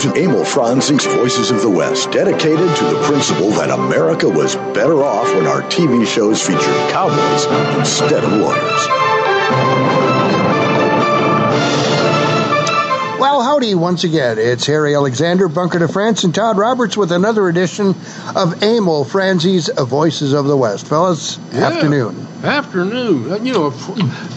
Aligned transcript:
Welcome 0.00 0.14
to 0.14 0.24
Emil 0.24 0.44
Franzi's 0.46 1.04
Voices 1.04 1.50
of 1.50 1.60
the 1.60 1.68
West, 1.68 2.10
dedicated 2.10 2.74
to 2.74 2.84
the 2.84 3.02
principle 3.04 3.50
that 3.50 3.68
America 3.68 4.26
was 4.26 4.56
better 4.72 5.02
off 5.02 5.26
when 5.34 5.46
our 5.46 5.60
TV 5.64 6.06
shows 6.06 6.40
featured 6.40 6.62
cowboys 6.90 7.44
instead 7.78 8.24
of 8.24 8.32
lawyers. 8.32 8.86
Well, 13.20 13.42
howdy 13.42 13.74
once 13.74 14.04
again. 14.04 14.38
It's 14.38 14.64
Harry 14.64 14.94
Alexander, 14.94 15.48
Bunker 15.48 15.80
de 15.80 15.88
France, 15.88 16.24
and 16.24 16.34
Todd 16.34 16.56
Roberts 16.56 16.96
with 16.96 17.12
another 17.12 17.50
edition 17.50 17.94
of 18.34 18.62
Emil 18.62 19.04
Franzi's 19.04 19.68
Voices 19.68 20.32
of 20.32 20.46
the 20.46 20.56
West. 20.56 20.86
Fellas, 20.86 21.38
Yeah. 21.52 21.66
afternoon. 21.66 22.26
Afternoon. 22.42 23.30
Uh, 23.32 23.36
You 23.36 23.52
know, 23.52 23.70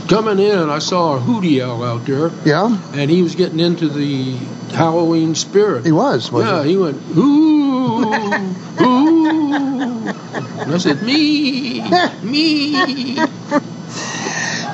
coming 0.09 0.39
in, 0.39 0.70
I 0.70 0.80
saw 0.80 1.16
a 1.16 1.20
hootie 1.20 1.61
owl 1.63 1.84
out 1.84 2.05
there, 2.05 2.31
Yeah? 2.45 2.77
and 2.94 3.09
he 3.09 3.21
was 3.21 3.35
getting 3.35 3.59
into 3.59 3.88
the 3.88 4.34
Halloween 4.73 5.35
spirit. 5.35 5.85
He 5.85 5.91
was, 5.91 6.31
was 6.31 6.45
yeah, 6.45 6.63
he? 6.63 6.71
he 6.71 6.77
went, 6.77 6.97
ooh, 7.16 8.03
ooh. 8.84 10.08
And 10.59 10.73
I 10.73 10.77
said, 10.77 11.02
me, 11.03 11.81
me. 12.23 13.17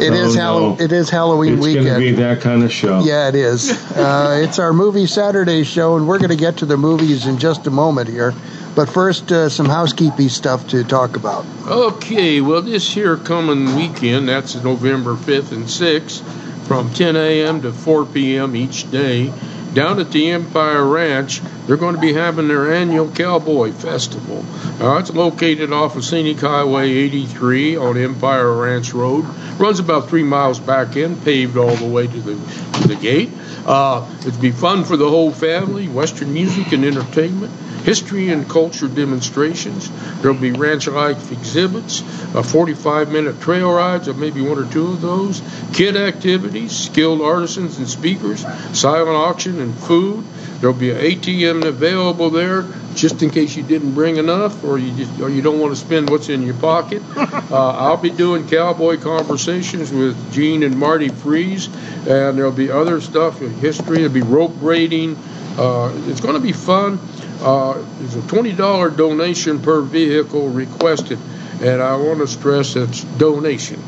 It 0.01 0.13
is 0.13 0.37
Oh, 0.37 0.39
Hall- 0.41 0.59
no. 0.77 0.77
It 0.79 0.91
is 0.93 1.09
Halloween 1.09 1.55
It's 1.55 1.61
going 1.65 1.75
to 1.75 1.81
weekend. 1.81 1.99
be 1.99 2.11
that 2.23 2.39
kind 2.41 2.63
of 2.63 2.71
show. 2.71 3.01
Yeah, 3.03 3.27
it 3.27 3.35
is. 3.35 3.69
Uh, 3.91 4.39
it's 4.43 4.57
our 4.57 4.71
movie 4.71 5.05
Saturday 5.07 5.63
show, 5.65 5.97
and 5.97 6.07
we're 6.07 6.19
going 6.19 6.29
to 6.29 6.37
get 6.37 6.57
to 6.57 6.65
the 6.65 6.77
movies 6.77 7.25
in 7.27 7.37
just 7.37 7.67
a 7.67 7.71
moment 7.71 8.07
here. 8.07 8.33
But 8.75 8.89
first, 8.89 9.31
uh, 9.31 9.49
some 9.49 9.65
housekeeping 9.65 10.29
stuff 10.29 10.67
to 10.69 10.83
talk 10.83 11.15
about. 11.15 11.45
Okay, 11.67 12.39
well, 12.41 12.61
this 12.61 12.93
here 12.93 13.17
coming 13.17 13.75
weekend, 13.75 14.29
that's 14.29 14.55
November 14.55 15.15
5th 15.15 15.51
and 15.51 15.65
6th, 15.65 16.21
from 16.65 16.93
10 16.93 17.15
a.m. 17.15 17.61
to 17.63 17.73
4 17.73 18.05
p.m. 18.05 18.55
each 18.55 18.89
day, 18.91 19.33
down 19.73 19.99
at 19.99 20.11
the 20.11 20.31
Empire 20.31 20.83
Ranch, 20.83 21.41
they're 21.67 21.77
going 21.77 21.93
to 21.93 22.01
be 22.01 22.13
having 22.13 22.47
their 22.47 22.73
annual 22.73 23.09
Cowboy 23.11 23.71
Festival. 23.71 24.43
Uh, 24.81 24.97
it's 24.97 25.13
located 25.13 25.71
off 25.71 25.95
of 25.95 26.03
Scenic 26.03 26.39
Highway 26.39 26.89
83 26.89 27.77
on 27.77 27.97
Empire 27.97 28.51
Ranch 28.53 28.93
Road. 28.93 29.25
Runs 29.59 29.79
about 29.79 30.09
three 30.09 30.23
miles 30.23 30.59
back 30.59 30.95
in, 30.95 31.15
paved 31.17 31.57
all 31.57 31.75
the 31.75 31.87
way 31.87 32.07
to 32.07 32.19
the, 32.21 32.33
to 32.81 32.87
the 32.87 32.95
gate. 32.95 33.29
Uh, 33.65 34.09
it'd 34.21 34.41
be 34.41 34.51
fun 34.51 34.83
for 34.83 34.97
the 34.97 35.07
whole 35.07 35.31
family, 35.31 35.87
Western 35.87 36.33
music 36.33 36.71
and 36.71 36.83
entertainment, 36.83 37.53
history 37.83 38.29
and 38.29 38.49
culture 38.49 38.87
demonstrations. 38.87 39.89
There'll 40.21 40.37
be 40.37 40.51
ranch 40.51 40.87
life 40.87 41.31
exhibits, 41.31 42.01
uh, 42.35 42.43
45 42.43 43.11
minute 43.11 43.41
trail 43.41 43.71
rides, 43.71 44.07
or 44.07 44.13
maybe 44.13 44.41
one 44.41 44.57
or 44.57 44.71
two 44.71 44.87
of 44.87 45.01
those, 45.01 45.41
kid 45.73 45.95
activities, 45.95 46.75
skilled 46.75 47.21
artisans 47.21 47.77
and 47.77 47.87
speakers, 47.87 48.45
silent 48.73 49.15
auction 49.15 49.59
and 49.59 49.75
food. 49.75 50.25
There'll 50.59 50.75
be 50.75 50.91
an 50.91 50.97
ATM 50.97 51.63
available 51.63 52.29
there 52.29 52.65
just 52.93 53.23
in 53.23 53.29
case 53.29 53.55
you 53.55 53.63
didn't 53.63 53.93
bring 53.93 54.17
enough 54.17 54.61
or 54.63 54.77
you 54.77 54.91
just, 54.93 55.21
or 55.21 55.29
you 55.29 55.41
don't 55.41 55.59
want 55.59 55.73
to 55.73 55.79
spend 55.79 56.09
what's 56.09 56.29
in 56.29 56.43
your 56.43 56.55
pocket. 56.55 57.01
Uh, 57.49 57.71
I'll 57.71 57.97
be 57.97 58.11
doing 58.11 58.47
cowboy 58.47 58.99
conversations 58.99 59.91
with 59.91 60.31
Gene 60.31 60.61
and 60.61 60.77
Marty 60.77 61.09
Freeze, 61.09 61.65
and 62.07 62.37
there'll 62.37 62.51
be 62.51 62.69
other 62.69 63.01
stuff 63.01 63.41
in 63.41 63.51
history. 63.55 63.97
There'll 63.97 64.13
be 64.13 64.21
rope 64.21 64.53
braiding. 64.57 65.17
Uh, 65.57 65.91
it's 66.05 66.21
going 66.21 66.35
to 66.35 66.39
be 66.39 66.51
fun. 66.51 66.99
Uh, 67.41 67.73
there's 67.99 68.15
a 68.15 68.21
$20 68.21 68.97
donation 68.97 69.61
per 69.61 69.81
vehicle 69.81 70.49
requested, 70.49 71.19
and 71.61 71.81
I 71.81 71.95
want 71.95 72.19
to 72.19 72.27
stress 72.27 72.75
it's 72.75 73.03
donation. 73.03 73.81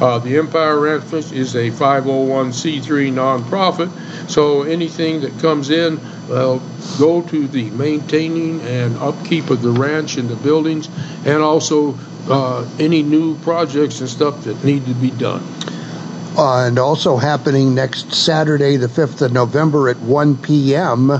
Uh, 0.00 0.18
the 0.18 0.36
Empire 0.38 0.80
Ranch 0.80 1.12
is 1.32 1.54
a 1.54 1.70
501c3 1.70 3.12
nonprofit, 3.12 4.28
so 4.28 4.62
anything 4.62 5.20
that 5.20 5.38
comes 5.38 5.70
in 5.70 6.00
will 6.28 6.60
go 6.98 7.22
to 7.22 7.46
the 7.46 7.70
maintaining 7.70 8.60
and 8.62 8.96
upkeep 8.96 9.50
of 9.50 9.62
the 9.62 9.70
ranch 9.70 10.16
and 10.16 10.28
the 10.28 10.34
buildings, 10.34 10.88
and 11.24 11.40
also 11.40 11.96
uh, 12.28 12.68
any 12.80 13.04
new 13.04 13.36
projects 13.38 14.00
and 14.00 14.08
stuff 14.08 14.42
that 14.44 14.64
need 14.64 14.84
to 14.86 14.94
be 14.94 15.12
done. 15.12 15.42
Uh, 16.36 16.66
and 16.66 16.78
also 16.78 17.16
happening 17.16 17.74
next 17.74 18.12
Saturday, 18.14 18.76
the 18.78 18.86
5th 18.86 19.20
of 19.20 19.32
November 19.32 19.88
at 19.88 19.98
1 20.00 20.38
p.m. 20.38 21.10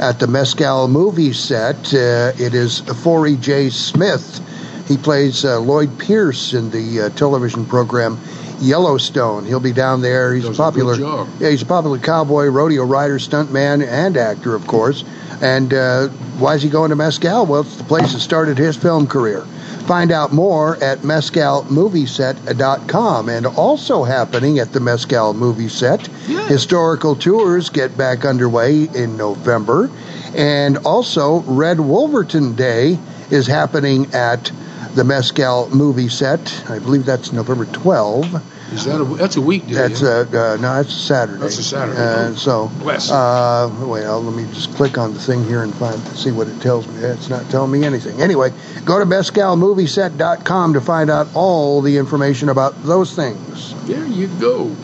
at 0.00 0.18
the 0.18 0.26
Mescal 0.26 0.88
movie 0.88 1.32
set. 1.32 1.92
Uh, 1.92 2.32
it 2.38 2.54
is 2.54 2.80
Forrie 2.80 3.36
J. 3.36 3.70
Smith. 3.70 4.40
He 4.88 4.96
plays 4.96 5.44
uh, 5.44 5.60
Lloyd 5.60 5.98
Pierce 5.98 6.54
in 6.54 6.70
the 6.70 7.02
uh, 7.02 7.08
television 7.10 7.64
program 7.66 8.18
Yellowstone. 8.60 9.44
He'll 9.46 9.60
be 9.60 9.72
down 9.72 10.00
there. 10.00 10.34
He's 10.34 10.44
Does 10.44 10.58
a 10.58 10.62
a 10.62 10.64
popular, 10.64 10.96
job. 10.96 11.28
yeah, 11.38 11.50
he's 11.50 11.62
a 11.62 11.66
popular 11.66 11.98
cowboy, 11.98 12.46
rodeo 12.46 12.84
rider, 12.84 13.18
stuntman, 13.18 13.86
and 13.86 14.16
actor, 14.16 14.54
of 14.54 14.66
course. 14.66 15.04
And 15.40 15.72
uh, 15.72 16.08
why 16.38 16.54
is 16.54 16.62
he 16.62 16.68
going 16.68 16.90
to 16.90 16.96
Mescal? 16.96 17.46
Well, 17.46 17.60
it's 17.62 17.76
the 17.76 17.84
place 17.84 18.12
that 18.12 18.20
started 18.20 18.58
his 18.58 18.76
film 18.76 19.06
career. 19.06 19.46
Find 19.86 20.12
out 20.12 20.32
more 20.32 20.82
at 20.82 21.00
mescalmovieset.com. 21.00 23.28
And 23.28 23.46
also 23.46 24.04
happening 24.04 24.58
at 24.58 24.72
the 24.72 24.80
Mescal 24.80 25.34
movie 25.34 25.68
set, 25.68 26.06
historical 26.48 27.14
tours 27.16 27.68
get 27.70 27.96
back 27.96 28.24
underway 28.24 28.84
in 28.84 29.16
November. 29.16 29.90
And 30.34 30.78
also, 30.78 31.40
Red 31.40 31.80
Wolverton 31.80 32.54
Day 32.54 32.98
is 33.30 33.48
happening 33.48 34.14
at 34.14 34.52
the 34.94 35.04
Mescal 35.04 35.68
movie 35.70 36.08
set. 36.08 36.64
I 36.68 36.78
believe 36.78 37.04
that's 37.04 37.32
November 37.32 37.64
12. 37.66 38.42
Is 38.72 38.84
that 38.84 39.00
a, 39.00 39.04
that's 39.04 39.36
a 39.36 39.40
weekday? 39.40 39.74
That's 39.74 40.02
yeah? 40.02 40.08
a 40.08 40.20
uh, 40.20 40.56
no, 40.56 40.74
that's 40.76 40.94
a 40.94 40.98
Saturday. 40.98 41.40
That's 41.40 41.58
a 41.58 41.62
Saturday. 41.62 41.98
Uh, 41.98 42.34
so, 42.34 42.68
Bless 42.78 43.10
uh, 43.10 43.68
well, 43.80 44.22
let 44.22 44.36
me 44.36 44.52
just 44.54 44.74
click 44.74 44.96
on 44.96 45.12
the 45.12 45.20
thing 45.20 45.44
here 45.44 45.62
and 45.62 45.74
find 45.74 46.00
see 46.08 46.30
what 46.30 46.46
it 46.46 46.60
tells 46.60 46.86
me. 46.86 46.94
It's 47.00 47.28
not 47.28 47.50
telling 47.50 47.72
me 47.72 47.84
anything. 47.84 48.20
Anyway, 48.20 48.50
go 48.84 48.98
to 48.98 49.04
mescalmovieset.com 49.04 50.74
to 50.74 50.80
find 50.80 51.10
out 51.10 51.28
all 51.34 51.82
the 51.82 51.96
information 51.96 52.48
about 52.48 52.80
those 52.84 53.14
things. 53.14 53.74
There 53.86 54.06
you 54.06 54.28
go. 54.38 54.74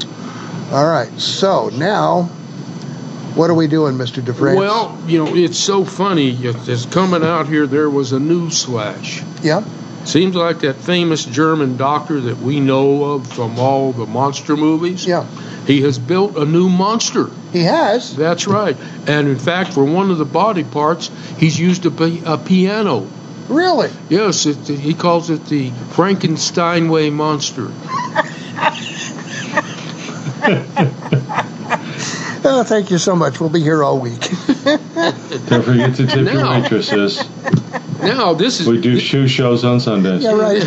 All 0.72 0.86
right. 0.86 1.10
So 1.20 1.68
now, 1.68 2.24
what 3.36 3.50
are 3.50 3.54
we 3.54 3.68
doing, 3.68 3.94
Mr. 3.94 4.20
DeFrance? 4.20 4.56
Well, 4.56 4.98
you 5.06 5.24
know, 5.24 5.36
it's 5.36 5.58
so 5.58 5.84
funny. 5.84 6.30
It's 6.32 6.86
coming 6.86 7.22
out 7.22 7.46
here. 7.46 7.66
There 7.66 7.88
was 7.88 8.12
a 8.12 8.18
news 8.18 8.64
flash. 8.64 9.22
yeah. 9.42 9.64
Seems 10.06 10.36
like 10.36 10.60
that 10.60 10.76
famous 10.76 11.24
German 11.24 11.76
doctor 11.76 12.20
that 12.20 12.38
we 12.38 12.60
know 12.60 13.04
of 13.04 13.26
from 13.26 13.58
all 13.58 13.92
the 13.92 14.06
monster 14.06 14.56
movies. 14.56 15.04
Yeah. 15.04 15.26
He 15.66 15.82
has 15.82 15.98
built 15.98 16.36
a 16.36 16.44
new 16.44 16.68
monster. 16.68 17.28
He 17.52 17.64
has. 17.64 18.14
That's 18.14 18.46
right. 18.46 18.76
And 19.08 19.28
in 19.28 19.38
fact, 19.38 19.72
for 19.72 19.84
one 19.84 20.12
of 20.12 20.18
the 20.18 20.24
body 20.24 20.62
parts, 20.62 21.10
he's 21.38 21.58
used 21.58 21.86
a, 21.86 22.34
a 22.34 22.38
piano. 22.38 23.08
Really? 23.48 23.90
Yes, 24.08 24.46
it, 24.46 24.68
he 24.68 24.94
calls 24.94 25.30
it 25.30 25.44
the 25.46 25.70
Frankensteinway 25.70 27.12
monster. 27.12 27.70
Oh, 32.48 32.62
thank 32.62 32.92
you 32.92 32.98
so 32.98 33.16
much. 33.16 33.40
We'll 33.40 33.50
be 33.50 33.60
here 33.60 33.82
all 33.82 33.98
week. 33.98 34.20
Don't 34.20 35.64
forget 35.64 35.96
to 35.96 36.06
tip 36.06 36.14
your 36.14 36.22
Now. 36.34 36.60
waitresses. 36.60 37.18
Now 38.06 38.34
this 38.34 38.60
is 38.60 38.68
We 38.68 38.80
do 38.80 38.98
shoe 38.98 39.28
shows 39.28 39.64
on 39.64 39.80
Sundays. 39.80 40.22
yeah, 40.22 40.32
right. 40.32 40.64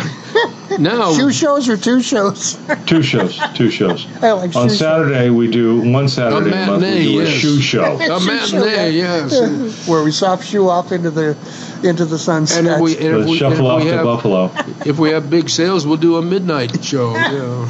now 0.78 1.12
Shoe 1.16 1.32
shows 1.32 1.68
or 1.68 1.76
two 1.76 2.02
shows? 2.02 2.58
Two 2.86 3.02
shows. 3.02 3.38
Two 3.54 3.70
shows. 3.70 4.06
I 4.22 4.32
like 4.32 4.54
On 4.56 4.68
shoe 4.68 4.74
Saturday 4.74 5.30
we 5.30 5.50
do 5.50 5.90
one 5.90 6.08
Saturday 6.08 6.50
a 6.50 6.66
month 6.66 6.82
we 6.82 6.88
matinee, 6.88 7.12
do 7.12 7.20
a 7.20 7.26
shoe 7.26 7.60
show. 7.60 7.96
a 8.00 8.20
Shoe 8.20 8.26
matinee, 8.26 8.90
yes. 8.90 9.86
Where 9.88 10.02
we 10.04 10.12
soft 10.12 10.46
shoe 10.46 10.68
off 10.68 10.92
into 10.92 11.10
the 11.10 11.36
into 11.82 12.04
the 12.04 12.18
sunset. 12.18 12.58
And 12.58 12.68
if 12.68 12.80
we, 12.80 12.96
and 12.98 13.22
if 13.22 13.26
we, 13.26 13.38
shuffle 13.38 13.66
if 13.66 13.72
off 13.72 13.82
we 13.82 13.90
to 13.90 13.96
have, 13.96 14.04
Buffalo. 14.04 14.52
if 14.84 14.98
we 14.98 15.10
have 15.10 15.30
big 15.30 15.48
sales, 15.48 15.86
we'll 15.86 15.96
do 15.96 16.16
a 16.16 16.22
midnight 16.22 16.84
show. 16.84 17.16
You 17.16 17.38
know. 17.38 17.68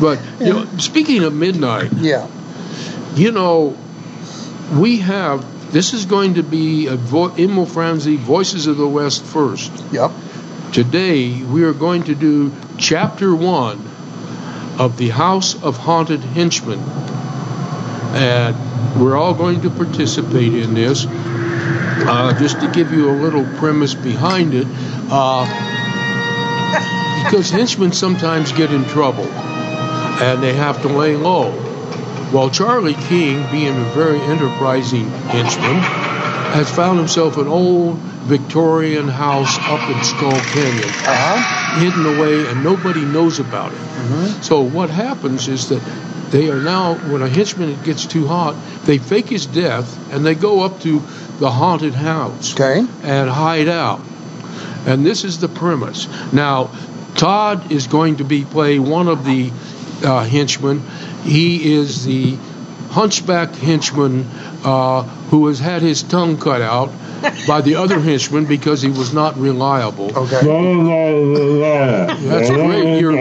But 0.00 0.20
you 0.40 0.52
know, 0.52 0.66
speaking 0.78 1.22
of 1.22 1.32
midnight, 1.32 1.92
yeah. 1.98 2.28
you 3.14 3.30
know, 3.30 3.76
we 4.76 4.98
have 4.98 5.44
this 5.72 5.94
is 5.94 6.04
going 6.06 6.34
to 6.34 6.42
be 6.42 6.86
a 6.86 6.96
vo- 6.96 7.34
Emil 7.34 7.66
Franzi 7.66 8.16
Voices 8.16 8.66
of 8.66 8.76
the 8.76 8.86
West 8.86 9.24
first. 9.24 9.72
Yep. 9.90 10.10
Today 10.72 11.42
we 11.42 11.64
are 11.64 11.72
going 11.72 12.04
to 12.04 12.14
do 12.14 12.52
chapter 12.78 13.34
one 13.34 13.78
of 14.78 14.96
the 14.98 15.08
House 15.08 15.60
of 15.62 15.76
Haunted 15.78 16.20
Henchmen, 16.20 16.78
and 18.14 19.00
we're 19.00 19.16
all 19.16 19.34
going 19.34 19.62
to 19.62 19.70
participate 19.70 20.54
in 20.54 20.74
this. 20.74 21.06
Uh, 22.04 22.36
just 22.38 22.60
to 22.60 22.70
give 22.70 22.92
you 22.92 23.10
a 23.10 23.16
little 23.16 23.44
premise 23.58 23.94
behind 23.94 24.54
it, 24.54 24.66
uh, 25.10 25.44
because 27.24 27.48
henchmen 27.48 27.92
sometimes 27.92 28.52
get 28.52 28.72
in 28.72 28.84
trouble 28.86 29.24
and 29.24 30.42
they 30.42 30.52
have 30.52 30.82
to 30.82 30.88
lay 30.88 31.16
low. 31.16 31.71
Well, 32.32 32.48
Charlie 32.48 32.94
King, 32.94 33.44
being 33.52 33.76
a 33.76 33.84
very 33.94 34.20
enterprising 34.22 35.06
henchman, 35.28 35.76
has 36.54 36.70
found 36.74 36.98
himself 36.98 37.36
an 37.36 37.46
old 37.46 37.96
Victorian 38.24 39.08
house 39.08 39.58
up 39.58 39.86
in 39.90 40.02
Skull 40.02 40.30
Canyon, 40.40 40.88
Uh-huh. 40.88 41.78
hidden 41.80 42.06
away, 42.16 42.46
and 42.46 42.64
nobody 42.64 43.04
knows 43.04 43.38
about 43.38 43.72
it. 43.72 44.44
So 44.44 44.62
what 44.62 44.88
happens 44.90 45.48
is 45.48 45.68
that 45.68 45.82
they 46.30 46.48
are 46.50 46.60
now 46.60 46.94
when 46.94 47.20
a 47.22 47.28
henchman 47.28 47.76
gets 47.84 48.06
too 48.06 48.26
hot, 48.26 48.54
they 48.86 48.96
fake 48.98 49.28
his 49.28 49.44
death 49.46 49.98
and 50.12 50.24
they 50.24 50.34
go 50.34 50.62
up 50.62 50.80
to 50.80 51.02
the 51.38 51.50
haunted 51.50 51.94
house 51.94 52.54
Okay. 52.54 52.78
and 53.02 53.28
hide 53.28 53.68
out. 53.68 54.00
And 54.86 55.04
this 55.04 55.24
is 55.24 55.38
the 55.38 55.48
premise. 55.48 56.08
Now, 56.32 56.70
Todd 57.14 57.70
is 57.70 57.86
going 57.86 58.16
to 58.16 58.24
be 58.24 58.44
play 58.44 58.78
one 58.78 59.08
of 59.08 59.24
the 59.24 59.50
uh, 60.04 60.24
henchmen. 60.24 60.82
He 61.22 61.74
is 61.74 62.04
the 62.04 62.36
hunchback 62.90 63.54
henchman 63.54 64.26
uh, 64.64 65.02
who 65.02 65.46
has 65.46 65.58
had 65.58 65.82
his 65.82 66.02
tongue 66.02 66.38
cut 66.38 66.60
out 66.60 66.92
by 67.46 67.60
the 67.62 67.76
other 67.76 67.98
henchman 68.00 68.44
because 68.44 68.82
he 68.82 68.90
was 68.90 69.14
not 69.14 69.36
reliable. 69.38 70.16
Okay. 70.16 70.40
That's 72.28 72.50
great. 72.50 73.00
You're, 73.00 73.16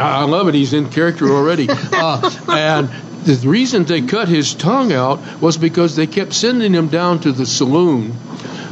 I 0.00 0.24
love 0.24 0.48
it. 0.48 0.54
He's 0.54 0.72
in 0.72 0.90
character 0.90 1.30
already. 1.30 1.68
Uh, 1.92 2.30
and 2.48 2.88
the 3.24 3.46
reason 3.46 3.84
they 3.84 4.00
cut 4.00 4.28
his 4.28 4.54
tongue 4.54 4.92
out 4.92 5.20
was 5.40 5.58
because 5.58 5.96
they 5.96 6.06
kept 6.06 6.32
sending 6.32 6.72
him 6.72 6.88
down 6.88 7.20
to 7.20 7.32
the 7.32 7.44
saloon 7.44 8.16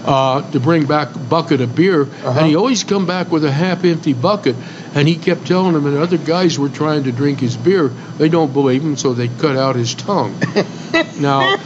uh, 0.08 0.50
to 0.52 0.58
bring 0.58 0.87
back 0.87 1.14
a 1.14 1.19
bucket 1.19 1.60
of 1.60 1.76
beer, 1.76 2.08
and 2.25 2.46
he 2.46 2.56
always 2.56 2.82
come 2.82 3.05
back 3.06 3.31
with 3.31 3.44
a 3.44 3.52
half-empty 3.52 4.14
bucket. 4.14 4.56
And 4.94 5.06
he 5.06 5.16
kept 5.16 5.46
telling 5.46 5.75
them, 5.75 5.84
and 5.87 5.99
other 5.99 6.16
guys 6.16 6.58
were 6.58 6.70
trying 6.70 7.05
to 7.05 7.12
drink 7.12 7.40
his 7.40 7.58
beer. 7.58 7.88
They 7.88 8.31
don't 8.31 8.55
believe 8.55 8.82
him, 8.82 8.96
so 8.96 9.12
they 9.12 9.28
cut 9.28 9.55
out 9.55 9.76
his 9.76 9.94
tongue. 9.94 10.40
now, 11.20 11.58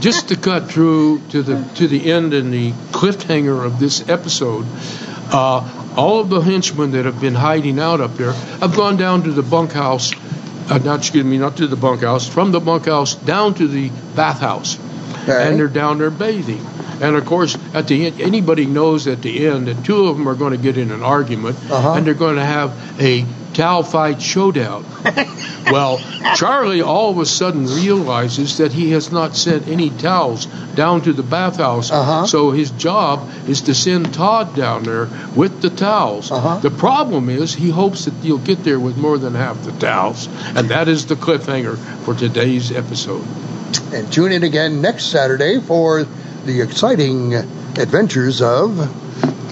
just 0.00 0.28
to 0.28 0.36
cut 0.36 0.68
through 0.72 1.20
to 1.30 1.42
the 1.42 1.62
to 1.76 1.86
the 1.86 2.10
end 2.10 2.34
and 2.34 2.52
the 2.52 2.72
cliffhanger 2.90 3.64
of 3.64 3.78
this 3.78 4.08
episode, 4.08 4.66
uh, 5.30 5.92
all 5.96 6.18
of 6.18 6.30
the 6.30 6.40
henchmen 6.40 6.90
that 6.92 7.04
have 7.04 7.20
been 7.20 7.36
hiding 7.36 7.78
out 7.78 8.00
up 8.00 8.16
there 8.16 8.32
have 8.32 8.74
gone 8.74 8.96
down 8.96 9.22
to 9.22 9.30
the 9.30 9.42
bunkhouse. 9.44 10.12
Uh, 10.68 10.78
not 10.78 10.98
excuse 10.98 11.24
me, 11.24 11.38
not 11.38 11.58
to 11.58 11.68
the 11.68 11.76
bunkhouse. 11.76 12.26
From 12.28 12.50
the 12.50 12.60
bunkhouse 12.60 13.14
down 13.14 13.54
to 13.54 13.68
the 13.68 13.90
bathhouse, 14.16 14.78
Okay. 15.22 15.48
and 15.48 15.58
they're 15.60 15.68
down 15.68 15.98
there 15.98 16.10
bathing. 16.10 16.66
And 17.00 17.16
of 17.16 17.24
course, 17.26 17.56
at 17.74 17.88
the 17.88 18.06
end, 18.06 18.20
anybody 18.20 18.66
knows 18.66 19.06
at 19.06 19.22
the 19.22 19.46
end 19.46 19.66
that 19.68 19.84
two 19.84 20.06
of 20.06 20.16
them 20.16 20.28
are 20.28 20.34
going 20.34 20.52
to 20.52 20.58
get 20.62 20.78
in 20.78 20.90
an 20.90 21.02
argument, 21.02 21.56
Uh-huh. 21.70 21.94
and 21.94 22.06
they're 22.06 22.14
going 22.14 22.36
to 22.36 22.44
have 22.44 22.72
a 23.00 23.24
towel 23.52 23.82
fight 23.84 24.20
showdown. 24.20 24.84
well, 25.70 25.98
Charlie 26.34 26.82
all 26.82 27.10
of 27.10 27.18
a 27.18 27.26
sudden 27.26 27.66
realizes 27.66 28.58
that 28.58 28.72
he 28.72 28.90
has 28.90 29.12
not 29.12 29.36
sent 29.36 29.68
any 29.68 29.90
towels 29.90 30.46
down 30.74 31.02
to 31.02 31.12
the 31.12 31.22
bathhouse. 31.22 31.90
Uh-huh. 31.92 32.26
So 32.26 32.50
his 32.50 32.70
job 32.72 33.30
is 33.48 33.62
to 33.62 33.74
send 33.74 34.12
Todd 34.12 34.56
down 34.56 34.82
there 34.82 35.08
with 35.36 35.62
the 35.62 35.70
towels. 35.70 36.32
Uh-huh. 36.32 36.58
The 36.58 36.70
problem 36.70 37.28
is 37.28 37.54
he 37.54 37.70
hopes 37.70 38.06
that 38.06 38.14
you'll 38.24 38.38
get 38.38 38.64
there 38.64 38.80
with 38.80 38.96
more 38.96 39.18
than 39.18 39.34
half 39.34 39.62
the 39.62 39.72
towels, 39.72 40.26
and 40.56 40.70
that 40.70 40.88
is 40.88 41.06
the 41.06 41.14
cliffhanger 41.14 41.76
for 42.04 42.14
today's 42.14 42.72
episode. 42.72 43.24
And 43.92 44.12
tune 44.12 44.32
in 44.32 44.42
again 44.42 44.80
next 44.80 45.06
Saturday 45.06 45.60
for 45.60 46.06
the 46.44 46.60
exciting 46.60 47.34
adventures 47.34 48.40
of 48.42 48.78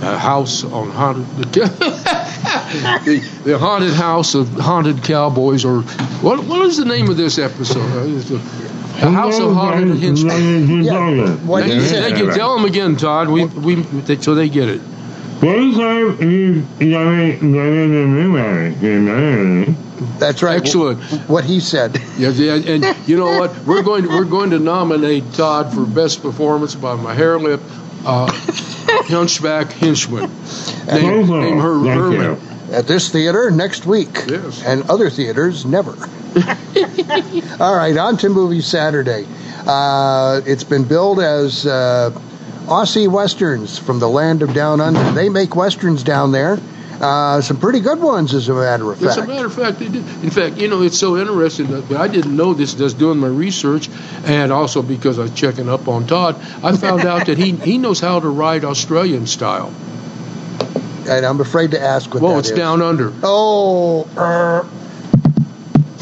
a 0.03 0.19
house 0.19 0.65
on 0.65 0.91
haunted 0.91 1.27
the, 1.53 3.41
the 3.44 3.59
haunted 3.59 3.94
house 3.94 4.35
of 4.35 4.49
haunted 4.50 5.03
cowboys 5.05 5.65
or 5.65 5.83
what 6.23 6.43
what 6.44 6.62
is 6.67 6.77
the 6.77 6.85
name 6.85 7.09
of 7.09 7.17
this 7.17 7.39
episode 7.39 7.81
Uh, 7.93 8.05
the, 8.05 8.41
the 9.00 9.11
house 9.11 9.39
of 9.39 9.55
haunted 9.55 9.97
henchmen 9.99 10.83
Yeah, 10.85 11.35
what 11.47 11.65
they, 11.67 11.75
he 11.75 11.81
they 11.81 12.12
can 12.12 12.35
tell 12.35 12.56
them 12.56 12.65
again 12.67 12.97
todd 12.97 13.29
we, 13.29 13.45
we 13.47 13.75
they, 13.77 14.17
so 14.19 14.35
they 14.35 14.49
get 14.49 14.69
it 14.69 14.81
That's 20.19 20.43
right. 20.43 20.60
Excellent. 20.60 21.02
What 21.28 21.44
he 21.44 21.60
said. 21.60 22.00
yeah, 22.16 22.28
yeah, 22.31 22.54
and 22.54 23.08
you 23.08 23.16
know 23.16 23.38
what 23.38 23.56
we're 23.64 23.82
going 23.82 24.04
to 24.04 24.08
we're 24.08 24.25
going 24.25 24.50
to 24.50 24.58
nominate 24.58 25.32
todd 25.34 25.72
for 25.75 25.84
best 25.84 26.22
performance 26.22 26.75
by 26.75 26.94
my 26.94 27.14
hair 27.14 27.38
lip 27.38 27.60
uh, 28.04 28.31
hunchback 29.08 29.72
henchman 29.72 30.31
name, 30.87 31.26
name 31.28 31.58
her 31.58 31.78
Herman. 31.78 32.40
At 32.72 32.87
this 32.87 33.10
theater 33.10 33.50
next 33.50 33.84
week. 33.84 34.08
Yes. 34.26 34.62
And 34.64 34.88
other 34.88 35.10
theaters 35.10 35.66
never. 35.66 35.90
All 37.60 37.76
right, 37.76 37.94
on 37.96 38.16
to 38.19 38.31
Movie 38.31 38.62
Saturday. 38.62 39.26
Uh, 39.66 40.40
it's 40.46 40.64
been 40.64 40.84
billed 40.84 41.20
as 41.20 41.66
uh, 41.66 42.10
Aussie 42.64 43.08
Westerns 43.08 43.78
from 43.78 43.99
the 43.99 44.08
land 44.08 44.43
of 44.43 44.54
Down 44.54 44.81
Under. 44.81 45.12
They 45.12 45.28
make 45.28 45.54
Westerns 45.54 46.02
down 46.02 46.32
there. 46.32 46.58
Uh, 47.00 47.41
some 47.41 47.59
pretty 47.59 47.81
good 47.81 48.00
ones, 48.00 48.33
as 48.35 48.49
a 48.49 48.55
matter 48.55 48.91
of 48.93 48.99
fact. 48.99 49.11
As 49.11 49.17
fact. 49.17 49.29
a 49.29 49.33
matter 49.33 49.47
of 49.47 49.55
fact, 49.55 49.79
they 49.81 49.89
did. 49.89 50.05
In 50.23 50.31
fact, 50.31 50.56
you 50.59 50.69
know, 50.69 50.83
it's 50.83 50.99
so 50.99 51.17
interesting 51.17 51.67
that 51.69 51.91
I 51.99 52.06
didn't 52.06 52.37
know 52.37 52.55
this 52.55 52.75
just 52.75 52.99
doing 52.99 53.19
my 53.19 53.27
research, 53.29 53.89
and 54.25 54.53
also 54.53 54.83
because 54.83 55.19
I 55.19 55.23
was 55.23 55.33
checking 55.35 55.69
up 55.69 55.89
on 55.89 56.06
Todd, 56.06 56.37
I 56.62 56.77
found 56.77 57.05
out 57.05 57.27
that 57.27 57.39
he 57.39 57.53
he 57.71 57.79
knows 57.79 57.99
how 58.00 58.21
to 58.21 58.29
ride 58.29 58.65
Australian 58.65 59.27
style. 59.27 59.73
and 61.09 61.27
I'm 61.27 61.41
afraid 61.41 61.73
to 61.73 61.81
ask 61.81 62.12
what 62.15 62.23
Well, 62.23 62.39
it's 62.39 62.50
is. 62.50 62.56
down 62.56 62.83
under. 62.83 63.12
Oh, 63.23 64.06
er, 64.17 64.65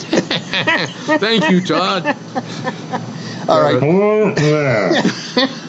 Thank 1.19 1.49
you, 1.51 1.61
Todd. 1.65 2.17
all 3.49 3.61
right. 3.63 3.81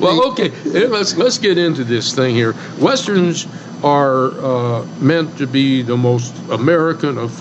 Well, 0.00 0.32
okay, 0.32 0.50
let's 0.88 1.16
let's 1.16 1.38
get 1.38 1.56
into 1.58 1.84
this 1.84 2.14
thing 2.14 2.34
here. 2.34 2.54
Westerns 2.78 3.46
are 3.82 4.30
uh, 4.30 4.86
meant 5.00 5.38
to 5.38 5.46
be 5.46 5.82
the 5.82 5.96
most 5.96 6.34
American 6.50 7.18
of 7.18 7.32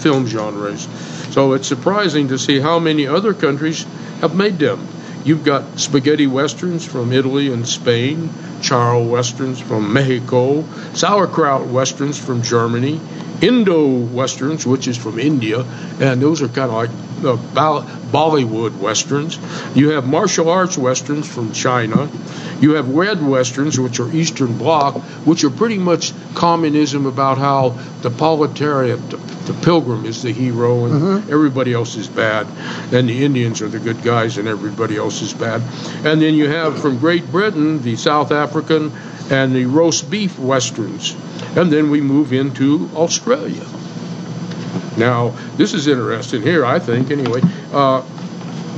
film 0.00 0.26
genres, 0.26 0.88
so 1.32 1.52
it's 1.52 1.68
surprising 1.68 2.28
to 2.28 2.38
see 2.38 2.60
how 2.60 2.78
many 2.78 3.06
other 3.06 3.34
countries 3.34 3.84
have 4.20 4.34
made 4.34 4.58
them. 4.58 4.86
You've 5.24 5.44
got 5.44 5.78
spaghetti 5.78 6.26
westerns 6.26 6.86
from 6.86 7.12
Italy 7.12 7.52
and 7.52 7.68
Spain, 7.68 8.28
charro 8.60 9.08
westerns 9.08 9.60
from 9.60 9.92
Mexico, 9.92 10.64
sauerkraut 10.94 11.66
westerns 11.66 12.18
from 12.18 12.42
Germany, 12.42 13.00
Indo 13.40 13.86
westerns, 13.86 14.66
which 14.66 14.88
is 14.88 14.96
from 14.96 15.18
India, 15.18 15.64
and 16.00 16.20
those 16.20 16.42
are 16.42 16.48
kind 16.48 16.70
of 16.70 16.72
like 16.72 16.90
uh, 17.24 17.36
Bol- 17.54 17.82
Bollywood 18.10 18.76
westerns. 18.78 19.38
You 19.76 19.90
have 19.90 20.06
martial 20.06 20.48
arts 20.48 20.76
westerns 20.78 21.28
from 21.28 21.52
China. 21.52 22.08
You 22.60 22.72
have 22.72 22.88
red 22.88 23.24
westerns, 23.24 23.78
which 23.78 24.00
are 24.00 24.10
Eastern 24.10 24.58
Bloc, 24.58 24.96
which 25.24 25.44
are 25.44 25.50
pretty 25.50 25.78
much 25.78 26.12
communism 26.34 27.06
about 27.06 27.38
how 27.38 27.70
the 28.02 28.10
proletariat, 28.10 29.10
the, 29.10 29.16
the 29.16 29.54
pilgrim, 29.62 30.04
is 30.04 30.22
the 30.22 30.32
hero 30.32 30.86
and 30.86 31.30
everybody 31.30 31.72
else 31.72 31.94
is 31.96 32.08
bad, 32.08 32.46
and 32.92 33.08
the 33.08 33.24
Indians 33.24 33.62
are 33.62 33.68
the 33.68 33.78
good 33.78 34.02
guys 34.02 34.38
and 34.38 34.48
everybody 34.48 34.96
else 34.96 35.22
is 35.22 35.32
bad. 35.32 35.62
And 36.04 36.20
then 36.20 36.34
you 36.34 36.48
have 36.48 36.80
from 36.80 36.98
Great 36.98 37.30
Britain 37.30 37.80
the 37.82 37.94
South 37.94 38.32
African 38.32 38.92
and 39.30 39.54
the 39.54 39.66
roast 39.66 40.10
beef 40.10 40.38
westerns. 40.38 41.14
And 41.56 41.72
then 41.72 41.90
we 41.90 42.00
move 42.00 42.32
into 42.32 42.90
Australia. 42.94 43.66
Now, 44.96 45.30
this 45.56 45.74
is 45.74 45.86
interesting 45.86 46.42
here, 46.42 46.64
I 46.64 46.78
think, 46.78 47.10
anyway. 47.10 47.40
Uh, 47.72 48.02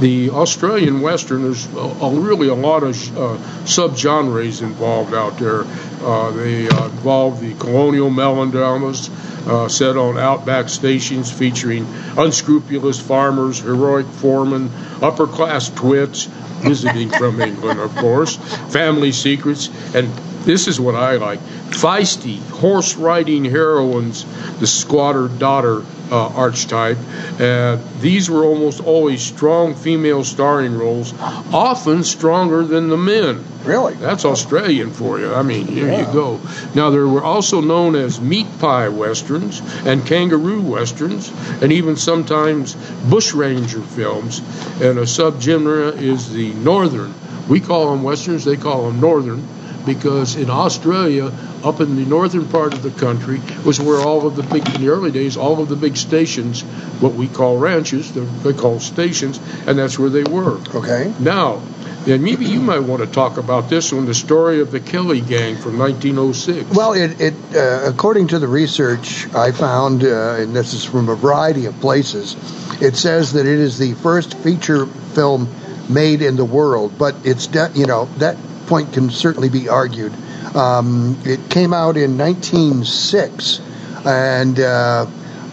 the 0.00 0.30
Australian 0.30 1.02
Western, 1.02 1.42
there's 1.42 1.66
a, 1.74 1.78
a 1.78 2.10
really 2.18 2.48
a 2.48 2.54
lot 2.54 2.82
of 2.82 2.90
uh, 3.16 3.36
subgenres 3.64 4.62
involved 4.62 5.14
out 5.14 5.38
there. 5.38 5.64
Uh, 6.02 6.30
they 6.30 6.68
uh, 6.68 6.86
involve 6.86 7.40
the 7.40 7.54
colonial 7.54 8.08
melodramas 8.08 9.10
uh, 9.46 9.68
set 9.68 9.96
on 9.96 10.18
outback 10.18 10.68
stations 10.68 11.30
featuring 11.30 11.86
unscrupulous 12.16 12.98
farmers, 12.98 13.60
heroic 13.60 14.06
foremen, 14.06 14.70
upper 15.02 15.26
class 15.26 15.68
twits, 15.70 16.24
visiting 16.62 17.10
from 17.10 17.40
England, 17.40 17.80
of 17.80 17.94
course, 17.96 18.36
family 18.72 19.12
secrets, 19.12 19.68
and 19.94 20.10
this 20.44 20.68
is 20.68 20.80
what 20.80 20.94
I 20.94 21.16
like 21.16 21.40
feisty, 21.70 22.38
horse 22.50 22.96
riding 22.96 23.44
heroines, 23.44 24.24
the 24.58 24.66
squatter 24.66 25.28
daughter 25.28 25.82
uh, 26.10 26.28
archetype. 26.28 26.98
Uh, 27.38 27.78
these 28.00 28.28
were 28.28 28.44
almost 28.44 28.80
always 28.80 29.22
strong 29.22 29.74
female 29.74 30.24
starring 30.24 30.76
roles, 30.76 31.14
often 31.20 32.02
stronger 32.02 32.64
than 32.64 32.88
the 32.88 32.96
men. 32.96 33.44
Really? 33.64 33.94
That's 33.94 34.24
Australian 34.24 34.90
for 34.90 35.20
you. 35.20 35.32
I 35.32 35.42
mean, 35.42 35.66
here 35.66 35.92
you 35.92 36.04
go. 36.12 36.40
Now, 36.74 36.90
there 36.90 37.06
were 37.06 37.22
also 37.22 37.60
known 37.60 37.94
as 37.94 38.20
meat 38.20 38.46
pie 38.58 38.88
westerns 38.88 39.62
and 39.86 40.04
kangaroo 40.04 40.62
westerns, 40.62 41.30
and 41.62 41.70
even 41.72 41.96
sometimes 41.96 42.74
bushranger 43.08 43.82
films. 43.82 44.40
And 44.80 44.98
a 44.98 45.04
subgenre 45.06 46.00
is 46.00 46.32
the 46.32 46.52
northern. 46.54 47.14
We 47.48 47.60
call 47.60 47.90
them 47.90 48.02
westerns, 48.02 48.44
they 48.44 48.56
call 48.56 48.86
them 48.86 49.00
northern, 49.00 49.46
because 49.86 50.36
in 50.36 50.50
Australia, 50.50 51.32
up 51.64 51.80
in 51.80 51.96
the 51.96 52.04
northern 52.04 52.46
part 52.46 52.72
of 52.74 52.82
the 52.82 52.90
country, 52.90 53.40
was 53.64 53.80
where 53.80 54.00
all 54.00 54.26
of 54.26 54.36
the 54.36 54.42
big, 54.42 54.66
in 54.74 54.80
the 54.82 54.88
early 54.88 55.10
days, 55.10 55.36
all 55.36 55.60
of 55.62 55.68
the 55.68 55.76
big 55.76 55.96
stations, 55.96 56.62
what 57.00 57.14
we 57.14 57.28
call 57.28 57.58
ranches, 57.58 58.12
they're- 58.12 58.52
call 58.52 58.80
stations, 58.80 59.38
and 59.66 59.78
that's 59.78 59.98
where 59.98 60.10
they 60.10 60.24
were. 60.24 60.58
Okay. 60.74 61.12
Now, 61.20 61.60
And 62.06 62.22
maybe 62.22 62.46
you 62.46 62.60
might 62.60 62.78
want 62.80 63.02
to 63.02 63.06
talk 63.06 63.36
about 63.36 63.68
this 63.68 63.92
one, 63.92 64.06
the 64.06 64.14
story 64.14 64.62
of 64.62 64.70
the 64.70 64.80
Kelly 64.80 65.20
Gang 65.20 65.56
from 65.56 65.76
1906. 65.76 66.70
Well, 66.74 66.94
it, 66.94 67.20
it 67.20 67.34
uh, 67.54 67.82
according 67.84 68.28
to 68.28 68.38
the 68.38 68.48
research 68.48 69.28
I 69.34 69.52
found, 69.52 70.02
uh, 70.02 70.36
and 70.40 70.56
this 70.56 70.72
is 70.72 70.82
from 70.82 71.10
a 71.10 71.14
variety 71.14 71.66
of 71.66 71.78
places, 71.80 72.36
it 72.80 72.96
says 72.96 73.34
that 73.34 73.44
it 73.44 73.58
is 73.58 73.76
the 73.78 73.92
first 73.92 74.32
feature 74.38 74.86
film 74.86 75.46
made 75.90 76.22
in 76.22 76.36
the 76.36 76.44
world. 76.44 76.96
But 76.96 77.16
it's 77.24 77.46
de- 77.48 77.70
you 77.74 77.84
know 77.86 78.06
that 78.16 78.38
point 78.70 78.92
can 78.92 79.10
certainly 79.10 79.48
be 79.48 79.68
argued. 79.68 80.14
Um, 80.54 81.18
it 81.24 81.50
came 81.50 81.74
out 81.74 81.96
in 81.96 82.16
1906, 82.16 83.60
and 84.06 84.60
uh, 84.60 85.06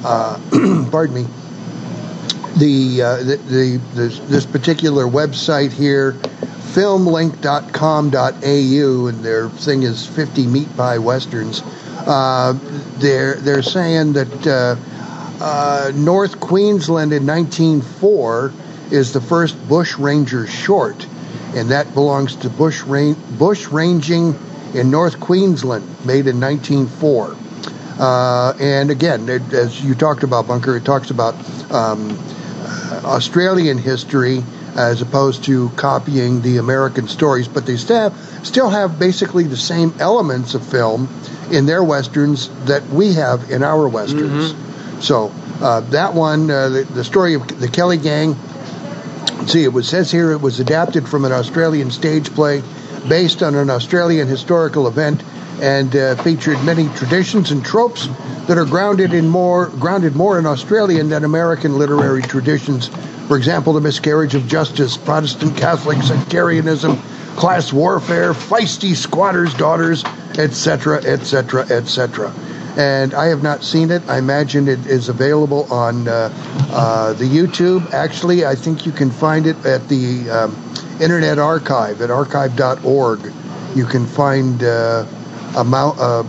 uh 0.06 0.40
pardon 0.92 1.16
me. 1.16 1.26
The, 2.58 3.02
uh, 3.02 3.18
the, 3.18 3.38
the, 3.38 3.82
the 3.94 4.22
this 4.28 4.46
particular 4.46 5.06
website 5.06 5.72
here 5.72 6.16
filmink.com.au, 6.78 9.08
and 9.08 9.24
their 9.24 9.50
thing 9.50 9.82
is 9.82 10.06
50 10.06 10.46
meat 10.46 10.78
pie 10.78 11.00
westerns. 11.00 11.64
Uh, 11.64 12.54
they're 13.00 13.34
they're 13.36 13.64
saying 13.64 14.14
that 14.14 14.48
uh, 14.48 14.76
uh, 15.44 15.92
North 15.96 16.40
Queensland 16.40 17.14
in 17.14 17.26
1904 17.26 18.54
is 18.92 19.12
the 19.12 19.22
first 19.22 19.58
bush 19.68 19.98
ranger 19.98 20.46
short, 20.46 21.08
and 21.58 21.72
that 21.72 21.94
belongs 21.94 22.36
to 22.38 22.50
bush 22.50 22.84
bush 22.84 23.68
ranging 23.68 24.38
in 24.74 24.92
North 24.92 25.20
Queensland, 25.20 25.86
made 26.06 26.28
in 26.28 26.40
1904. 26.40 27.36
Uh, 28.00 28.54
and 28.60 28.92
again, 28.92 29.28
it, 29.28 29.42
as 29.54 29.82
you 29.82 29.96
talked 29.96 30.24
about, 30.24 30.48
Bunker, 30.48 30.78
it 30.78 30.86
talks 30.86 31.10
about 31.10 31.34
um, 31.72 32.18
Australian 33.04 33.78
history 33.78 34.44
as 34.76 35.02
opposed 35.02 35.46
to 35.46 35.70
copying 35.70 36.42
the 36.42 36.58
American 36.58 37.08
stories, 37.08 37.48
but 37.48 37.66
they 37.66 37.78
still 37.78 38.12
have, 38.12 38.46
still 38.46 38.70
have 38.70 39.00
basically 39.00 39.46
the 39.46 39.58
same 39.58 39.94
elements 40.00 40.54
of 40.54 40.66
film 40.66 41.10
in 41.52 41.66
their 41.66 41.84
westerns 41.84 42.50
that 42.66 42.88
we 42.90 43.14
have 43.14 43.50
in 43.50 43.64
our 43.64 43.88
westerns. 43.88 44.54
Mm-hmm. 44.54 45.02
So 45.02 45.32
uh, 45.62 45.82
that 45.90 46.14
one, 46.14 46.52
uh, 46.52 46.70
the, 46.70 46.84
the, 46.84 47.04
story 47.04 47.34
of 47.34 47.60
the 47.60 47.68
Kelly 47.68 47.98
Gang. 47.98 48.36
See, 49.48 49.64
it 49.64 49.74
was 49.74 49.88
says 49.88 50.12
here 50.12 50.32
it 50.32 50.42
was 50.42 50.60
adapted 50.60 51.08
from 51.08 51.26
an 51.26 51.32
Australian 51.32 51.90
stage 51.92 52.34
play 52.34 52.62
based 53.08 53.42
on 53.42 53.56
an 53.56 53.70
Australian 53.70 54.28
historical 54.28 54.88
event 54.88 55.24
and 55.62 55.96
uh, 55.96 56.16
featured 56.18 56.64
many 56.64 56.88
traditions 56.90 57.52
and 57.52 57.66
tropes 57.66 58.08
that 58.48 58.58
are 58.58 58.66
grounded 58.66 59.14
in 59.14 59.28
more 59.28 59.68
grounded 59.80 60.16
more 60.16 60.38
in 60.38 60.46
Australian 60.46 61.10
than 61.10 61.24
American 61.24 61.78
literary 61.78 62.22
traditions 62.22 62.90
for 63.28 63.36
example, 63.36 63.74
the 63.74 63.82
miscarriage 63.82 64.36
of 64.36 64.48
justice, 64.48 64.96
Protestant 64.96 65.58
Catholic 65.58 66.02
sectarianism, 66.02 66.98
class 67.36 67.74
warfare, 67.74 68.32
feisty 68.32 68.96
squatters' 68.96 69.54
daughters, 69.54 70.06
etc., 70.38 71.04
etc., 71.04 71.64
etc. 71.70 72.34
And 72.78 73.16
I 73.16 73.26
have 73.26 73.42
not 73.42 73.64
seen 73.64 73.90
it. 73.90 74.08
I 74.08 74.20
imagine 74.20 74.68
it 74.68 74.86
is 74.86 75.10
available 75.10 75.72
on 75.74 76.08
uh, 76.08 76.32
uh, 76.72 77.14
the 77.14 77.26
YouTube. 77.26 77.92
Actually, 77.92 78.46
I 78.46 78.54
think 78.54 78.86
you 78.86 78.92
can 78.92 79.10
find 79.10 79.48
it 79.48 79.58
at 79.66 79.90
the 79.90 80.30
um, 80.30 81.02
Internet 81.02 81.40
Archive 81.40 82.02
at 82.02 82.12
archive.org. 82.12 83.34
You 83.76 83.86
can 83.86 84.06
find 84.06 84.64
uh, 84.64 85.06
amount. 85.56 86.00
Uh, 86.00 86.24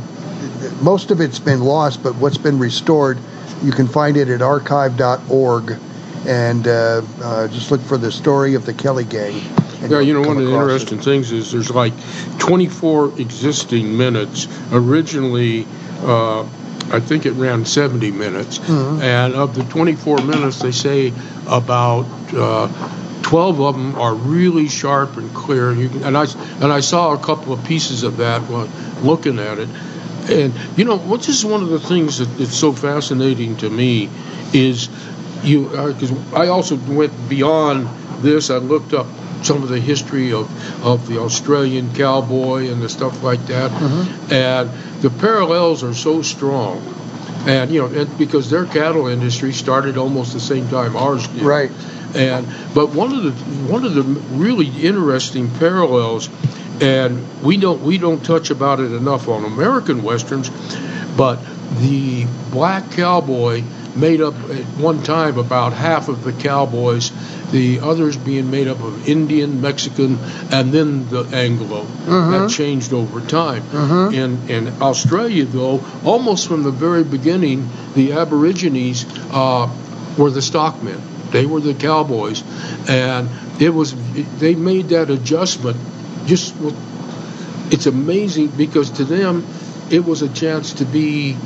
most 0.81 1.11
of 1.11 1.21
it's 1.21 1.39
been 1.39 1.61
lost, 1.61 2.03
but 2.03 2.15
what's 2.17 2.39
been 2.39 2.59
restored, 2.59 3.19
you 3.63 3.73
can 3.73 3.87
find 3.87 4.17
it 4.17 4.29
at 4.29 4.41
archive.org 4.41 5.79
and 6.27 6.67
uh, 6.67 7.03
uh, 7.23 7.49
just 7.49 7.71
look 7.71 7.81
for 7.81 7.97
the 7.97 8.11
story 8.11 8.55
of 8.55 8.67
the 8.67 8.75
Kelly 8.75 9.05
Gang. 9.05 9.41
Yeah, 9.89 10.01
you 10.01 10.13
know, 10.13 10.21
one 10.21 10.39
of 10.39 10.45
the 10.45 10.53
interesting 10.53 10.99
it. 10.99 11.05
things 11.05 11.31
is 11.31 11.53
there's 11.53 11.71
like 11.71 11.93
24 12.39 13.21
existing 13.21 13.97
minutes. 13.97 14.49
Originally, 14.73 15.67
uh, 16.03 16.43
I 16.91 17.01
think 17.01 17.27
it 17.27 17.33
ran 17.33 17.67
70 17.67 18.11
minutes, 18.13 18.59
mm-hmm. 18.59 19.03
and 19.03 19.35
of 19.35 19.55
the 19.55 19.63
24 19.65 20.23
minutes, 20.23 20.61
they 20.61 20.73
say 20.73 21.13
about 21.47 22.07
uh, 22.33 22.69
12 23.23 23.61
of 23.61 23.75
them 23.77 23.95
are 23.97 24.15
really 24.15 24.69
sharp 24.69 25.19
and 25.19 25.33
clear. 25.35 25.71
And, 25.71 25.91
can, 25.91 26.03
and, 26.05 26.17
I 26.17 26.25
and 26.63 26.73
I 26.73 26.81
saw 26.81 27.13
a 27.13 27.19
couple 27.19 27.53
of 27.53 27.63
pieces 27.65 28.03
of 28.03 28.17
that 28.19 28.41
while 28.43 28.69
looking 29.03 29.39
at 29.39 29.59
it. 29.59 29.69
And 30.31 30.55
you 30.79 30.85
know, 30.85 30.97
what 30.97 31.21
is 31.21 31.27
just 31.27 31.45
one 31.45 31.63
of 31.63 31.69
the 31.69 31.81
things 31.81 32.19
that, 32.19 32.27
that's 32.39 32.57
so 32.57 32.73
fascinating 32.73 33.57
to 33.59 33.69
me 33.69 34.09
is 34.55 34.89
you 35.43 35.69
because 35.69 36.11
uh, 36.11 36.37
I 36.37 36.49
also 36.49 36.77
went 36.77 37.13
beyond 37.29 37.89
this. 38.23 38.51
I 38.51 38.57
looked 38.57 38.95
up 38.95 39.07
some 39.43 39.63
of 39.63 39.69
the 39.69 39.79
history 39.81 40.33
of, 40.33 40.85
of 40.85 41.07
the 41.07 41.21
Australian 41.21 41.95
cowboy 41.95 42.71
and 42.71 42.83
the 42.83 42.89
stuff 42.89 43.23
like 43.23 43.45
that, 43.47 43.71
mm-hmm. 43.71 44.33
and 44.33 44.71
the 45.01 45.11
parallels 45.11 45.83
are 45.83 45.95
so 45.95 46.23
strong. 46.23 46.83
And 47.47 47.71
you 47.71 47.81
know, 47.81 48.05
because 48.19 48.51
their 48.51 48.67
cattle 48.67 49.07
industry 49.07 49.53
started 49.53 49.97
almost 49.97 50.33
the 50.33 50.41
same 50.41 50.69
time 50.69 50.97
ours 50.97 51.27
did. 51.29 51.43
Right. 51.43 51.71
And 52.15 52.47
but 52.75 52.91
one 52.91 53.13
of 53.13 53.23
the 53.23 53.33
one 53.71 53.85
of 53.85 53.95
the 53.95 54.03
really 54.03 54.67
interesting 54.67 55.51
parallels, 55.55 56.29
and 56.81 57.43
we 57.43 57.57
don't 57.57 57.83
we 57.83 57.99
don't 57.99 58.25
touch 58.25 58.51
about 58.51 58.81
it 58.81 58.93
enough 58.93 59.29
on 59.29 59.45
American 59.45 60.03
westerns, 60.03 60.51
but 61.17 61.39
the 61.81 62.27
black 62.51 62.91
cowboy 62.93 63.63
made 63.99 64.21
up 64.21 64.35
at 64.35 64.65
one 64.79 65.03
time 65.03 65.39
about 65.39 65.73
half 65.73 66.09
of 66.09 66.25
the 66.25 66.33
cowboys, 66.33 67.11
the 67.51 67.81
others 67.81 68.17
being 68.17 68.51
made 68.51 68.69
up 68.69 68.81
of 68.83 69.09
Indian, 69.09 69.61
Mexican, 69.61 70.19
and 70.51 70.73
then 70.73 71.09
the 71.09 71.25
Anglo. 71.33 71.83
Mm-hmm. 71.83 72.31
That 72.33 72.51
changed 72.51 72.93
over 72.93 73.21
time. 73.21 73.63
Mm-hmm. 73.63 74.15
In 74.15 74.51
in 74.51 74.83
Australia, 74.83 75.45
though, 75.45 75.85
almost 76.05 76.49
from 76.49 76.63
the 76.63 76.71
very 76.71 77.05
beginning, 77.05 77.69
the 77.95 78.13
Aborigines 78.13 79.07
uh, 79.31 79.69
were 80.17 80.31
the 80.31 80.43
stockmen. 80.43 81.01
They 81.31 81.47
were 81.47 81.61
the 81.61 81.75
cowboys, 81.75 82.43
and 82.89 83.29
it 83.61 83.71
was 83.71 83.95
they 84.39 84.55
made 84.55 84.91
that 84.91 85.11
adjustment. 85.11 85.77
Just 86.27 86.55
it's 87.71 87.87
amazing 87.87 88.49
because 88.49 88.91
to 88.93 89.05
them, 89.05 89.47
it 89.91 90.05
was 90.05 90.23
a 90.23 90.29
chance 90.29 90.75
to 90.75 90.85
be 90.85 91.37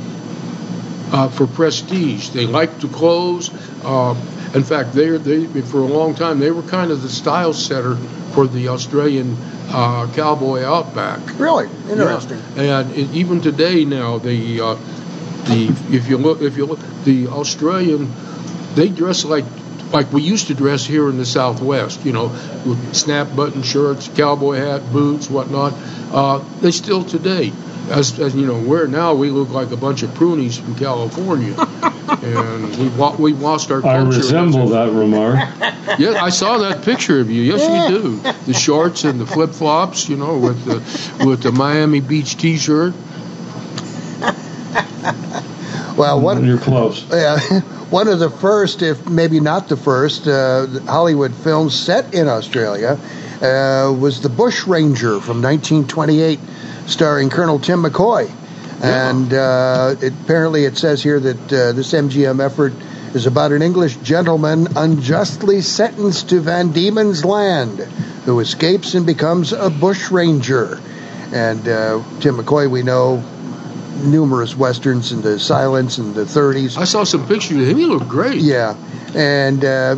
uh, 1.13 1.29
for 1.29 1.47
prestige. 1.47 2.29
They 2.29 2.45
liked 2.47 2.81
the 2.81 2.87
clothes. 2.87 3.51
Uh, 3.83 4.15
in 4.53 4.63
fact, 4.63 4.93
they, 4.93 5.09
they 5.17 5.61
for 5.61 5.79
a 5.79 5.85
long 5.85 6.15
time 6.15 6.39
they 6.39 6.51
were 6.51 6.63
kind 6.63 6.91
of 6.91 7.01
the 7.01 7.09
style 7.09 7.53
setter 7.53 7.95
for 8.33 8.47
the 8.47 8.67
Australian 8.69 9.37
uh, 9.69 10.11
cowboy 10.15 10.63
outback. 10.63 11.21
Really 11.39 11.69
interesting. 11.89 12.41
Yeah. 12.55 12.79
And 12.79 12.91
it, 12.95 13.13
even 13.13 13.41
today 13.41 13.85
now, 13.85 14.17
the 14.17 14.59
uh, 14.59 14.75
the 15.45 15.69
if 15.91 16.09
you 16.09 16.17
look 16.17 16.41
if 16.41 16.57
you 16.57 16.65
look 16.65 16.79
the 17.03 17.27
Australian, 17.27 18.11
they 18.73 18.89
dress 18.89 19.23
like 19.23 19.45
like 19.91 20.11
we 20.11 20.23
used 20.23 20.47
to 20.47 20.55
dress 20.55 20.83
here 20.83 21.09
in 21.09 21.17
the 21.17 21.25
Southwest. 21.25 22.05
You 22.05 22.13
know, 22.13 22.27
with 22.65 22.95
snap 22.95 23.35
button 23.35 23.61
shirts, 23.61 24.07
cowboy 24.07 24.57
hat, 24.57 24.91
boots, 24.91 25.29
whatnot. 25.29 25.73
Uh, 26.11 26.43
they 26.61 26.71
still 26.71 27.03
today 27.03 27.51
as, 27.93 28.19
as 28.19 28.35
you 28.35 28.45
know, 28.45 28.59
where 28.59 28.87
now 28.87 29.13
we 29.13 29.29
look 29.29 29.49
like 29.49 29.71
a 29.71 29.77
bunch 29.77 30.03
of 30.03 30.09
prunies 30.11 30.59
from 30.59 30.75
California, 30.75 31.55
and 32.23 32.75
we've 32.77 33.19
we've 33.19 33.41
lost 33.41 33.71
our 33.71 33.81
culture. 33.81 33.97
I 33.97 34.17
resemble 34.17 34.67
that 34.69 34.91
remark. 34.91 35.39
Yeah, 35.99 36.23
I 36.23 36.29
saw 36.29 36.59
that 36.59 36.83
picture 36.83 37.19
of 37.19 37.29
you. 37.29 37.41
Yes, 37.41 37.91
you 37.91 38.01
do. 38.01 38.33
The 38.45 38.53
shorts 38.53 39.03
and 39.03 39.19
the 39.19 39.25
flip 39.25 39.51
flops, 39.51 40.07
you 40.09 40.15
know, 40.15 40.37
with 40.39 40.63
the 40.63 41.25
with 41.25 41.43
the 41.43 41.51
Miami 41.51 41.99
Beach 41.99 42.37
T-shirt. 42.37 42.93
Well, 45.97 46.19
one 46.21 46.43
you're 46.45 46.57
close. 46.57 47.05
Yeah, 47.11 47.37
one 47.91 48.07
of 48.07 48.19
the 48.19 48.29
first, 48.29 48.81
if 48.81 49.07
maybe 49.07 49.39
not 49.39 49.67
the 49.67 49.77
first, 49.77 50.27
uh, 50.27 50.67
Hollywood 50.85 51.33
films 51.35 51.77
set 51.77 52.15
in 52.15 52.27
Australia 52.27 52.97
uh, 53.41 53.93
was 53.93 54.21
The 54.21 54.29
Bush 54.29 54.65
Ranger 54.65 55.19
from 55.19 55.41
1928 55.43 56.39
starring 56.87 57.29
Colonel 57.29 57.59
Tim 57.59 57.83
McCoy. 57.83 58.27
Yeah. 58.79 59.09
And 59.09 59.33
uh, 59.33 59.95
it, 60.01 60.13
apparently, 60.23 60.65
it 60.65 60.77
says 60.77 61.01
here 61.01 61.19
that 61.19 61.53
uh, 61.53 61.71
this 61.71 61.93
MGM 61.93 62.43
effort 62.43 62.73
is 63.15 63.27
about 63.27 63.51
an 63.51 63.61
English 63.61 63.97
gentleman 63.97 64.67
unjustly 64.75 65.61
sentenced 65.61 66.29
to 66.29 66.39
Van 66.41 66.71
Diemen's 66.71 67.23
Land 67.23 67.79
who 68.25 68.39
escapes 68.39 68.93
and 68.93 69.05
becomes 69.05 69.53
a 69.53 69.69
bushranger. 69.69 70.81
And 71.33 71.67
uh, 71.67 72.03
Tim 72.19 72.37
McCoy, 72.37 72.69
we 72.69 72.83
know 72.83 73.23
numerous 74.03 74.55
westerns 74.55 75.11
in 75.11 75.21
the 75.21 75.39
silence 75.39 75.97
in 75.97 76.13
the 76.13 76.23
30s. 76.23 76.77
I 76.77 76.85
saw 76.85 77.03
some 77.03 77.27
pictures 77.27 77.61
of 77.61 77.67
him. 77.67 77.77
He 77.77 77.85
looked 77.85 78.07
great. 78.07 78.41
Yeah. 78.41 78.75
And 79.15 79.63
uh, 79.63 79.95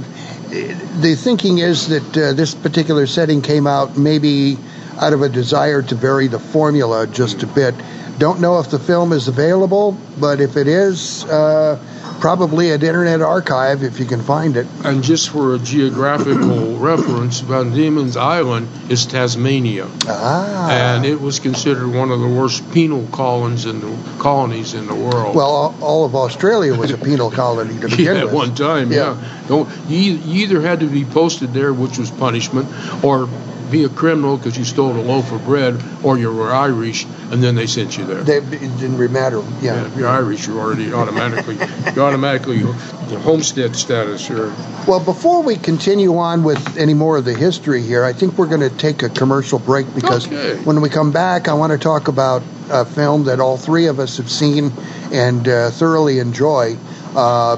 the 0.49 1.15
thinking 1.17 1.59
is 1.59 1.87
that 1.87 2.17
uh, 2.17 2.33
this 2.33 2.55
particular 2.55 3.07
setting 3.07 3.41
came 3.41 3.67
out 3.67 3.97
maybe 3.97 4.57
out 4.99 5.13
of 5.13 5.21
a 5.21 5.29
desire 5.29 5.81
to 5.81 5.95
vary 5.95 6.27
the 6.27 6.39
formula 6.39 7.07
just 7.07 7.43
a 7.43 7.47
bit. 7.47 7.75
Don't 8.17 8.39
know 8.39 8.59
if 8.59 8.69
the 8.69 8.79
film 8.79 9.11
is 9.11 9.27
available, 9.27 9.97
but 10.19 10.39
if 10.39 10.55
it 10.55 10.67
is, 10.67 11.25
uh, 11.25 11.77
probably 12.19 12.71
at 12.71 12.83
Internet 12.83 13.21
Archive 13.21 13.83
if 13.83 13.99
you 13.99 14.05
can 14.05 14.21
find 14.21 14.57
it. 14.57 14.67
And 14.83 15.03
just 15.03 15.29
for 15.29 15.55
a 15.55 15.59
geographical 15.59 16.77
reference, 16.79 17.39
Van 17.41 17.71
Diemen's 17.71 18.17
Island 18.17 18.67
is 18.89 19.05
Tasmania. 19.05 19.87
Ah. 20.07 20.71
And 20.71 21.05
it 21.05 21.19
was 21.19 21.39
considered 21.39 21.87
one 21.87 22.11
of 22.11 22.19
the 22.19 22.27
worst 22.27 22.71
penal 22.71 23.05
colonies 23.11 23.65
in 23.65 23.81
the 23.81 24.19
colonies 24.19 24.73
in 24.73 24.87
the 24.87 24.95
world. 24.95 25.35
Well, 25.35 25.75
all, 25.81 26.05
of 26.05 26.15
Australia 26.15 26.75
was 26.75 26.91
a 26.91 26.97
penal 26.97 27.31
colony 27.31 27.79
to 27.79 27.87
begin 27.89 28.05
yeah, 28.05 28.23
with. 28.23 28.31
at 28.31 28.35
one 28.35 28.55
time, 28.55 28.91
yeah. 28.91 29.21
Don't, 29.47 29.69
you, 29.87 30.13
you 30.13 30.43
either 30.43 30.61
had 30.61 30.79
to 30.79 30.87
be 30.87 31.05
posted 31.05 31.53
there, 31.53 31.73
which 31.73 31.97
was 31.97 32.11
punishment, 32.11 32.67
or 33.03 33.27
be 33.71 33.83
a 33.83 33.89
criminal 33.89 34.37
because 34.37 34.57
you 34.57 34.63
stole 34.65 34.95
a 34.95 35.01
loaf 35.01 35.31
of 35.31 35.43
bread, 35.45 35.81
or 36.03 36.17
you 36.17 36.31
were 36.33 36.51
Irish, 36.53 37.05
and 37.31 37.43
then 37.43 37.55
they 37.55 37.67
sent 37.67 37.97
you 37.97 38.05
there. 38.05 38.23
They, 38.23 38.37
it 38.37 38.59
didn't 38.79 38.97
really 38.97 39.13
matter. 39.13 39.39
Yeah. 39.61 39.75
Yeah, 39.75 39.85
if 39.87 39.97
you're 39.97 40.07
Irish, 40.07 40.47
you're 40.47 40.59
already 40.59 40.93
automatically, 40.93 41.55
you 41.95 42.01
automatically 42.01 42.57
your 42.59 42.73
homestead 43.19 43.75
status 43.75 44.27
here. 44.27 44.53
Well, 44.87 45.03
before 45.03 45.43
we 45.43 45.55
continue 45.55 46.17
on 46.17 46.43
with 46.43 46.77
any 46.77 46.93
more 46.93 47.17
of 47.17 47.25
the 47.25 47.33
history 47.35 47.81
here, 47.81 48.03
I 48.03 48.13
think 48.13 48.37
we're 48.37 48.47
going 48.47 48.67
to 48.67 48.75
take 48.77 49.03
a 49.03 49.09
commercial 49.09 49.59
break 49.59 49.85
because 49.93 50.27
Okay. 50.27 50.61
when 50.63 50.81
we 50.81 50.89
come 50.89 51.11
back, 51.11 51.47
I 51.47 51.53
want 51.53 51.71
to 51.71 51.77
talk 51.77 52.07
about 52.07 52.43
a 52.69 52.85
film 52.85 53.25
that 53.25 53.39
all 53.39 53.57
three 53.57 53.87
of 53.87 53.99
us 53.99 54.17
have 54.17 54.29
seen 54.29 54.71
and 55.11 55.47
uh, 55.47 55.69
thoroughly 55.71 56.19
enjoy. 56.19 56.77
Uh, 57.15 57.57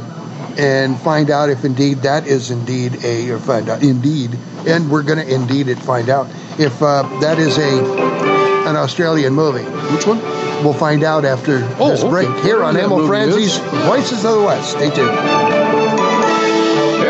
and 0.57 0.99
find 0.99 1.29
out 1.29 1.49
if 1.49 1.63
indeed 1.65 1.99
that 1.99 2.25
is 2.25 2.49
indeed 2.49 3.03
a 3.03 3.29
or 3.29 3.37
find 3.39 3.69
out 3.69 3.83
indeed, 3.83 4.31
and 4.67 4.89
we're 4.91 5.03
going 5.03 5.19
to 5.19 5.33
indeed 5.33 5.67
it 5.67 5.79
find 5.79 6.09
out 6.09 6.27
if 6.59 6.81
uh, 6.81 7.03
that 7.21 7.39
is 7.39 7.57
a 7.57 7.81
an 8.67 8.75
Australian 8.75 9.33
movie. 9.33 9.63
Which 9.93 10.05
one? 10.05 10.19
We'll 10.63 10.73
find 10.73 11.03
out 11.03 11.23
after 11.23 11.59
Oh, 11.79 11.89
this 11.91 12.01
okay. 12.01 12.09
break 12.09 12.43
here 12.43 12.63
on 12.63 12.75
Emil 12.75 13.07
Franzi's. 13.07 13.57
Voices 13.85 14.25
of 14.25 14.33
the 14.35 14.41
West. 14.43 14.71
Stay 14.71 14.89
tuned. 14.89 15.86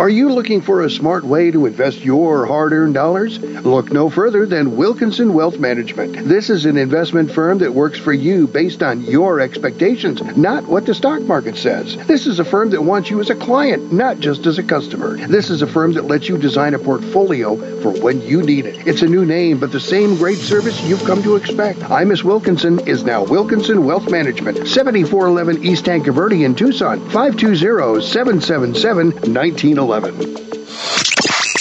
Are 0.00 0.08
you 0.08 0.32
looking 0.32 0.62
for 0.62 0.80
a 0.80 0.88
smart 0.88 1.24
way 1.24 1.50
to 1.50 1.66
invest 1.66 2.00
your 2.00 2.46
hard 2.46 2.72
earned 2.72 2.94
dollars? 2.94 3.38
Look 3.38 3.92
no 3.92 4.08
further 4.08 4.46
than 4.46 4.78
Wilkinson 4.78 5.34
Wealth 5.34 5.58
Management. 5.58 6.26
This 6.26 6.48
is 6.48 6.64
an 6.64 6.78
investment 6.78 7.30
firm 7.30 7.58
that 7.58 7.74
works 7.74 7.98
for 7.98 8.14
you 8.14 8.46
based 8.46 8.82
on 8.82 9.02
your 9.02 9.40
expectations, 9.40 10.22
not 10.38 10.64
what 10.64 10.86
the 10.86 10.94
stock 10.94 11.20
market 11.20 11.58
says. 11.58 11.98
This 12.06 12.26
is 12.26 12.38
a 12.38 12.46
firm 12.46 12.70
that 12.70 12.80
wants 12.80 13.10
you 13.10 13.20
as 13.20 13.28
a 13.28 13.34
client, 13.34 13.92
not 13.92 14.20
just 14.20 14.46
as 14.46 14.56
a 14.56 14.62
customer. 14.62 15.18
This 15.18 15.50
is 15.50 15.60
a 15.60 15.66
firm 15.66 15.92
that 15.92 16.06
lets 16.06 16.30
you 16.30 16.38
design 16.38 16.72
a 16.72 16.78
portfolio 16.78 17.56
for 17.82 17.92
when 18.00 18.22
you 18.22 18.40
need 18.40 18.64
it. 18.64 18.86
It's 18.86 19.02
a 19.02 19.06
new 19.06 19.26
name, 19.26 19.60
but 19.60 19.70
the 19.70 19.80
same 19.80 20.16
great 20.16 20.38
service 20.38 20.82
you've 20.84 21.04
come 21.04 21.22
to 21.24 21.36
expect. 21.36 21.82
I 21.90 22.04
Miss 22.04 22.24
Wilkinson 22.24 22.88
is 22.88 23.04
now 23.04 23.24
Wilkinson 23.24 23.84
Wealth 23.84 24.10
Management, 24.10 24.66
7411 24.66 25.62
East 25.62 25.84
Tanque 25.84 26.06
Verde 26.06 26.44
in 26.44 26.54
Tucson, 26.54 27.00
520 27.10 28.00
777 28.00 29.06
1911. 29.34 29.89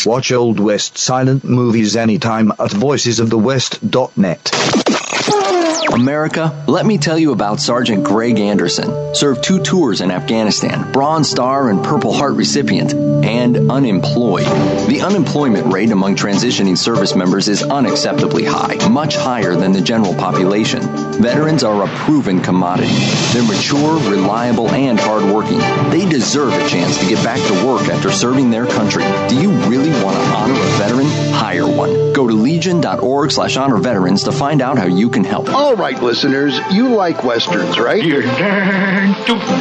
Watch 0.05 0.31
Old 0.31 0.59
West 0.59 0.99
silent 0.99 1.43
movies 1.43 1.95
anytime 1.95 2.51
at 2.51 2.71
voicesofthewest.net. 2.71 5.58
America, 5.93 6.63
let 6.67 6.85
me 6.85 6.97
tell 6.97 7.17
you 7.17 7.31
about 7.31 7.59
Sergeant 7.59 8.03
Greg 8.03 8.39
Anderson. 8.39 9.15
Served 9.15 9.43
two 9.43 9.61
tours 9.61 10.01
in 10.01 10.11
Afghanistan, 10.11 10.91
Bronze 10.91 11.29
Star 11.29 11.69
and 11.69 11.83
Purple 11.83 12.13
Heart 12.13 12.35
recipient, 12.35 12.93
and 12.93 13.71
unemployed. 13.71 14.45
The 14.87 15.01
unemployment 15.01 15.73
rate 15.73 15.91
among 15.91 16.15
transitioning 16.15 16.77
service 16.77 17.15
members 17.15 17.47
is 17.47 17.63
unacceptably 17.63 18.45
high, 18.47 18.87
much 18.87 19.15
higher 19.15 19.55
than 19.55 19.71
the 19.71 19.81
general 19.81 20.13
population. 20.13 20.81
Veterans 21.21 21.63
are 21.63 21.83
a 21.83 21.87
proven 21.87 22.41
commodity. 22.41 22.93
They're 23.33 23.43
mature, 23.43 23.95
reliable, 24.09 24.69
and 24.69 24.99
hardworking. 24.99 25.59
They 25.89 26.07
deserve 26.07 26.53
a 26.53 26.69
chance 26.69 26.99
to 26.99 27.07
get 27.07 27.23
back 27.23 27.39
to 27.47 27.65
work 27.65 27.89
after 27.89 28.11
serving 28.11 28.51
their 28.51 28.67
country. 28.67 29.03
Do 29.27 29.41
you 29.41 29.51
really 29.67 29.91
want 30.03 30.17
to 30.17 30.23
honor 30.35 30.53
a 30.53 30.77
veteran? 30.77 31.07
Hire 31.33 31.67
one. 31.67 32.13
Go 32.13 32.27
to 32.27 32.33
legion.org 32.33 33.31
slash 33.31 33.57
honor 33.57 33.77
veterans 33.77 34.23
to 34.23 34.31
find 34.31 34.61
out 34.61 34.77
how 34.77 34.85
you 34.85 35.09
can 35.09 35.23
help. 35.23 35.49
All 35.49 35.75
right, 35.79 36.01
listeners, 36.01 36.59
you 36.71 36.89
like 36.89 37.23
westerns, 37.23 37.79
right? 37.79 38.03
You're 38.03 38.21
darn 38.23 39.13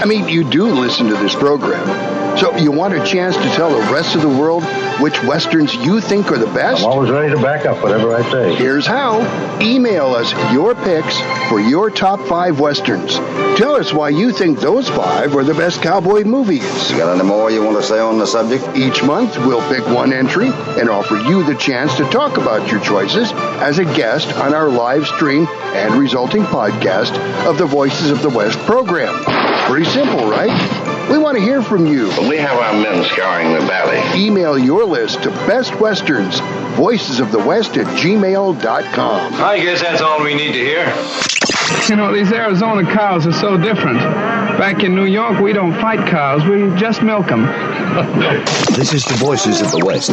I 0.02 0.04
mean, 0.04 0.28
you 0.28 0.42
do 0.42 0.66
listen 0.66 1.06
to 1.08 1.14
this 1.14 1.34
program. 1.34 2.27
So 2.40 2.56
you 2.56 2.70
want 2.70 2.94
a 2.94 3.04
chance 3.04 3.36
to 3.36 3.42
tell 3.56 3.70
the 3.70 3.92
rest 3.92 4.14
of 4.14 4.22
the 4.22 4.28
world 4.28 4.62
which 5.00 5.20
westerns 5.24 5.74
you 5.74 6.00
think 6.00 6.30
are 6.30 6.38
the 6.38 6.46
best? 6.46 6.84
I'm 6.84 6.90
always 6.90 7.10
ready 7.10 7.34
to 7.34 7.40
back 7.40 7.66
up 7.66 7.82
whatever 7.82 8.14
I 8.14 8.22
say. 8.30 8.54
Here's 8.54 8.86
how. 8.86 9.20
Email 9.60 10.14
us 10.14 10.32
your 10.52 10.76
picks 10.76 11.20
for 11.48 11.60
your 11.60 11.90
top 11.90 12.20
five 12.28 12.60
westerns. 12.60 13.16
Tell 13.58 13.74
us 13.74 13.92
why 13.92 14.10
you 14.10 14.32
think 14.32 14.60
those 14.60 14.88
five 14.88 15.34
are 15.34 15.42
the 15.42 15.54
best 15.54 15.82
cowboy 15.82 16.22
movies. 16.22 16.90
You 16.92 16.98
Got 16.98 17.18
any 17.18 17.26
more 17.26 17.50
you 17.50 17.64
want 17.64 17.76
to 17.76 17.82
say 17.82 17.98
on 17.98 18.18
the 18.18 18.26
subject? 18.26 18.76
Each 18.76 19.02
month, 19.02 19.36
we'll 19.38 19.66
pick 19.68 19.84
one 19.88 20.12
entry 20.12 20.46
and 20.48 20.88
offer 20.88 21.16
you 21.16 21.42
the 21.42 21.56
chance 21.56 21.96
to 21.96 22.04
talk 22.10 22.36
about 22.36 22.70
your 22.70 22.80
choices 22.80 23.32
as 23.60 23.80
a 23.80 23.84
guest 23.84 24.32
on 24.34 24.54
our 24.54 24.68
live 24.68 25.06
stream 25.06 25.48
and 25.74 25.94
resulting 25.94 26.44
podcast 26.44 27.18
of 27.46 27.58
the 27.58 27.66
Voices 27.66 28.10
of 28.10 28.22
the 28.22 28.30
West 28.30 28.58
program. 28.60 29.12
Pretty 29.68 29.86
simple, 29.86 30.30
right? 30.30 30.87
We 31.10 31.16
want 31.16 31.38
to 31.38 31.42
hear 31.42 31.62
from 31.62 31.86
you. 31.86 32.08
We 32.28 32.36
have 32.36 32.58
our 32.58 32.72
men 32.74 33.02
scouring 33.04 33.52
the 33.54 33.60
valley. 33.60 33.98
Email 34.20 34.58
your 34.58 34.84
list 34.84 35.22
to 35.22 35.30
Best 35.46 35.74
Westerns, 35.80 36.40
Voices 36.76 37.18
of 37.18 37.32
the 37.32 37.38
West 37.38 37.76
at 37.78 37.86
gmail.com. 37.96 39.34
I 39.34 39.58
guess 39.58 39.80
that's 39.80 40.02
all 40.02 40.22
we 40.22 40.34
need 40.34 40.52
to 40.52 40.58
hear. 40.58 40.84
You 41.88 41.96
know, 41.96 42.12
these 42.12 42.30
Arizona 42.32 42.84
cows 42.94 43.26
are 43.26 43.32
so 43.32 43.56
different. 43.56 43.98
Back 43.98 44.84
in 44.84 44.94
New 44.94 45.06
York, 45.06 45.40
we 45.40 45.52
don't 45.54 45.72
fight 45.80 46.06
cows, 46.08 46.44
we 46.44 46.58
just 46.78 47.02
milk 47.02 47.26
them. 47.28 47.44
This 48.76 48.92
is 48.92 49.02
the 49.04 49.14
Voices 49.14 49.60
of 49.60 49.70
the 49.70 49.84
West. 49.84 50.10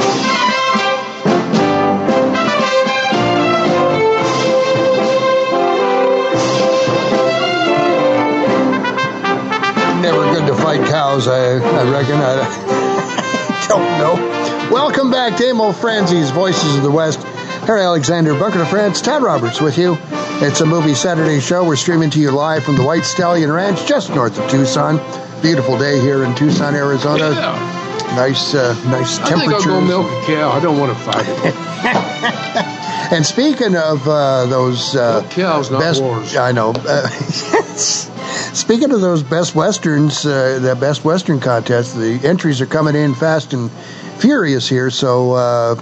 Cows, 11.15 11.29
I, 11.29 11.53
I 11.59 11.89
reckon. 11.89 12.15
I 12.17 13.65
don't 13.69 13.97
know. 13.99 14.69
Welcome 14.69 15.11
back 15.11 15.37
to 15.37 15.49
Emil 15.49 15.71
Franzi's 15.71 16.29
Voices 16.29 16.75
of 16.75 16.83
the 16.83 16.91
West. 16.91 17.23
Harry 17.63 17.83
Alexander, 17.83 18.37
Bunker 18.37 18.57
de 18.57 18.65
France, 18.65 19.01
Todd 19.01 19.23
Roberts 19.23 19.61
with 19.61 19.77
you. 19.77 19.97
It's 20.41 20.59
a 20.59 20.65
movie 20.65 20.93
Saturday 20.93 21.39
show. 21.39 21.65
We're 21.65 21.77
streaming 21.77 22.09
to 22.09 22.19
you 22.19 22.31
live 22.31 22.65
from 22.65 22.75
the 22.75 22.83
White 22.83 23.05
Stallion 23.05 23.49
Ranch 23.49 23.85
just 23.85 24.09
north 24.09 24.37
of 24.37 24.51
Tucson. 24.51 24.97
Beautiful 25.41 25.77
day 25.77 26.01
here 26.01 26.25
in 26.25 26.35
Tucson, 26.35 26.75
Arizona. 26.75 27.29
Yeah. 27.29 28.15
Nice, 28.17 28.53
uh, 28.53 28.73
nice 28.89 29.17
I 29.19 29.39
think 29.39 29.53
I'll 29.53 29.63
go 29.63 29.79
milk 29.79 30.07
a 30.07 30.25
cow. 30.25 30.51
I 30.51 30.59
don't 30.59 30.77
want 30.77 30.97
to 30.97 31.01
fight 31.01 31.25
it. 31.27 32.81
And 33.05 33.23
speaking 33.23 33.75
of 33.75 34.07
uh, 34.07 34.47
those 34.47 34.95
uh, 34.95 35.25
cows, 35.29 35.69
not 35.69 35.79
best, 35.79 36.01
wars. 36.01 36.35
I 36.35 36.51
know. 36.51 36.73
Speaking 38.55 38.93
of 38.93 39.01
those 39.01 39.21
best 39.21 39.53
westerns, 39.53 40.25
uh, 40.25 40.59
the 40.61 40.75
best 40.75 41.03
western 41.03 41.41
contest, 41.41 41.93
the 41.93 42.21
entries 42.23 42.61
are 42.61 42.65
coming 42.65 42.95
in 42.95 43.13
fast 43.13 43.51
and 43.51 43.69
furious 44.17 44.69
here. 44.69 44.89
So 44.89 45.33
uh, 45.33 45.75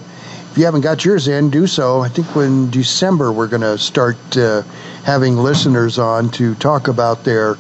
if 0.50 0.58
you 0.58 0.66
haven't 0.66 0.82
got 0.82 1.06
yours 1.06 1.28
in, 1.28 1.52
do 1.52 1.68
so. 1.68 2.02
I 2.02 2.10
think 2.10 2.36
in 2.36 2.72
December 2.72 3.32
we're 3.32 3.48
going 3.48 3.62
to 3.62 3.78
start 3.78 4.18
uh, 4.36 4.64
having 5.04 5.38
listeners 5.38 6.00
on 6.00 6.32
to 6.32 6.56
talk 6.56 6.88
about 6.88 7.24
their 7.24 7.56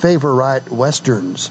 favorite 0.00 0.70
westerns. 0.70 1.50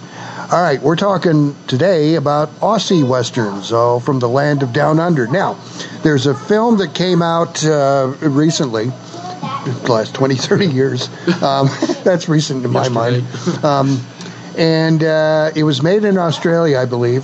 All 0.50 0.62
right, 0.62 0.82
we're 0.82 0.96
talking 0.96 1.54
today 1.68 2.16
about 2.16 2.50
Aussie 2.62 3.06
westerns, 3.06 3.74
all 3.74 4.00
from 4.00 4.20
the 4.20 4.30
land 4.30 4.64
of 4.64 4.72
Down 4.72 5.02
Under. 5.02 5.28
Now, 5.28 5.60
there's 6.02 6.28
a 6.28 6.34
film 6.34 6.78
that 6.78 6.96
came 6.96 7.22
out 7.22 7.62
uh, 7.66 8.14
recently, 8.22 8.90
the 9.66 9.92
last 9.92 10.14
20, 10.16 10.36
30 10.36 10.68
years. 10.68 11.10
Um, 11.42 11.68
that's 12.04 12.28
recent 12.30 12.66
in 12.66 12.72
my 12.72 12.90
mind. 12.90 13.26
Um, 13.64 14.00
and 14.58 15.04
uh, 15.04 15.52
it 15.56 15.64
was 15.64 15.82
made 15.82 16.04
in 16.04 16.18
Australia, 16.18 16.78
I 16.80 16.86
believe. 16.86 17.24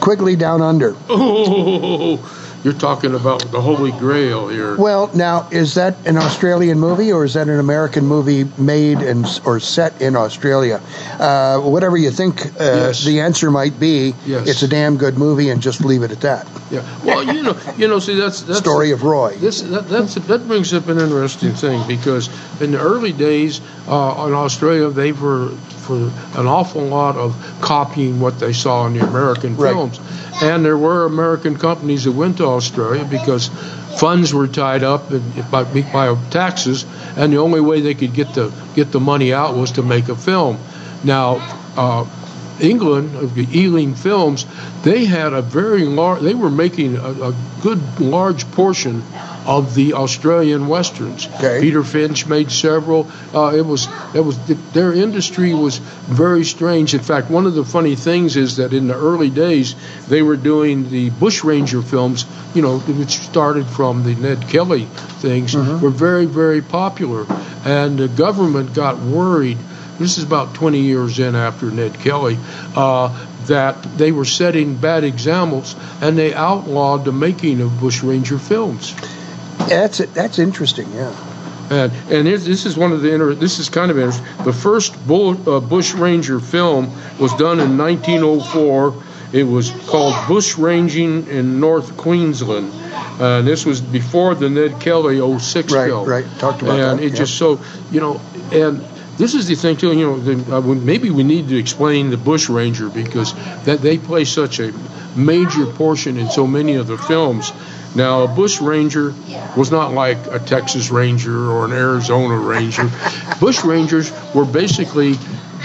Quigley 0.00 0.34
Down 0.36 0.60
Under. 0.60 0.96
Oh, 1.08 2.34
you're 2.64 2.72
talking 2.74 3.14
about 3.14 3.52
the 3.52 3.60
Holy 3.60 3.92
Grail 3.92 4.48
here. 4.48 4.76
Well, 4.76 5.08
now 5.14 5.48
is 5.52 5.74
that 5.74 6.04
an 6.04 6.16
Australian 6.16 6.80
movie 6.80 7.12
or 7.12 7.24
is 7.24 7.34
that 7.34 7.48
an 7.48 7.60
American 7.60 8.04
movie 8.04 8.44
made 8.60 8.98
and 8.98 9.24
or 9.44 9.60
set 9.60 10.02
in 10.02 10.16
Australia? 10.16 10.80
Uh, 11.20 11.60
whatever 11.60 11.96
you 11.96 12.10
think 12.10 12.44
uh, 12.46 12.50
Yes. 12.58 13.04
the 13.04 13.20
answer 13.20 13.52
might 13.52 13.78
be, 13.78 14.14
Yes. 14.26 14.48
it's 14.48 14.62
a 14.64 14.68
damn 14.68 14.96
good 14.96 15.16
movie, 15.16 15.50
and 15.50 15.62
just 15.62 15.84
leave 15.84 16.02
it 16.02 16.10
at 16.10 16.22
that. 16.22 16.48
Yeah. 16.70 16.84
Well, 17.04 17.22
you 17.34 17.42
know, 17.42 17.58
you 17.78 17.88
know, 17.88 17.98
see, 17.98 18.14
that's 18.14 18.42
that's 18.42 18.58
Story 18.58 18.90
of 18.90 19.02
Roy. 19.02 19.34
This 19.36 19.62
that 19.62 19.88
that's, 19.88 20.14
that 20.16 20.46
brings 20.46 20.74
up 20.74 20.88
an 20.88 20.98
interesting 20.98 21.52
thing 21.52 21.86
because 21.88 22.28
in 22.60 22.72
the 22.72 22.78
early 22.78 23.12
days 23.12 23.60
uh, 23.86 24.24
in 24.28 24.34
Australia, 24.34 24.90
they 24.90 25.12
were 25.12 25.48
for 25.48 25.96
an 26.38 26.46
awful 26.46 26.82
lot 26.82 27.16
of 27.16 27.34
copying 27.62 28.20
what 28.20 28.38
they 28.38 28.52
saw 28.52 28.86
in 28.86 28.92
the 28.92 29.00
American 29.00 29.56
Right. 29.56 29.72
films, 29.72 29.98
and 30.42 30.62
there 30.62 30.76
were 30.76 31.06
American 31.06 31.56
companies 31.56 32.04
that 32.04 32.12
went 32.12 32.36
to 32.36 32.44
Australia 32.44 33.06
because 33.06 33.48
funds 33.98 34.34
were 34.34 34.46
tied 34.46 34.82
up 34.82 35.10
in, 35.10 35.22
by, 35.50 35.64
by 35.64 36.14
taxes, 36.28 36.84
and 37.16 37.32
the 37.32 37.38
only 37.38 37.62
way 37.62 37.80
they 37.80 37.94
could 37.94 38.12
get 38.12 38.34
the 38.34 38.52
get 38.74 38.92
the 38.92 39.00
money 39.00 39.32
out 39.32 39.56
was 39.56 39.72
to 39.72 39.82
make 39.82 40.08
a 40.10 40.16
film. 40.16 40.58
Now. 41.02 41.36
Uh, 41.76 42.04
England, 42.60 43.16
of 43.16 43.34
the 43.34 43.46
Ealing 43.58 43.94
Films, 43.94 44.46
they 44.82 45.04
had 45.04 45.32
a 45.32 45.42
very 45.42 45.84
large. 45.84 46.22
They 46.22 46.34
were 46.34 46.50
making 46.50 46.96
a, 46.96 47.30
a 47.30 47.34
good 47.62 48.00
large 48.00 48.50
portion 48.52 49.02
of 49.46 49.74
the 49.74 49.94
Australian 49.94 50.68
westerns. 50.68 51.26
Okay. 51.26 51.60
Peter 51.60 51.82
Finch 51.82 52.26
made 52.26 52.50
several. 52.50 53.10
Uh, 53.34 53.54
it 53.54 53.64
was 53.64 53.88
it 54.14 54.20
was 54.20 54.38
their 54.72 54.92
industry 54.92 55.54
was 55.54 55.78
very 55.78 56.44
strange. 56.44 56.94
In 56.94 57.00
fact, 57.00 57.30
one 57.30 57.46
of 57.46 57.54
the 57.54 57.64
funny 57.64 57.96
things 57.96 58.36
is 58.36 58.56
that 58.56 58.72
in 58.72 58.88
the 58.88 58.94
early 58.94 59.30
days 59.30 59.74
they 60.08 60.22
were 60.22 60.36
doing 60.36 60.90
the 60.90 61.10
bushranger 61.10 61.82
films. 61.82 62.26
You 62.54 62.62
know, 62.62 62.78
which 62.78 63.18
started 63.18 63.66
from 63.66 64.04
the 64.04 64.14
Ned 64.14 64.48
Kelly 64.48 64.84
things, 65.20 65.54
were 65.54 65.90
very 65.90 66.26
very 66.26 66.62
popular, 66.62 67.26
and 67.64 67.98
the 67.98 68.08
government 68.08 68.74
got 68.74 68.98
worried 68.98 69.58
this 69.98 70.18
is 70.18 70.24
about 70.24 70.54
20 70.54 70.80
years 70.80 71.18
in 71.18 71.34
after 71.34 71.70
Ned 71.70 71.94
Kelly, 72.00 72.38
uh, 72.76 73.26
that 73.46 73.82
they 73.96 74.12
were 74.12 74.24
setting 74.24 74.76
bad 74.76 75.04
examples 75.04 75.74
and 76.02 76.16
they 76.18 76.34
outlawed 76.34 77.04
the 77.04 77.12
making 77.12 77.60
of 77.60 77.80
bushranger 77.80 78.38
films. 78.38 78.94
That's 79.68 79.98
that's 79.98 80.38
interesting. 80.38 80.92
Yeah. 80.92 81.14
And 81.70 81.92
and 82.10 82.26
this 82.26 82.64
is 82.64 82.76
one 82.78 82.92
of 82.92 83.02
the 83.02 83.12
inter- 83.12 83.34
this 83.34 83.58
is 83.58 83.68
kind 83.68 83.90
of 83.90 83.98
interesting. 83.98 84.26
The 84.44 84.52
first 84.52 85.06
bull, 85.06 85.30
uh, 85.48 85.60
bushranger 85.60 86.40
film 86.40 86.90
was 87.18 87.34
done 87.34 87.60
in 87.60 87.76
1904. 87.76 88.94
It 89.30 89.44
was 89.44 89.70
called 89.88 90.14
Bushranging 90.26 91.26
in 91.28 91.60
North 91.60 91.96
Queensland. 91.98 92.72
Uh, 93.20 93.40
and 93.40 93.46
this 93.48 93.66
was 93.66 93.80
before 93.82 94.34
the 94.34 94.48
Ned 94.48 94.80
Kelly 94.80 95.18
06 95.38 95.72
Right, 95.72 95.86
film. 95.88 96.08
right. 96.08 96.24
Talked 96.38 96.62
about 96.62 96.74
and 96.78 96.82
that, 96.82 96.90
And 96.92 97.00
it 97.00 97.10
yeah. 97.12 97.18
just 97.18 97.36
so 97.36 97.60
you 97.90 98.00
know 98.00 98.20
and 98.52 98.82
this 99.18 99.34
is 99.34 99.46
the 99.46 99.54
thing 99.54 99.76
too 99.76 99.92
you 99.92 100.06
know 100.06 100.18
the, 100.18 100.56
uh, 100.56 100.60
maybe 100.60 101.10
we 101.10 101.22
need 101.22 101.48
to 101.48 101.58
explain 101.58 102.10
the 102.10 102.16
bush 102.16 102.48
ranger 102.48 102.88
because 102.88 103.34
that 103.64 103.80
they 103.82 103.98
play 103.98 104.24
such 104.24 104.60
a 104.60 104.72
major 105.18 105.66
portion 105.66 106.16
in 106.16 106.30
so 106.30 106.46
many 106.46 106.76
of 106.76 106.86
the 106.86 106.96
films. 106.96 107.52
Now 107.94 108.22
a 108.22 108.28
bush 108.28 108.60
ranger 108.60 109.14
was 109.56 109.70
not 109.70 109.92
like 109.92 110.18
a 110.28 110.38
texas 110.38 110.90
ranger 110.90 111.50
or 111.50 111.64
an 111.64 111.72
arizona 111.72 112.36
ranger. 112.36 112.90
Bush 113.40 113.64
rangers 113.64 114.12
were 114.34 114.44
basically 114.44 115.14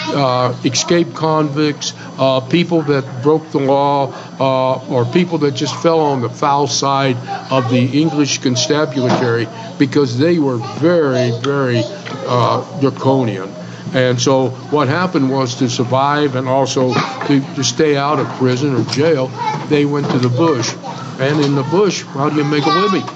uh, 0.08 0.56
escaped 0.64 1.16
convicts, 1.16 1.94
uh, 2.18 2.40
people 2.42 2.82
that 2.84 3.24
broke 3.24 3.50
the 3.52 3.60
law, 3.60 4.14
uh, 4.40 4.86
or 4.88 5.06
people 5.06 5.38
that 5.40 5.52
just 5.52 5.76
fell 5.82 6.00
on 6.00 6.22
the 6.22 6.30
foul 6.30 6.68
side 6.68 7.18
of 7.52 7.70
the 7.70 8.02
English 8.02 8.40
constabulary 8.40 9.48
because 9.78 10.18
they 10.18 10.40
were 10.40 10.58
very, 10.80 11.32
very 11.42 11.82
uh, 12.28 12.80
draconian. 12.80 13.50
And 13.94 14.20
so 14.20 14.50
what 14.72 14.88
happened 14.88 15.30
was 15.30 15.56
to 15.56 15.70
survive 15.70 16.36
and 16.36 16.48
also 16.48 16.94
to, 16.94 17.56
to 17.56 17.64
stay 17.64 17.96
out 17.96 18.20
of 18.20 18.28
prison 18.38 18.76
or 18.76 18.84
jail, 18.86 19.28
they 19.70 19.86
went 19.86 20.10
to 20.10 20.18
the 20.18 20.30
bush. 20.30 20.74
And 21.20 21.40
in 21.46 21.54
the 21.56 21.64
bush, 21.64 22.02
how 22.02 22.30
do 22.30 22.36
you 22.36 22.44
make 22.44 22.66
a 22.66 22.70
living? 22.70 23.08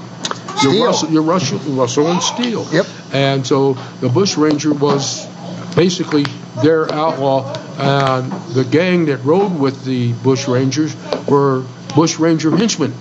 Steal. 0.58 0.74
You 0.74 0.86
rustle, 0.86 1.10
you 1.10 1.22
rustle, 1.22 1.60
rustle 1.74 2.08
and 2.12 2.22
steal. 2.22 2.68
Yep. 2.72 2.86
And 3.14 3.46
so 3.46 3.74
the 4.02 4.10
bush 4.10 4.38
ranger 4.38 4.74
was 4.74 5.28
basically 5.76 6.26
their 6.62 6.92
outlaw, 6.92 7.54
and 7.78 8.32
the 8.54 8.64
gang 8.64 9.06
that 9.06 9.18
rode 9.24 9.58
with 9.60 9.84
the 9.86 10.14
bush 10.14 10.48
rangers 10.48 10.96
were 11.28 11.64
bush 11.96 12.20
ranger 12.20 12.56
henchmen. 12.56 12.94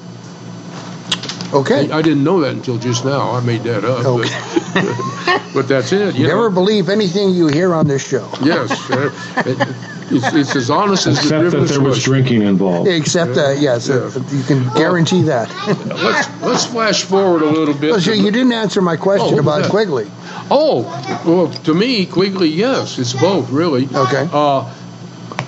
Okay. 1.52 1.90
I 1.90 2.02
didn't 2.02 2.24
know 2.24 2.40
that 2.40 2.52
until 2.52 2.76
just 2.78 3.04
now. 3.04 3.30
I 3.30 3.40
made 3.40 3.62
that 3.62 3.84
up. 3.84 4.02
But, 4.04 5.50
but 5.54 5.68
that's 5.68 5.92
it. 5.92 6.16
You 6.16 6.26
Never 6.26 6.48
know? 6.48 6.54
believe 6.54 6.88
anything 6.88 7.30
you 7.30 7.46
hear 7.46 7.72
on 7.72 7.86
this 7.86 8.06
show. 8.06 8.28
Yes. 8.42 8.90
Uh, 8.90 9.92
it- 10.10 10.16
it's, 10.16 10.34
it's 10.34 10.56
as 10.56 10.70
honest 10.70 11.06
as 11.06 11.16
the 11.16 11.22
Except 11.22 11.50
that 11.52 11.68
there 11.68 11.80
was 11.80 11.94
swish. 11.96 12.04
drinking 12.04 12.42
involved. 12.42 12.88
Except, 12.88 13.36
uh, 13.36 13.50
yes, 13.50 13.88
uh, 13.90 14.10
you 14.30 14.42
can 14.44 14.62
guarantee 14.74 15.22
that. 15.22 15.48
Let's 15.86 16.42
let's 16.42 16.66
flash 16.66 17.02
forward 17.02 17.42
a 17.42 17.50
little 17.50 17.74
bit. 17.74 17.90
Well, 17.92 18.00
so 18.00 18.12
you 18.12 18.30
didn't 18.30 18.52
answer 18.52 18.80
my 18.82 18.96
question 18.96 19.34
Oh, 19.36 19.40
about 19.40 19.62
that? 19.62 19.70
Quigley. 19.70 20.10
Oh, 20.50 20.82
well, 21.26 21.48
to 21.64 21.74
me, 21.74 22.06
Quigley, 22.06 22.48
yes, 22.48 22.98
it's 22.98 23.12
both, 23.14 23.50
really. 23.50 23.88
Okay. 23.92 24.28
Uh, 24.32 24.72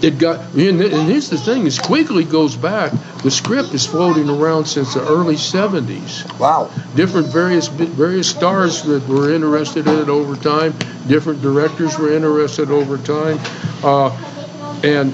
it 0.03 0.19
got, 0.19 0.41
and, 0.55 0.81
and 0.81 1.09
here's 1.11 1.29
the 1.29 1.37
thing: 1.39 1.67
is 1.67 1.79
Quigley 1.79 2.25
goes 2.25 2.57
back. 2.57 2.93
The 3.23 3.31
script 3.33 3.75
is 3.75 3.85
floating 3.85 4.29
around 4.31 4.67
since 4.67 4.95
the 4.95 5.01
early 5.07 5.35
'70s. 5.35 6.39
Wow. 6.39 6.71
Different 6.95 7.27
various 7.29 7.67
various 7.67 8.29
stars 8.31 8.83
that 8.85 9.07
were 9.09 9.33
interested 9.33 9.89
in 9.89 9.99
it 9.99 10.09
over 10.09 10.37
time. 10.37 10.73
Different 11.09 11.43
directors 11.43 11.99
were 11.99 12.13
interested 12.13 12.71
over 12.71 12.97
time, 12.99 13.41
uh, 13.83 14.11
and, 14.85 15.13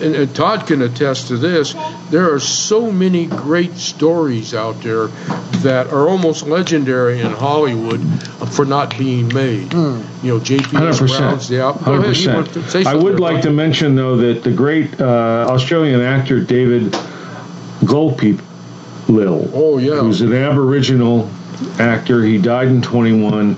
and 0.00 0.14
and 0.14 0.34
Todd 0.34 0.66
can 0.66 0.82
attest 0.82 1.28
to 1.28 1.36
this. 1.36 1.74
There 2.10 2.32
are 2.32 2.40
so 2.40 2.90
many 2.90 3.26
great 3.26 3.76
stories 3.76 4.54
out 4.54 4.82
there 4.82 5.06
that 5.62 5.86
are 5.88 6.08
almost 6.08 6.46
legendary 6.46 7.20
in 7.20 7.30
Hollywood 7.32 8.00
for 8.52 8.64
not 8.64 8.96
being 8.98 9.28
made. 9.32 9.72
Hmm. 9.72 10.02
You 10.22 10.34
know, 10.34 10.40
J.P. 10.40 10.70
Brown's 10.70 11.48
the 11.48 11.62
out. 11.62 11.80
Ahead. 11.80 12.16
You 12.16 12.42
to 12.44 12.44
say 12.44 12.60
percent. 12.60 12.86
I 12.86 12.94
would 12.94 13.20
like 13.20 13.42
to 13.42 13.50
mention 13.50 13.94
though 13.94 14.16
that 14.16 14.42
the 14.42 14.52
great 14.52 15.00
uh, 15.00 15.46
Australian 15.48 16.00
actor 16.00 16.40
David 16.40 16.92
Goldpeep 17.82 18.40
Lil, 19.08 19.50
Oh, 19.54 19.78
yeah. 19.78 20.00
who's 20.00 20.20
an 20.20 20.32
Aboriginal 20.32 21.30
actor. 21.78 22.22
He 22.22 22.38
died 22.38 22.68
in 22.68 22.82
21. 22.82 23.56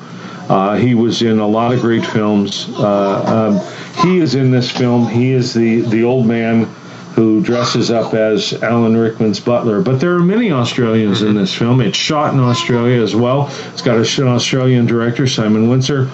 Uh, 0.49 0.77
he 0.77 0.95
was 0.95 1.23
in 1.23 1.39
a 1.39 1.47
lot 1.47 1.73
of 1.73 1.81
great 1.81 2.05
films. 2.07 2.69
Uh, 2.77 3.51
um, 3.61 3.86
he 4.03 4.19
is 4.19 4.35
in 4.35 4.51
this 4.51 4.71
film. 4.71 5.09
He 5.09 5.33
is 5.33 5.55
the 5.55 5.81
the 5.83 6.05
old 6.05 6.27
man 6.27 6.65
who 7.15 7.41
dresses 7.41 7.91
up 7.91 8.13
as 8.13 8.53
Alan 8.63 8.95
Rickman's 8.95 9.41
butler. 9.41 9.81
But 9.81 10.01
there 10.01 10.15
are 10.15 10.21
many 10.21 10.53
Australians 10.53 11.23
in 11.23 11.35
this 11.35 11.55
film. 11.55 11.81
It's 11.81 11.97
shot 11.97 12.35
in 12.35 12.41
Australia 12.41 13.01
as 13.03 13.17
well. 13.17 13.49
It's 13.73 13.81
got 13.81 13.97
an 13.97 14.29
Australian 14.29 14.85
director, 14.85 15.27
Simon 15.27 15.69
Wincer. 15.69 16.11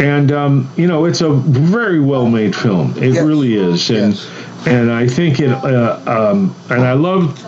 And 0.00 0.32
um, 0.32 0.70
you 0.76 0.86
know, 0.86 1.04
it's 1.04 1.20
a 1.20 1.28
very 1.30 2.00
well 2.00 2.28
made 2.28 2.56
film. 2.56 2.94
It 2.96 3.12
Yes. 3.14 3.22
really 3.24 3.54
is, 3.56 3.90
and 3.90 4.14
Yes. 4.14 4.26
and 4.66 4.90
I 4.90 5.06
think 5.06 5.38
it. 5.40 5.50
Uh, 5.52 6.00
um, 6.06 6.54
and 6.70 6.82
I 6.82 6.94
loved 6.94 7.38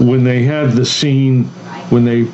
when 0.00 0.22
they 0.22 0.44
had 0.44 0.72
the 0.72 0.84
scene 0.84 1.44
when 1.90 2.04
they 2.04 2.28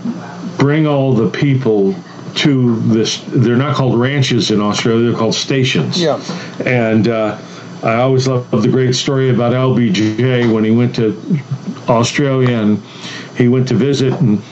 bring 0.58 0.86
all 0.86 1.14
the 1.14 1.28
people 1.30 1.94
to 2.36 2.80
this. 2.80 3.22
They're 3.28 3.56
not 3.56 3.76
called 3.76 3.98
ranches 3.98 4.50
in 4.50 4.60
Australia; 4.60 5.10
they're 5.10 5.18
called 5.18 5.34
stations. 5.34 6.00
Yeah. 6.00 6.22
And 6.64 7.08
uh, 7.08 7.38
I 7.82 7.96
always 7.96 8.26
love 8.28 8.50
the 8.50 8.68
great 8.68 8.94
story 8.94 9.30
about 9.30 9.52
LBJ 9.52 10.52
when 10.52 10.64
he 10.64 10.70
went 10.70 10.94
to 10.96 11.20
Australia 11.88 12.56
and 12.56 12.82
he 13.36 13.48
went 13.48 13.68
to 13.68 13.74
visit 13.74 14.12
and 14.14 14.42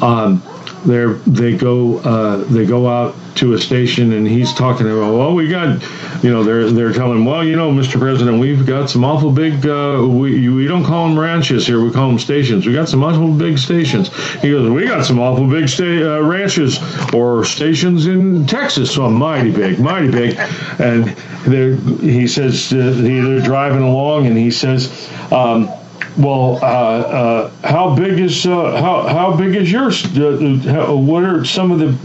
Um, 0.00 0.42
they 0.86 1.06
they 1.26 1.56
go 1.56 1.98
uh, 1.98 2.36
they 2.44 2.66
go 2.66 2.88
out 2.88 3.14
to 3.36 3.54
a 3.54 3.58
station 3.58 4.12
and 4.12 4.26
he's 4.26 4.52
talking 4.52 4.86
about 4.86 5.14
well 5.14 5.34
we 5.34 5.48
got 5.48 5.82
you 6.24 6.30
know 6.30 6.42
they're 6.42 6.70
they're 6.70 6.92
telling 6.92 7.24
well 7.24 7.44
you 7.44 7.56
know 7.56 7.70
Mr. 7.70 7.98
President 7.98 8.40
we've 8.40 8.66
got 8.66 8.90
some 8.90 9.04
awful 9.04 9.30
big 9.30 9.66
uh, 9.66 10.04
we 10.06 10.48
we 10.48 10.66
don't 10.66 10.84
call 10.84 11.08
them 11.08 11.18
ranches 11.18 11.66
here 11.66 11.80
we 11.80 11.90
call 11.90 12.08
them 12.08 12.18
stations 12.18 12.66
we 12.66 12.72
got 12.72 12.88
some 12.88 13.02
awful 13.04 13.32
big 13.32 13.58
stations 13.58 14.08
he 14.40 14.50
goes 14.50 14.68
we 14.70 14.86
got 14.86 15.04
some 15.04 15.20
awful 15.20 15.48
big 15.48 15.68
sta- 15.68 16.16
uh, 16.16 16.20
ranches 16.20 16.78
or 17.14 17.44
stations 17.44 18.06
in 18.06 18.46
Texas 18.46 18.94
so 18.94 19.08
mighty 19.08 19.52
big 19.52 19.78
mighty 19.78 20.10
big 20.10 20.36
and 20.78 21.16
they're, 21.46 21.76
he 21.76 22.26
says 22.26 22.72
uh, 22.72 22.92
they're 22.96 23.40
driving 23.40 23.82
along 23.82 24.26
and 24.26 24.36
he 24.36 24.50
says. 24.50 25.08
Um, 25.30 25.70
well, 26.16 26.58
uh, 26.62 26.66
uh, 26.66 27.50
how 27.64 27.94
big 27.94 28.18
is 28.18 28.46
uh, 28.46 28.80
how 28.80 29.02
how 29.06 29.36
big 29.36 29.54
is 29.54 29.70
yours? 29.70 30.04
Uh, 30.04 30.60
how, 30.64 30.96
what 30.96 31.24
are 31.24 31.44
some 31.44 31.70
of 31.70 31.78
the 31.78 31.96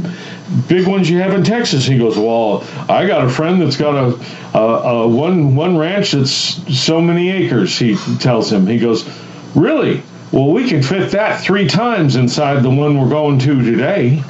big 0.68 0.88
ones 0.88 1.10
you 1.10 1.20
have 1.20 1.34
in 1.34 1.44
Texas? 1.44 1.86
He 1.86 1.98
goes, 1.98 2.18
well, 2.18 2.64
I 2.90 3.08
got 3.08 3.26
a 3.26 3.30
friend 3.30 3.62
that's 3.62 3.78
got 3.78 3.96
a, 3.96 4.58
a, 4.58 4.62
a 4.62 5.08
one 5.08 5.56
one 5.56 5.78
ranch 5.78 6.12
that's 6.12 6.32
so 6.32 7.02
many 7.02 7.30
acres. 7.32 7.78
He 7.78 7.96
tells 8.20 8.52
him. 8.52 8.68
He 8.68 8.80
goes, 8.80 9.08
really? 9.56 10.04
Well, 10.32 10.52
we 10.52 10.68
can 10.68 10.82
fit 10.82 11.12
that 11.12 11.42
three 11.42 11.68
times 11.68 12.16
inside 12.16 12.64
the 12.64 12.70
one 12.70 13.00
we're 13.00 13.08
going 13.08 13.38
to 13.38 13.64
today. 13.64 14.16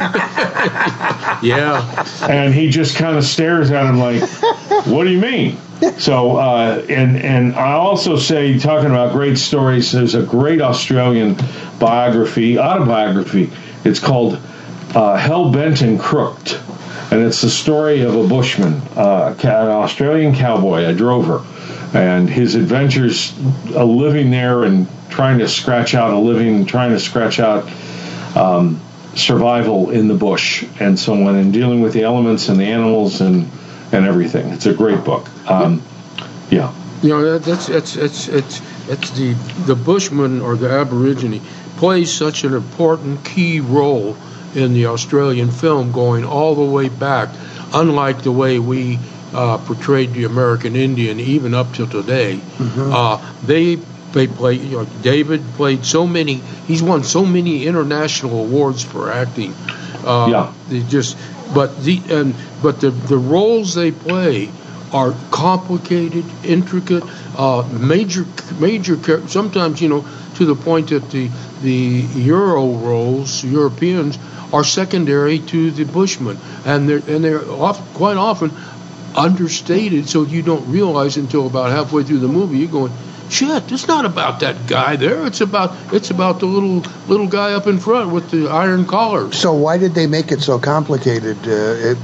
yeah. 1.41 2.05
And 2.29 2.53
he 2.53 2.69
just 2.69 2.97
kind 2.97 3.17
of 3.17 3.23
stares 3.23 3.71
at 3.71 3.85
him 3.85 3.99
like, 3.99 4.21
what 4.85 5.05
do 5.05 5.11
you 5.11 5.19
mean? 5.19 5.57
So, 5.97 6.37
uh, 6.37 6.85
and 6.89 7.17
and 7.17 7.55
I 7.55 7.73
also 7.73 8.17
say, 8.17 8.57
talking 8.59 8.89
about 8.89 9.13
great 9.13 9.37
stories, 9.37 9.91
there's 9.91 10.15
a 10.15 10.23
great 10.23 10.61
Australian 10.61 11.37
biography, 11.79 12.59
autobiography. 12.59 13.51
It's 13.83 13.99
called 13.99 14.39
uh, 14.95 15.15
Hell 15.15 15.51
Bent 15.51 15.81
and 15.81 15.99
Crooked, 15.99 16.57
and 17.11 17.21
it's 17.21 17.41
the 17.41 17.49
story 17.49 18.01
of 18.01 18.15
a 18.15 18.27
bushman, 18.27 18.73
uh, 18.95 19.35
an 19.41 19.47
Australian 19.47 20.35
cowboy, 20.35 20.85
a 20.85 20.93
drover, 20.93 21.43
and 21.93 22.29
his 22.29 22.55
adventures 22.55 23.33
uh, 23.75 23.83
living 23.83 24.31
there 24.31 24.63
and 24.63 24.87
trying 25.09 25.39
to 25.39 25.47
scratch 25.47 25.95
out 25.95 26.11
a 26.11 26.17
living, 26.17 26.65
trying 26.65 26.91
to 26.91 26.99
scratch 26.99 27.39
out. 27.39 27.69
Um, 28.35 28.81
survival 29.15 29.91
in 29.91 30.07
the 30.07 30.13
bush 30.15 30.65
and 30.79 30.97
so 30.97 31.13
on, 31.13 31.35
and 31.35 31.53
dealing 31.53 31.81
with 31.81 31.93
the 31.93 32.01
elements 32.01 32.49
and 32.49 32.59
the 32.59 32.65
animals 32.65 33.21
and 33.21 33.47
and 33.93 34.05
everything. 34.05 34.49
It's 34.49 34.65
a 34.65 34.73
great 34.73 35.03
book. 35.03 35.27
Um, 35.49 35.81
yeah. 36.49 36.73
You 37.01 37.09
know 37.09 37.31
that, 37.33 37.43
that's 37.43 37.69
it's 37.69 37.95
it's 37.97 38.27
it's 38.27 38.61
it's 38.89 39.09
the 39.11 39.33
the 39.65 39.75
Bushman 39.75 40.41
or 40.41 40.55
the 40.55 40.69
Aborigine 40.69 41.41
plays 41.77 42.11
such 42.13 42.43
an 42.43 42.53
important 42.53 43.25
key 43.25 43.59
role 43.59 44.15
in 44.55 44.73
the 44.73 44.85
Australian 44.85 45.51
film, 45.51 45.91
going 45.91 46.23
all 46.25 46.55
the 46.55 46.63
way 46.71 46.87
back. 46.89 47.29
Unlike 47.73 48.21
the 48.21 48.31
way 48.31 48.59
we 48.59 48.99
uh, 49.33 49.57
portrayed 49.57 50.13
the 50.13 50.25
American 50.25 50.75
Indian, 50.75 51.19
even 51.19 51.53
up 51.53 51.73
till 51.73 51.87
today, 51.87 52.37
Mm-hmm. 52.37 52.91
uh, 52.93 53.17
they 53.45 53.75
they 54.13 54.27
play. 54.27 54.53
You 54.53 54.77
know, 54.77 54.85
David 55.01 55.41
played 55.55 55.83
so 55.85 56.05
many. 56.07 56.35
He's 56.67 56.83
won 56.83 57.03
so 57.03 57.25
many 57.25 57.65
international 57.65 58.39
awards 58.45 58.83
for 58.83 59.11
acting. 59.11 59.53
Uh, 60.05 60.27
Yeah. 60.29 60.53
They 60.69 60.81
just, 60.83 61.17
but 61.53 61.83
the 61.83 62.01
and 62.09 62.35
but 62.61 62.81
the 62.81 62.91
the 62.91 63.17
roles 63.17 63.73
they 63.75 63.91
play 63.91 64.49
are 64.91 65.13
complicated, 65.31 66.23
intricate, 66.43 67.03
uh, 67.37 67.67
major 67.71 68.25
major. 68.59 68.97
Sometimes 69.27 69.81
you 69.81 69.89
know 69.89 70.05
to 70.35 70.45
the 70.45 70.55
point 70.55 70.89
that 70.89 71.09
the 71.11 71.29
the 71.61 72.05
Euro 72.21 72.73
roles, 72.73 73.43
Europeans, 73.43 74.17
are 74.51 74.63
secondary 74.63 75.39
to 75.39 75.71
the 75.71 75.83
Bushmen, 75.85 76.37
and 76.65 76.87
they're 76.87 77.01
and 77.07 77.23
they're 77.23 77.39
quite 77.39 78.17
often 78.17 78.51
understated, 79.15 80.09
so 80.09 80.23
you 80.23 80.41
don't 80.41 80.67
realize 80.71 81.17
until 81.17 81.47
about 81.47 81.71
halfway 81.71 82.03
through 82.03 82.19
the 82.19 82.27
movie 82.27 82.57
you're 82.59 82.67
going. 82.71 82.91
Shit, 83.29 83.71
it's 83.71 83.87
not 83.87 84.05
about 84.05 84.41
that 84.41 84.67
guy 84.67 84.95
there. 84.95 85.25
It's 85.25 85.41
about 85.41 85.75
it's 85.91 86.11
about 86.11 86.39
the 86.39 86.45
little 86.45 86.79
little 87.07 87.27
guy 87.27 87.53
up 87.53 87.65
in 87.67 87.79
front 87.79 88.11
with 88.11 88.29
the 88.29 88.47
iron 88.47 88.85
collars. 88.85 89.35
So 89.37 89.53
why 89.53 89.77
did 89.77 89.95
they 89.95 90.05
make 90.07 90.31
it 90.31 90.41
so 90.41 90.59
complicated? 90.59 91.37
Uh, 91.47 91.51
it- 91.51 91.97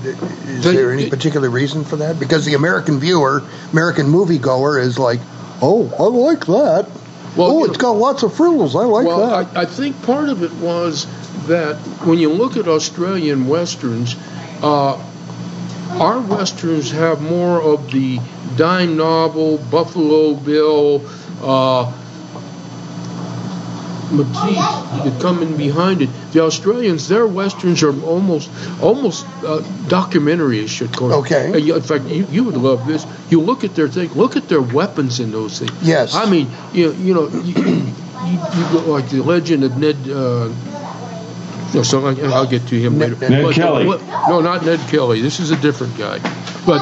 is 0.47 0.63
They- 0.63 0.75
there 0.75 0.91
any 0.91 1.09
particular 1.09 1.49
reason 1.49 1.83
for 1.83 1.97
that? 1.97 2.19
Because 2.19 2.45
the 2.45 2.55
American 2.55 2.99
viewer, 2.99 3.43
American 3.71 4.07
moviegoer, 4.07 4.81
is 4.81 4.97
like, 4.97 5.19
oh, 5.61 5.91
I 5.99 6.03
like 6.03 6.45
that. 6.47 6.87
Well, 7.35 7.51
oh, 7.51 7.63
it's 7.65 7.77
got 7.77 7.91
lots 7.91 8.23
of 8.23 8.33
frills. 8.33 8.75
I 8.75 8.85
like 8.85 9.05
well, 9.05 9.27
that. 9.27 9.55
I, 9.55 9.61
I 9.61 9.65
think 9.65 10.01
part 10.03 10.29
of 10.29 10.41
it 10.41 10.51
was 10.53 11.05
that 11.47 11.75
when 12.05 12.17
you 12.17 12.29
look 12.29 12.57
at 12.57 12.67
Australian 12.67 13.47
westerns, 13.47 14.15
uh, 14.63 14.97
our 15.91 16.19
westerns 16.19 16.91
have 16.91 17.21
more 17.21 17.61
of 17.61 17.91
the 17.91 18.19
dime 18.55 18.97
novel, 18.97 19.57
Buffalo 19.57 20.33
Bill, 20.35 21.01
uh, 21.41 21.91
Matisse 24.11 25.21
coming 25.21 25.55
behind 25.55 26.01
it. 26.01 26.09
The 26.31 26.41
Australians, 26.41 27.07
their 27.07 27.27
westerns 27.27 27.83
are 27.83 27.93
almost 28.03 28.49
almost 28.81 29.25
uh, 29.45 29.59
documentary-ish. 29.87 30.81
I'd 30.81 30.95
call 30.97 31.11
it. 31.11 31.15
Okay. 31.17 31.59
You- 31.59 31.75
In 31.75 31.81
fact, 31.83 32.05
you, 32.05 32.25
you 32.31 32.43
would 32.45 32.57
love 32.57 32.87
this. 32.87 33.05
You 33.29 33.39
look 33.41 33.63
at 33.63 33.75
their 33.75 33.87
thing. 33.87 34.09
Look 34.13 34.35
at 34.35 34.49
their 34.49 34.61
weapons 34.61 35.19
in 35.19 35.31
those 35.31 35.59
things. 35.59 35.71
Yes. 35.83 36.15
I 36.15 36.27
mean, 36.29 36.47
you 36.73 36.91
you 36.93 37.13
know, 37.13 37.27
you, 37.27 37.53
you, 37.53 37.75
you 38.55 38.63
go 38.73 38.91
like 38.91 39.09
the 39.09 39.21
legend 39.21 39.63
of 39.63 39.77
Ned. 39.77 39.95
Uh, 40.09 40.49
no, 41.75 41.83
so 41.83 42.03
I, 42.07 42.15
I'll 42.33 42.47
get 42.47 42.65
to 42.69 42.79
him 42.79 42.97
Ned- 42.97 43.19
later. 43.19 43.29
Ned 43.29 43.43
But 43.43 43.53
Kelly. 43.53 43.85
we- 43.87 43.97
no, 44.27 44.41
not 44.41 44.65
Ned 44.65 44.79
Kelly. 44.89 45.21
This 45.21 45.39
is 45.39 45.51
a 45.51 45.55
different 45.57 45.95
guy. 45.99 46.17
But 46.65 46.81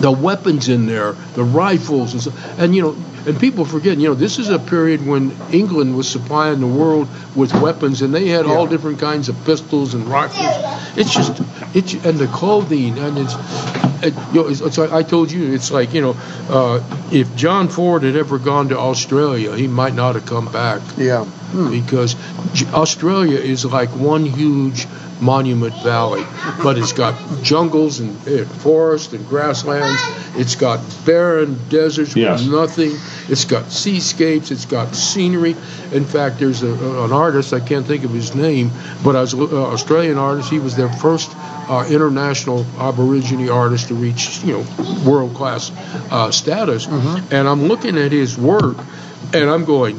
the 0.00 0.10
weapons 0.10 0.68
in 0.68 0.86
there, 0.86 1.12
the 1.34 1.44
rifles, 1.44 2.12
and, 2.12 2.22
so, 2.22 2.32
and 2.58 2.74
you 2.74 2.82
know, 2.82 2.96
and 3.26 3.40
people 3.40 3.64
forget, 3.64 3.96
you 3.96 4.08
know, 4.08 4.14
this 4.14 4.38
is 4.38 4.50
a 4.50 4.58
period 4.58 5.06
when 5.06 5.34
England 5.50 5.96
was 5.96 6.08
supplying 6.08 6.60
the 6.60 6.66
world 6.66 7.08
with 7.34 7.54
weapons, 7.54 8.02
and 8.02 8.14
they 8.14 8.28
had 8.28 8.44
all 8.46 8.66
different 8.66 8.98
kinds 8.98 9.28
of 9.28 9.44
pistols 9.44 9.94
and 9.94 10.06
rifles. 10.06 10.44
It's 10.96 11.14
just, 11.14 11.40
it's 11.74 11.94
and 12.04 12.18
the 12.18 12.26
clothing, 12.26 12.98
and 12.98 13.18
it's, 13.18 13.34
it, 14.02 14.14
you 14.32 14.42
know, 14.42 14.48
it's, 14.48 14.60
it's 14.60 14.78
like 14.78 14.92
I 14.92 15.02
told 15.02 15.30
you, 15.30 15.54
it's 15.54 15.70
like 15.70 15.94
you 15.94 16.02
know, 16.02 16.16
uh, 16.50 16.82
if 17.10 17.34
John 17.36 17.68
Ford 17.68 18.02
had 18.02 18.16
ever 18.16 18.38
gone 18.38 18.68
to 18.68 18.78
Australia, 18.78 19.56
he 19.56 19.66
might 19.66 19.94
not 19.94 20.16
have 20.16 20.26
come 20.26 20.50
back 20.52 20.82
yeah. 20.98 21.24
because 21.70 22.16
Australia 22.74 23.38
is 23.38 23.64
like 23.64 23.90
one 23.90 24.26
huge 24.26 24.86
monument 25.20 25.74
valley, 25.82 26.24
but 26.62 26.76
it's 26.78 26.92
got 26.92 27.14
jungles 27.42 28.00
and 28.00 28.16
uh, 28.28 28.44
forests 28.44 29.12
and 29.12 29.26
grasslands. 29.28 30.00
It's 30.36 30.56
got 30.56 30.80
barren 31.06 31.58
deserts 31.68 32.16
Yes. 32.16 32.42
with 32.42 32.52
nothing. 32.52 32.92
It's 33.28 33.44
got 33.44 33.70
seascapes. 33.70 34.50
It's 34.50 34.66
got 34.66 34.94
scenery. 34.94 35.54
In 35.92 36.04
fact, 36.04 36.38
there's 36.38 36.62
a, 36.62 36.72
an 37.04 37.12
artist 37.12 37.52
I 37.52 37.60
can't 37.60 37.86
think 37.86 38.04
of 38.04 38.10
his 38.10 38.34
name, 38.34 38.70
but 39.04 39.14
as 39.16 39.32
an 39.34 39.42
Australian 39.42 40.18
artist, 40.18 40.50
he 40.50 40.58
was 40.58 40.74
their 40.76 40.92
first 40.92 41.30
uh, 41.36 41.86
international 41.88 42.66
Aborigine 42.78 43.48
artist 43.48 43.88
to 43.88 43.94
reach 43.94 44.42
you 44.44 44.52
know 44.54 45.10
world 45.10 45.34
class 45.34 45.70
uh, 46.10 46.30
status. 46.30 46.86
And 46.86 47.48
I'm 47.48 47.64
looking 47.64 47.96
at 47.96 48.12
his 48.12 48.36
work, 48.36 48.76
and 49.32 49.48
I'm 49.48 49.64
going, 49.64 49.98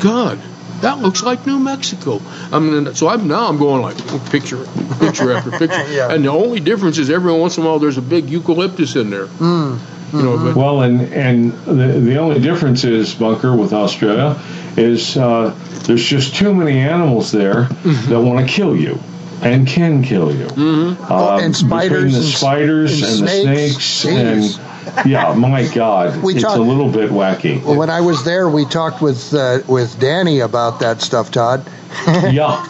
God, 0.00 0.40
that 0.80 0.98
looks 0.98 1.22
like 1.22 1.46
New 1.46 1.58
Mexico. 1.58 2.20
I 2.52 2.58
mean, 2.58 2.94
so 2.94 3.08
I'm 3.08 3.26
now 3.28 3.48
I'm 3.48 3.56
going 3.58 3.82
like 3.82 3.96
picture, 4.30 4.64
picture 5.00 5.32
after 5.32 5.50
picture, 5.58 5.92
Yeah. 5.92 6.12
and 6.12 6.24
the 6.24 6.28
only 6.30 6.60
difference 6.60 6.98
is 6.98 7.10
every 7.10 7.32
once 7.32 7.56
in 7.58 7.64
a 7.64 7.66
while 7.66 7.78
there's 7.78 7.98
a 7.98 8.02
big 8.02 8.28
eucalyptus 8.30 8.96
in 8.96 9.10
there. 9.10 9.28
You 9.40 10.22
know, 10.22 10.36
but 10.38 10.54
Well, 10.54 10.82
and 10.82 11.00
and 11.12 11.52
the 11.64 11.98
the 12.00 12.16
only 12.18 12.40
difference 12.40 12.84
is 12.84 13.14
bunker 13.14 13.54
with 13.56 13.72
Australia 13.72 14.40
is 14.76 15.16
uh, 15.16 15.52
there's 15.86 16.04
just 16.04 16.36
too 16.36 16.54
many 16.54 16.78
animals 16.78 17.32
there 17.32 17.64
Mm-hmm. 17.64 18.10
that 18.10 18.20
want 18.20 18.46
to 18.46 18.52
kill 18.52 18.76
you 18.76 18.98
and 19.42 19.66
can 19.66 20.02
kill 20.02 20.32
you. 20.34 20.46
Mm-hmm. 20.46 21.12
Uh, 21.12 21.38
and 21.38 21.54
spiders 21.56 22.02
between 22.04 22.12
the 22.12 22.18
and 22.18 22.26
spiders 22.26 23.02
and 23.02 23.28
and, 23.28 23.28
snakes. 23.28 23.74
the 23.74 23.80
snakes 23.80 24.06
and 24.06 24.73
yeah, 25.06 25.34
my 25.34 25.66
God, 25.74 26.22
We 26.22 26.34
it's 26.34 26.42
talk- 26.42 26.56
a 26.56 26.60
little 26.60 26.90
bit 26.90 27.10
wacky. 27.10 27.62
When 27.62 27.90
I 27.90 28.00
was 28.00 28.24
there, 28.24 28.48
we 28.48 28.64
talked 28.64 29.00
with 29.02 29.32
uh, 29.34 29.60
with 29.68 29.98
Danny 30.00 30.40
about 30.40 30.80
that 30.80 31.00
stuff, 31.00 31.30
Todd. 31.30 31.64
yeah, 32.06 32.64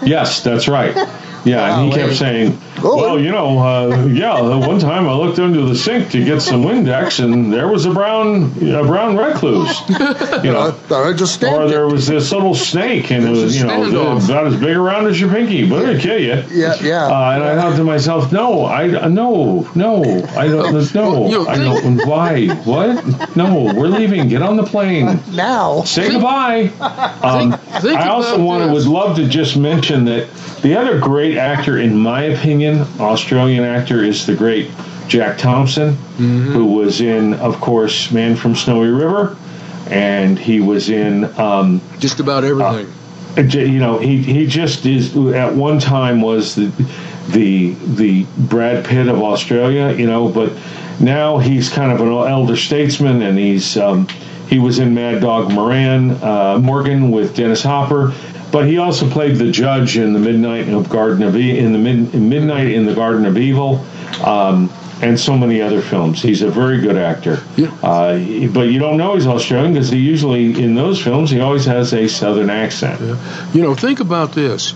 yes, 0.04 0.42
that's 0.42 0.68
right. 0.68 0.94
Yeah, 1.46 1.78
and 1.78 1.84
he 1.84 1.90
Golly. 1.90 2.08
kept 2.08 2.18
saying, 2.18 2.58
Well, 2.82 3.20
you 3.20 3.30
know, 3.30 3.58
uh, 3.60 4.06
yeah. 4.06 4.42
the 4.42 4.58
One 4.58 4.80
time 4.80 5.08
I 5.08 5.12
looked 5.12 5.38
under 5.38 5.62
the 5.64 5.76
sink 5.76 6.10
to 6.10 6.24
get 6.24 6.40
some 6.42 6.64
Windex, 6.64 7.22
and 7.22 7.52
there 7.52 7.68
was 7.68 7.86
a 7.86 7.92
brown, 7.92 8.52
a 8.60 8.82
brown 8.82 9.16
recluse. 9.16 9.80
You 9.88 10.52
know, 10.52 10.76
I 10.90 11.12
just 11.12 11.42
or 11.44 11.68
there 11.68 11.86
was 11.86 12.08
this 12.08 12.32
little 12.32 12.56
snake, 12.56 13.12
and 13.12 13.24
it 13.24 13.30
was, 13.30 13.56
you 13.56 13.64
know, 13.64 14.16
about 14.16 14.48
as 14.48 14.56
big 14.56 14.76
around 14.76 15.06
as 15.06 15.20
your 15.20 15.30
pinky, 15.30 15.68
but 15.68 15.84
it'd 15.84 16.02
kill 16.02 16.18
you. 16.20 16.42
Yeah, 16.50 16.74
yeah. 16.82 17.06
Uh, 17.06 17.30
and 17.34 17.44
I 17.44 17.54
thought 17.54 17.76
to 17.76 17.84
myself, 17.84 18.32
no, 18.32 18.66
I 18.66 19.08
no, 19.08 19.70
no, 19.76 20.02
I 20.36 20.48
don't, 20.48 20.94
no, 20.94 21.28
know, 21.28 21.46
I 21.46 21.58
don't. 21.58 22.06
Why? 22.08 22.48
What? 22.48 23.36
No, 23.36 23.72
we're 23.72 23.86
leaving. 23.86 24.26
Get 24.28 24.42
on 24.42 24.56
the 24.56 24.64
plane. 24.64 25.20
now. 25.32 25.84
Say 25.84 26.10
goodbye. 26.10 26.72
Um, 27.22 27.52
think 27.80 27.98
I 27.98 28.08
also 28.08 28.42
wanted, 28.42 28.72
would 28.72 28.86
love 28.86 29.16
to 29.16 29.28
just 29.28 29.56
mention 29.56 30.06
that 30.06 30.28
the 30.66 30.76
other 30.76 30.98
great 30.98 31.36
actor, 31.38 31.78
in 31.78 31.96
my 31.96 32.22
opinion, 32.24 32.80
Australian 32.98 33.62
actor, 33.62 34.02
is 34.02 34.26
the 34.26 34.34
great 34.34 34.68
Jack 35.06 35.38
Thompson, 35.38 35.92
Mm-hmm. 36.16 36.52
who 36.52 36.64
was 36.64 37.00
in, 37.00 37.34
of 37.34 37.60
course, 37.60 38.10
Man 38.10 38.34
from 38.36 38.54
Snowy 38.56 38.88
River, 38.88 39.36
and 39.90 40.38
he 40.38 40.60
was 40.60 40.88
in. 40.88 41.24
Um, 41.38 41.80
Just 42.00 42.18
about 42.20 42.42
everything. 42.42 42.90
uh, 43.36 43.42
you 43.42 43.78
know, 43.78 43.98
he 43.98 44.22
he 44.22 44.46
just 44.46 44.84
is. 44.86 45.14
At 45.34 45.54
one 45.54 45.78
time, 45.78 46.20
was 46.22 46.54
the 46.54 46.72
the 47.30 47.72
the 47.72 48.24
Brad 48.38 48.84
Pitt 48.84 49.08
of 49.08 49.22
Australia. 49.22 49.92
You 49.96 50.06
know, 50.06 50.28
but 50.28 50.52
now 51.00 51.38
he's 51.38 51.68
kind 51.68 51.92
of 51.92 52.00
an 52.00 52.08
elder 52.08 52.56
statesman, 52.56 53.22
and 53.22 53.38
he's 53.38 53.76
um, 53.76 54.08
he 54.48 54.58
was 54.58 54.78
in 54.78 54.94
Mad 54.94 55.20
Dog 55.22 55.52
Moran 55.52 56.12
uh, 56.22 56.58
Morgan 56.58 57.10
with 57.10 57.34
Dennis 57.36 57.62
Hopper. 57.62 58.14
But 58.52 58.66
he 58.68 58.78
also 58.78 59.10
played 59.10 59.36
the 59.36 59.50
judge 59.50 59.98
in 59.98 60.12
the 60.12 60.20
Midnight 60.20 60.68
of 60.68 60.88
Garden 60.88 61.24
of 61.24 61.36
e- 61.36 61.58
in 61.58 61.72
the 61.72 61.78
mid- 61.78 62.14
Midnight 62.14 62.68
in 62.68 62.86
the 62.86 62.94
Garden 62.94 63.26
of 63.26 63.36
Evil, 63.36 63.84
um, 64.24 64.72
and 65.02 65.18
so 65.18 65.36
many 65.36 65.60
other 65.60 65.82
films. 65.82 66.22
He's 66.22 66.42
a 66.42 66.48
very 66.50 66.80
good 66.80 66.96
actor. 66.96 67.42
Yeah. 67.56 67.74
Uh, 67.82 68.16
but 68.54 68.68
you 68.68 68.78
don't 68.78 68.96
know 68.96 69.14
he's 69.14 69.26
Australian 69.26 69.72
because 69.74 69.90
he 69.90 69.98
usually 69.98 70.62
in 70.62 70.74
those 70.76 71.02
films 71.02 71.30
he 71.30 71.40
always 71.40 71.64
has 71.66 71.92
a 71.92 72.08
southern 72.08 72.48
accent. 72.48 73.00
You 73.52 73.62
know, 73.62 73.74
think 73.74 73.98
about 74.00 74.32
this. 74.32 74.74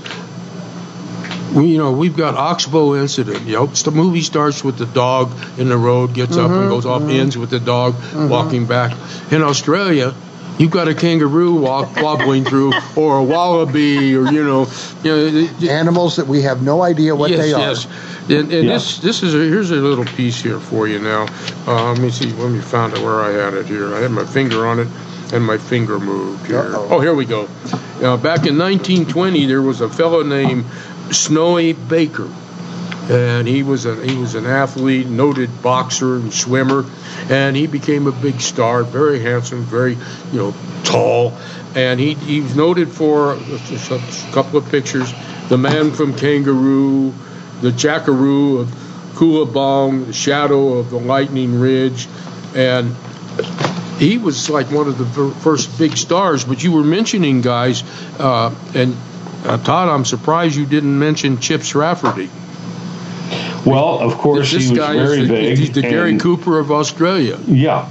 We, 1.55 1.67
you 1.67 1.79
know, 1.79 1.93
we've 1.93 2.17
got 2.17 2.35
Oxbow 2.35 2.95
incident. 2.95 3.43
You 3.47 3.55
know, 3.55 3.67
the 3.67 3.91
movie 3.91 4.21
starts 4.21 4.63
with 4.63 4.79
the 4.79 4.87
dog 4.87 5.33
in 5.59 5.69
the 5.69 5.77
road, 5.77 6.15
gets 6.15 6.37
up 6.37 6.51
and 6.51 6.61
mm-hmm. 6.61 6.69
goes 6.69 6.87
off, 6.87 7.03
mm-hmm. 7.03 7.11
ends 7.11 7.37
with 7.37 7.51
the 7.51 7.61
dog 7.61 7.95
mm-hmm. 7.95 8.29
walking 8.29 8.67
back. 8.67 8.97
In 9.33 9.43
Australia, 9.43 10.15
you've 10.59 10.71
got 10.71 10.89
a 10.89 10.95
kangaroo 10.95 11.55
walk, 11.55 11.97
wobbling 11.97 12.45
through, 12.45 12.73
or 12.97 13.19
a 13.19 13.25
wallaby, 13.25 14.15
or 14.15 14.31
you 14.31 14.45
know, 14.45 14.67
you 15.03 15.11
know, 15.11 15.17
it- 15.17 15.63
it- 15.63 15.69
Animals 15.71 16.17
that 16.17 16.27
we 16.27 16.43
have 16.43 16.63
no 16.63 16.83
idea 16.83 17.17
what 17.17 17.31
yes, 17.31 17.41
they 17.41 17.53
are. 17.53 17.59
yes. 17.59 17.87
And, 18.29 18.53
and 18.53 18.67
Yeah. 18.67 18.75
this 18.75 18.99
this 18.99 19.23
is 19.25 19.35
a, 19.35 19.39
here's 19.39 19.73
a 19.73 19.77
little 19.77 20.05
piece 20.05 20.41
here 20.41 20.61
for 20.61 20.87
you 20.87 21.01
now. 21.01 21.27
Uh, 21.67 21.93
let 21.93 21.99
me 21.99 22.11
see. 22.11 22.31
Let 22.33 22.53
me 22.53 22.61
find 22.61 22.93
out 22.95 23.03
where 23.03 23.21
I 23.23 23.33
had 23.33 23.55
it 23.55 23.67
here. 23.67 23.93
I 23.95 24.01
had 24.01 24.13
my 24.13 24.25
finger 24.25 24.67
on 24.67 24.79
it, 24.79 24.89
and 25.33 25.45
my 25.45 25.59
finger 25.59 25.99
moved 25.99 26.47
here. 26.47 26.71
Oh, 26.75 27.01
here 27.01 27.15
we 27.15 27.25
go. 27.25 27.49
Now, 28.01 28.17
back 28.17 28.47
in 28.47 28.57
1920, 28.57 29.45
there 29.47 29.61
was 29.61 29.83
a 29.83 29.89
fellow 29.89 30.23
named 30.23 30.65
Snowy 31.12 31.73
Baker, 31.73 32.31
and 33.11 33.46
he 33.46 33.62
was 33.62 33.87
a 33.87 33.94
he 34.07 34.16
was 34.16 34.35
an 34.35 34.46
athlete, 34.46 35.07
noted 35.07 35.62
boxer 35.62 36.16
and 36.16 36.33
swimmer, 36.33 36.85
and 37.29 37.57
he 37.57 37.66
became 37.66 38.07
a 38.07 38.12
big 38.12 38.40
star. 38.40 38.85
Very 38.85 39.20
handsome, 39.20 39.64
very 39.64 39.94
you 40.33 40.38
know 40.38 40.55
tall, 40.85 41.37
and 41.75 41.99
he 41.99 42.14
he 42.14 42.40
was 42.40 42.55
noted 42.55 42.90
for 42.90 43.35
a 43.35 44.01
couple 44.33 44.59
of 44.59 44.68
pictures. 44.70 45.12
The 45.49 45.59
man 45.59 45.92
from 45.92 46.16
Kangaroo, 46.16 47.12
the 47.61 47.73
Jackeroo 47.73 48.61
of 48.61 48.68
Coolabong, 49.14 50.07
the 50.07 50.12
Shadow 50.12 50.75
of 50.75 50.90
the 50.90 50.99
Lightning 50.99 51.59
Ridge, 51.59 52.09
and 52.55 52.94
he 53.99 54.16
was 54.16 54.49
like 54.49 54.70
one 54.70 54.88
of 54.88 54.96
the 54.96 55.31
first 55.40 55.77
big 55.79 55.96
stars. 55.96 56.44
But 56.44 56.62
you 56.62 56.73
were 56.73 56.85
mentioning 56.85 57.40
guys, 57.40 57.83
uh, 58.18 58.55
and 58.75 58.96
uh, 59.44 59.59
Todd, 59.59 59.88
I'm 59.88 60.05
surprised 60.05 60.57
you 60.57 60.66
didn't 60.66 60.98
mention 60.98 61.38
Chips 61.38 61.74
Rafferty. 61.74 62.29
Well, 63.66 63.98
of 64.00 64.14
course, 64.16 64.53
This 64.53 64.64
he 64.64 64.70
was 64.70 64.79
guy 64.79 64.94
very 64.94 65.20
is 65.20 65.29
the, 65.29 65.35
big. 65.35 65.59
he's 65.59 65.70
the 65.72 65.83
Gary 65.83 66.12
and- 66.12 66.20
Cooper 66.20 66.59
of 66.59 66.70
Australia. 66.72 67.38
Yeah. 67.46 67.88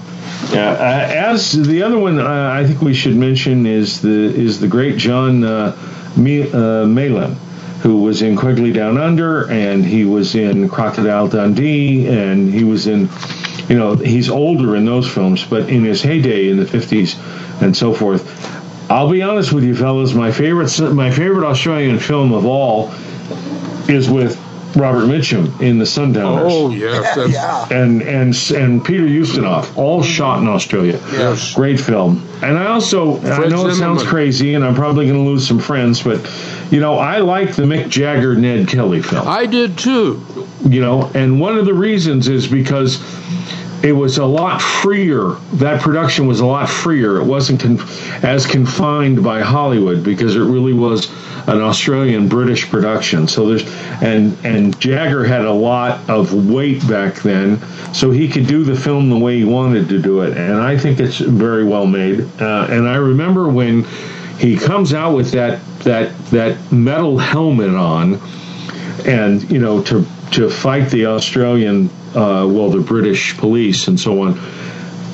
Uh, 0.52 0.56
as 0.56 1.52
the 1.52 1.84
other 1.84 1.98
one, 2.00 2.20
uh, 2.20 2.52
I 2.54 2.66
think 2.66 2.82
we 2.82 2.94
should 2.94 3.16
mention 3.16 3.66
is 3.66 4.02
the 4.02 4.10
is 4.10 4.60
the 4.60 4.68
great 4.68 4.98
John 4.98 5.44
uh, 5.44 5.76
Me- 6.16 6.50
uh, 6.50 6.86
Meillon, 6.86 7.36
who 7.82 8.02
was 8.02 8.22
in 8.22 8.36
Quigley 8.36 8.72
Down 8.72 8.98
Under, 8.98 9.50
and 9.52 9.86
he 9.86 10.06
was 10.06 10.36
in 10.36 10.70
Crocodile 10.70 11.28
Dundee, 11.28 12.08
and 12.08 12.52
he 12.52 12.64
was 12.64 12.88
in, 12.88 13.10
you 13.68 13.78
know, 13.78 13.96
he's 13.96 14.30
older 14.30 14.76
in 14.76 14.86
those 14.86 15.08
films, 15.12 15.44
but 15.46 15.70
in 15.70 15.84
his 15.84 16.02
heyday 16.02 16.50
in 16.50 16.58
the 16.58 16.66
fifties 16.66 17.16
and 17.62 17.76
so 17.76 17.94
forth. 17.94 18.24
I'll 18.90 19.10
be 19.10 19.22
honest 19.22 19.54
with 19.54 19.64
you, 19.64 19.76
fellas. 19.76 20.14
My 20.14 20.32
favorite 20.32 20.80
my 20.94 21.12
favorite 21.12 21.46
Australian 21.46 22.00
film 22.00 22.34
of 22.34 22.46
all 22.46 22.92
is 23.88 24.10
with 24.10 24.36
Robert 24.76 25.06
Mitchum 25.06 25.60
in 25.62 25.80
The 25.80 25.86
Sundowners 25.86 26.52
Oh 26.54 26.70
yes, 26.70 27.16
that's, 27.16 27.32
Yeah. 27.32 27.68
and 27.72 28.02
and 28.02 28.36
and 28.56 28.84
Peter 28.86 29.04
Ustinov, 29.06 29.76
all 29.78 30.04
shot 30.04 30.42
in 30.42 30.48
Australia. 30.48 31.00
Yes. 31.12 31.56
Great 31.56 31.80
film. 31.80 32.24
And 32.44 32.58
I 32.58 32.68
also 32.68 33.18
I 33.18 33.36
Fred 33.38 33.50
know 33.52 33.68
it 33.68 33.76
sounds 33.76 34.04
crazy, 34.04 34.54
and 34.54 34.64
I'm 34.64 34.76
probably 34.76 35.06
going 35.08 35.24
to 35.24 35.30
lose 35.30 35.48
some 35.48 35.60
friends, 35.60 36.02
but 36.04 36.20
you 36.72 36.80
know 36.80 36.98
I 37.00 37.20
like 37.20 37.56
the 37.56 37.64
Mick 37.64 37.90
Jagger 37.90 38.36
Ned 38.36 38.68
Kelly 38.68 39.02
film. 39.02 39.28
I 39.28 39.46
did 39.46 39.78
too. 39.78 40.24
You 40.68 40.82
know, 40.82 41.10
and 41.16 41.40
one 41.40 41.58
of 41.58 41.66
the 41.66 41.74
reasons 41.74 42.28
is 42.28 42.48
because 42.48 43.00
it 43.84 43.94
was 43.94 44.18
a 44.18 44.26
lot 44.26 44.62
freer. 44.62 45.32
That 45.54 45.82
production 45.82 46.28
was 46.28 46.40
a 46.40 46.46
lot 46.46 46.70
freer. 46.70 47.18
It 47.18 47.26
wasn't 47.26 47.64
as 48.24 48.46
confined 48.46 49.24
by 49.24 49.42
Hollywood 49.42 50.04
because 50.04 50.36
it 50.36 50.42
really 50.42 50.74
was 50.74 51.10
an 51.48 51.62
Australian 51.62 52.28
British 52.28 52.70
production. 52.70 53.28
So 53.28 53.48
there's 53.48 53.64
and 54.02 54.38
and 54.46 54.80
Jagger 54.80 55.24
had 55.24 55.46
a 55.46 55.52
lot 55.52 56.10
of 56.10 56.48
weight 56.50 56.88
back 56.88 57.16
then, 57.16 57.62
so 57.94 58.12
he 58.12 58.28
could 58.28 58.48
do 58.48 58.64
the 58.64 58.76
film 58.76 59.10
the 59.10 59.18
way 59.18 59.38
he 59.38 59.46
wanted 59.46 59.90
to 59.90 60.02
do 60.02 60.22
it. 60.22 60.38
And 60.38 60.54
I 60.54 60.78
think 60.78 61.00
it's 61.00 61.20
very 61.20 61.64
well 61.64 61.86
made. 61.86 62.22
Uh, 62.42 62.68
and 62.70 62.88
I 62.88 62.96
remember 62.96 63.50
when 63.50 63.86
he 64.38 64.58
comes 64.58 64.94
out 64.94 65.16
with 65.16 65.32
that 65.32 65.60
that 65.80 66.16
that 66.28 66.72
metal 66.72 67.18
helmet 67.18 67.74
on 67.74 68.20
and 69.06 69.50
you 69.50 69.60
know 69.60 69.82
to 69.84 70.06
to 70.32 70.50
fight 70.50 70.90
the 70.90 71.08
Australian, 71.08 71.90
uh, 72.16 72.48
well, 72.50 72.70
the 72.70 72.82
British 72.82 73.38
police 73.38 73.88
and 73.88 74.00
so 74.00 74.24
on. 74.24 74.40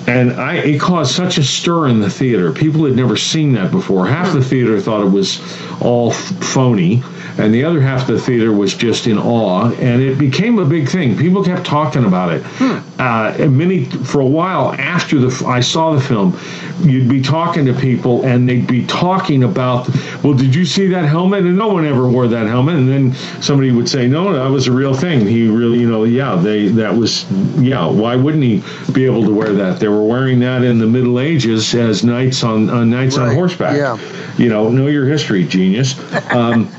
And 0.07 0.33
I, 0.33 0.57
it 0.57 0.79
caused 0.79 1.15
such 1.15 1.37
a 1.37 1.43
stir 1.43 1.87
in 1.87 1.99
the 1.99 2.09
theater. 2.09 2.51
People 2.51 2.85
had 2.85 2.95
never 2.95 3.17
seen 3.17 3.53
that 3.53 3.71
before. 3.71 4.05
Half 4.05 4.33
the 4.33 4.43
theater 4.43 4.79
thought 4.79 5.01
it 5.01 5.09
was 5.09 5.39
all 5.81 6.11
phony, 6.11 7.01
and 7.37 7.53
the 7.53 7.63
other 7.63 7.81
half 7.81 8.01
of 8.01 8.15
the 8.15 8.19
theater 8.19 8.51
was 8.51 8.73
just 8.73 9.07
in 9.07 9.17
awe. 9.17 9.71
And 9.73 10.01
it 10.01 10.17
became 10.17 10.57
a 10.59 10.65
big 10.65 10.89
thing. 10.89 11.17
People 11.17 11.43
kept 11.43 11.65
talking 11.65 12.05
about 12.05 12.33
it. 12.33 12.43
Uh, 12.99 13.35
and 13.37 13.57
many 13.57 13.85
for 13.85 14.21
a 14.21 14.25
while 14.25 14.73
after 14.73 15.19
the 15.19 15.45
I 15.45 15.59
saw 15.59 15.93
the 15.93 16.01
film, 16.01 16.39
you'd 16.81 17.09
be 17.09 17.21
talking 17.21 17.65
to 17.65 17.73
people, 17.73 18.23
and 18.25 18.47
they'd 18.47 18.67
be 18.67 18.85
talking 18.85 19.43
about, 19.43 19.87
well, 20.23 20.33
did 20.33 20.55
you 20.55 20.65
see 20.65 20.87
that 20.87 21.05
helmet? 21.05 21.43
And 21.45 21.57
no 21.57 21.67
one 21.67 21.85
ever 21.85 22.07
wore 22.07 22.27
that 22.27 22.47
helmet. 22.47 22.75
And 22.75 22.87
then 22.89 23.13
somebody 23.41 23.71
would 23.71 23.89
say, 23.89 24.07
no, 24.07 24.33
that 24.33 24.49
was 24.49 24.67
a 24.67 24.71
real 24.71 24.93
thing. 24.93 25.27
He 25.27 25.47
really, 25.49 25.79
you 25.79 25.89
know, 25.89 26.05
yeah, 26.05 26.35
they 26.35 26.67
that 26.69 26.95
was, 26.95 27.29
yeah. 27.59 27.85
Why 27.85 28.15
wouldn't 28.15 28.43
he 28.43 28.63
be 28.93 29.05
able 29.05 29.23
to 29.25 29.33
wear 29.33 29.51
that? 29.53 29.79
They 29.79 29.87
were 29.89 30.03
wearing 30.03 30.39
that 30.39 30.63
in 30.63 30.79
the 30.79 30.87
Middle 30.87 31.19
Ages 31.19 31.75
as 31.75 32.03
knights 32.03 32.43
on 32.43 32.69
uh, 32.69 32.83
knights 32.85 33.17
on 33.17 33.33
horseback. 33.35 33.75
yeah. 33.75 33.97
You 34.37 34.49
know, 34.49 34.69
know 34.69 34.87
your 34.87 35.05
history, 35.05 35.45
genius. 35.45 35.95
Um, 36.31 36.69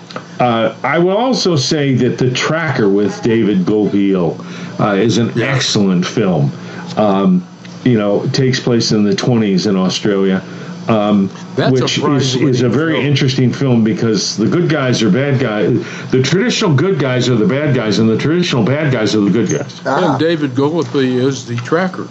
uh, 0.40 0.76
I 0.82 0.98
will 0.98 1.16
also 1.16 1.56
say 1.56 1.94
that 1.94 2.18
the 2.18 2.30
Tracker 2.30 2.88
with 2.88 3.22
David 3.22 3.58
Gulpilil 3.60 4.38
uh, 4.80 4.94
is 4.94 5.18
an 5.18 5.40
excellent 5.40 6.06
film. 6.06 6.50
Um, 6.96 7.46
you 7.84 7.98
know, 7.98 8.26
takes 8.30 8.58
place 8.58 8.90
in 8.92 9.04
the 9.04 9.12
20s 9.12 9.68
in 9.68 9.76
Australia. 9.76 10.42
Um, 10.88 11.28
That's 11.56 11.80
a 11.80 11.82
which 11.82 11.98
is, 11.98 12.34
is 12.36 12.62
a 12.62 12.68
very 12.68 12.94
film. 12.94 13.06
interesting 13.06 13.52
film 13.52 13.82
because 13.84 14.36
the 14.36 14.46
good 14.46 14.68
guys 14.70 15.02
are 15.02 15.10
bad 15.10 15.40
guys. 15.40 15.72
The 16.10 16.22
traditional 16.22 16.74
good 16.74 16.98
guys 17.00 17.28
are 17.28 17.34
the 17.34 17.46
bad 17.46 17.74
guys, 17.74 17.98
and 17.98 18.08
the 18.08 18.16
traditional 18.18 18.64
bad 18.64 18.92
guys 18.92 19.14
are 19.14 19.20
the 19.20 19.30
good 19.30 19.50
guys. 19.50 19.80
Ah. 19.84 20.12
And 20.12 20.20
David 20.20 20.52
Gulpilil 20.52 21.26
is 21.26 21.44
the 21.46 21.56
tracker. 21.56 22.08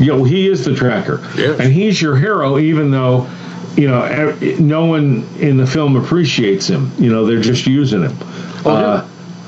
You 0.00 0.06
know, 0.06 0.24
he 0.24 0.48
is 0.48 0.64
the 0.64 0.74
tracker, 0.74 1.20
Yes. 1.36 1.60
and 1.60 1.72
he's 1.72 2.00
your 2.00 2.16
hero, 2.16 2.58
even 2.58 2.90
though 2.90 3.28
you 3.80 3.88
know 3.88 4.36
no 4.58 4.84
one 4.86 5.26
in 5.38 5.56
the 5.56 5.66
film 5.66 5.96
appreciates 5.96 6.66
him. 6.68 6.92
You 6.98 7.10
know, 7.10 7.24
they're 7.26 7.40
just 7.40 7.66
using 7.66 8.02
him. 8.02 8.16
Oh, 8.64 8.70
Uh, 8.70 9.06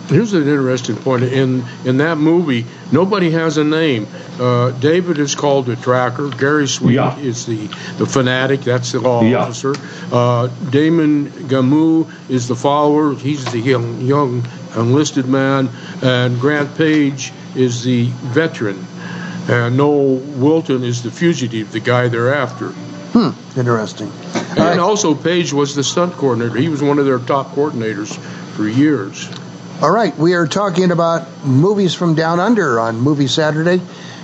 Here's 0.09 0.33
an 0.35 0.43
interesting 0.43 0.97
point. 0.97 1.23
In 1.23 1.65
in 1.85 1.99
that 1.99 2.19
movie, 2.19 2.67
nobody 2.91 3.31
has 3.31 3.57
a 3.57 3.65
name. 3.65 4.07
Uh, 4.41 4.71
David 4.73 5.19
is 5.19 5.35
called 5.35 5.67
the 5.67 5.77
tracker. 5.77 6.29
Gary 6.29 6.67
Sweet 6.67 6.95
Yeah. 6.97 7.17
is 7.19 7.47
the, 7.47 7.69
the 7.99 8.07
fanatic. 8.07 8.63
That's 8.63 8.93
the 8.93 9.01
law 9.01 9.23
Yeah. 9.23 9.39
officer. 9.39 9.75
Uh, 10.11 10.49
Damon 10.71 11.31
Gameau 11.49 12.07
is 12.29 12.49
the 12.49 12.57
follower. 12.57 13.15
He's 13.15 13.45
the 13.53 13.61
young 13.61 14.01
young 14.03 14.43
enlisted 14.77 15.29
man, 15.29 15.69
and 16.03 16.39
Grant 16.41 16.77
Page 16.77 17.33
is 17.55 17.83
the 17.85 18.09
veteran. 18.35 18.85
And 19.49 19.77
Noel 19.77 20.17
Wilton 20.37 20.83
is 20.85 21.03
the 21.03 21.11
fugitive, 21.11 21.71
the 21.73 21.81
guy 21.81 22.09
they're 22.09 22.35
after. 22.35 22.73
Hmm, 23.13 23.59
interesting. 23.59 24.11
And 24.57 24.81
also, 24.81 25.15
Page 25.15 25.53
was 25.53 25.75
the 25.75 25.85
stunt 25.85 26.15
coordinator. 26.15 26.57
He 26.57 26.69
was 26.69 26.83
one 26.83 26.99
of 26.99 27.05
their 27.05 27.19
top 27.19 27.55
coordinators 27.55 28.17
for 28.55 28.67
years. 28.67 29.29
All 29.83 29.91
right, 29.91 30.17
we 30.17 30.35
are 30.35 30.47
talking 30.47 30.93
about 30.93 31.45
movies 31.45 31.95
from 31.95 32.15
down 32.15 32.41
under 32.41 32.79
on 32.79 33.01
Movie 33.01 33.27
Saturday 33.27 33.81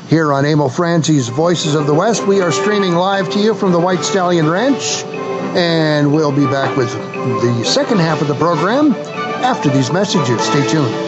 here 0.09 0.33
on 0.33 0.45
Emil 0.47 0.71
Franzi's 0.71 1.29
Voices 1.29 1.75
of 1.75 1.87
the 1.87 1.95
West. 1.95 2.27
We 2.27 2.41
are 2.41 2.53
streaming 2.53 2.93
live 2.95 3.31
to 3.31 3.39
you 3.39 3.55
from 3.55 3.73
the 3.73 3.81
White 3.81 4.05
Stallion 4.05 4.49
Ranch, 4.49 5.05
and 5.05 6.15
we'll 6.15 6.33
be 6.33 6.47
back 6.47 6.77
with 6.77 6.93
the 6.93 7.65
second 7.65 7.99
half 7.99 8.23
of 8.23 8.29
the 8.29 8.37
program 8.37 8.93
after 8.93 9.69
these 9.69 9.93
messages. 9.93 10.41
Stay 10.43 10.67
tuned. 10.69 11.08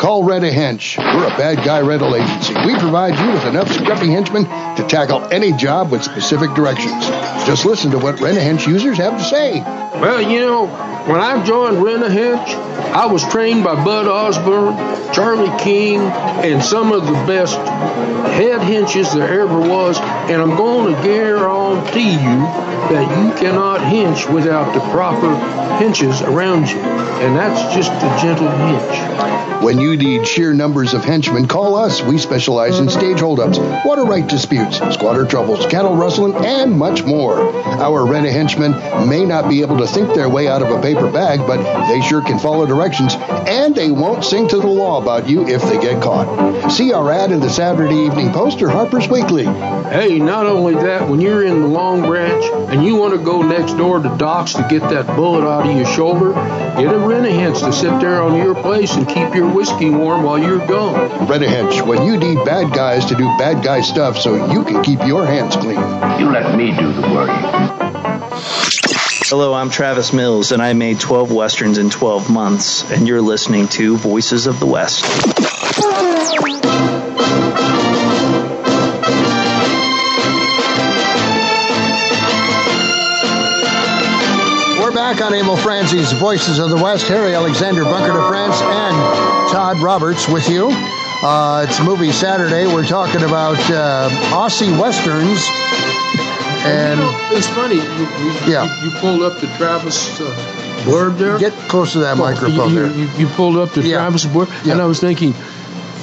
Call 0.00 0.24
Rent 0.24 0.46
a 0.46 0.48
Hench. 0.48 0.96
We're 0.96 1.26
a 1.26 1.36
bad 1.36 1.62
guy 1.62 1.82
rental 1.82 2.16
agency. 2.16 2.54
We 2.64 2.74
provide 2.78 3.18
you 3.18 3.32
with 3.32 3.44
enough 3.44 3.68
scruffy 3.68 4.08
henchmen 4.08 4.44
to 4.76 4.88
tackle 4.88 5.22
any 5.30 5.52
job 5.52 5.90
with 5.90 6.02
specific 6.02 6.54
directions. 6.54 7.06
Just 7.46 7.66
listen 7.66 7.90
to 7.90 7.98
what 7.98 8.18
Rent 8.18 8.38
a 8.38 8.40
Hench 8.40 8.66
users 8.66 8.96
have 8.96 9.18
to 9.18 9.22
say. 9.22 9.60
Well, 9.60 10.22
you 10.22 10.40
know, 10.40 10.68
when 11.04 11.20
I 11.20 11.44
joined 11.44 11.82
Rent 11.82 12.02
a 12.02 12.06
Hench, 12.06 12.48
I 12.94 13.04
was 13.04 13.28
trained 13.28 13.62
by 13.62 13.74
Bud 13.84 14.06
Osborne, 14.06 14.74
Charlie 15.12 15.54
King, 15.62 16.00
and 16.00 16.64
some 16.64 16.92
of 16.92 17.04
the 17.04 17.12
best 17.26 17.56
head 17.56 18.60
henches 18.60 19.12
there 19.12 19.42
ever 19.42 19.60
was. 19.60 19.98
And 20.00 20.40
I'm 20.40 20.56
going 20.56 20.94
to 20.94 21.02
guarantee 21.02 22.12
you 22.12 22.70
that 22.88 23.06
you 23.18 23.38
cannot 23.38 23.80
hench 23.80 24.32
without 24.32 24.72
the 24.72 24.80
proper 24.92 25.28
henches 25.78 26.26
around 26.26 26.70
you. 26.70 26.78
And 26.78 27.36
that's 27.36 27.74
just 27.74 27.92
a 27.92 28.22
gentle 28.22 28.48
hench. 28.48 29.62
When 29.62 29.78
you 29.78 29.89
need 29.96 30.26
sheer 30.26 30.52
numbers 30.52 30.94
of 30.94 31.04
henchmen, 31.04 31.46
call 31.46 31.76
us. 31.76 32.02
We 32.02 32.18
specialize 32.18 32.78
in 32.78 32.88
stage 32.88 33.20
holdups, 33.20 33.58
water 33.84 34.04
right 34.04 34.26
disputes, 34.26 34.78
squatter 34.94 35.24
troubles, 35.24 35.66
cattle 35.66 35.96
rustling, 35.96 36.34
and 36.44 36.78
much 36.78 37.04
more. 37.04 37.40
Our 37.64 38.06
rent 38.06 38.26
a 38.26 38.32
henchmen 38.32 38.72
may 39.08 39.24
not 39.24 39.48
be 39.48 39.62
able 39.62 39.78
to 39.78 39.86
think 39.86 40.14
their 40.14 40.28
way 40.28 40.48
out 40.48 40.62
of 40.62 40.70
a 40.70 40.80
paper 40.80 41.10
bag, 41.10 41.40
but 41.46 41.88
they 41.88 42.00
sure 42.02 42.22
can 42.22 42.38
follow 42.38 42.66
directions, 42.66 43.14
and 43.14 43.74
they 43.74 43.90
won't 43.90 44.24
sing 44.24 44.48
to 44.48 44.58
the 44.58 44.66
law 44.66 45.00
about 45.00 45.28
you 45.28 45.46
if 45.48 45.62
they 45.62 45.80
get 45.80 46.02
caught. 46.02 46.70
See 46.70 46.92
our 46.92 47.10
ad 47.10 47.32
in 47.32 47.40
the 47.40 47.50
Saturday 47.50 47.96
Evening 47.96 48.32
Post 48.32 48.60
or 48.62 48.68
Harper's 48.68 49.08
Weekly. 49.08 49.44
Hey, 49.44 50.18
not 50.18 50.46
only 50.46 50.74
that, 50.74 51.08
when 51.08 51.20
you're 51.20 51.44
in 51.44 51.62
the 51.62 51.66
Long 51.66 52.02
Branch 52.02 52.44
and 52.70 52.84
you 52.84 52.96
want 52.96 53.14
to 53.14 53.24
go 53.24 53.42
next 53.42 53.74
door 53.74 53.98
to 54.00 54.16
Doc's 54.18 54.54
to 54.54 54.66
get 54.68 54.82
that 54.90 55.06
bullet 55.16 55.44
out 55.44 55.68
of 55.68 55.76
your 55.76 55.86
shoulder, 55.86 56.32
get 56.32 56.94
a 56.94 56.98
rent 56.98 57.26
a 57.26 57.30
hench 57.30 57.60
to 57.64 57.72
sit 57.72 57.98
there 58.00 58.22
on 58.22 58.36
your 58.36 58.54
place 58.54 58.94
and 58.94 59.08
keep 59.08 59.34
your 59.34 59.52
whiskey 59.52 59.79
warm 59.88 60.24
while 60.24 60.38
you're 60.38 60.66
gone. 60.66 61.26
Rent 61.26 61.42
a 61.42 61.46
hench 61.46 61.86
when 61.86 62.04
you 62.04 62.18
need 62.18 62.44
bad 62.44 62.74
guys 62.74 63.06
to 63.06 63.14
do 63.14 63.24
bad 63.38 63.64
guy 63.64 63.80
stuff 63.80 64.18
so 64.18 64.52
you 64.52 64.64
can 64.64 64.82
keep 64.82 65.02
your 65.06 65.24
hands 65.24 65.56
clean. 65.56 65.78
You 66.20 66.30
let 66.30 66.54
me 66.56 66.76
do 66.76 66.92
the 66.92 67.02
work. 67.02 67.30
Hello, 69.30 69.54
I'm 69.54 69.70
Travis 69.70 70.12
Mills, 70.12 70.52
and 70.52 70.60
I 70.60 70.74
made 70.74 71.00
12 71.00 71.32
westerns 71.32 71.78
in 71.78 71.88
12 71.88 72.28
months, 72.28 72.90
and 72.90 73.08
you're 73.08 73.22
listening 73.22 73.68
to 73.68 73.96
Voices 73.96 74.46
of 74.46 74.60
the 74.60 74.66
West. 74.66 75.04
On 85.20 85.34
Emil 85.34 85.56
Franzi's 85.56 86.12
Voices 86.12 86.58
of 86.58 86.70
the 86.70 86.76
West. 86.76 87.06
Harry 87.08 87.34
Alexander 87.34 87.84
Bunker 87.84 88.12
de 88.12 88.28
France 88.28 88.60
and 88.62 88.96
Todd 89.50 89.78
Roberts 89.78 90.28
with 90.28 90.48
you. 90.48 90.68
Uh, 91.22 91.66
it's 91.68 91.80
Movie 91.82 92.12
Saturday. 92.12 92.66
We're 92.66 92.86
talking 92.86 93.22
about 93.22 93.58
uh, 93.70 94.08
Aussie 94.32 94.70
Westerns. 94.80 95.46
And 96.64 97.00
you 97.00 97.06
know, 97.06 97.28
it's 97.32 97.46
funny. 97.48 97.74
You, 97.74 97.82
you, 97.82 98.52
yeah. 98.52 98.82
You, 98.82 98.90
you, 98.90 98.98
pulled 98.98 99.22
up 99.22 99.40
the 99.40 99.48
Travis 99.58 100.20
uh, 100.20 100.24
blurb 100.84 101.18
there. 101.18 101.38
Get 101.38 101.52
close 101.68 101.92
to 101.92 101.98
that 102.00 102.16
well, 102.16 102.32
microphone 102.32 102.70
you, 102.70 102.88
there. 102.88 103.20
You, 103.20 103.26
pulled 103.28 103.56
up 103.56 103.72
the 103.72 103.82
yeah. 103.82 103.96
Travis 103.96 104.24
blurb, 104.26 104.48
yeah. 104.64 104.72
and 104.72 104.82
I 104.82 104.86
was 104.86 105.00
thinking, 105.00 105.34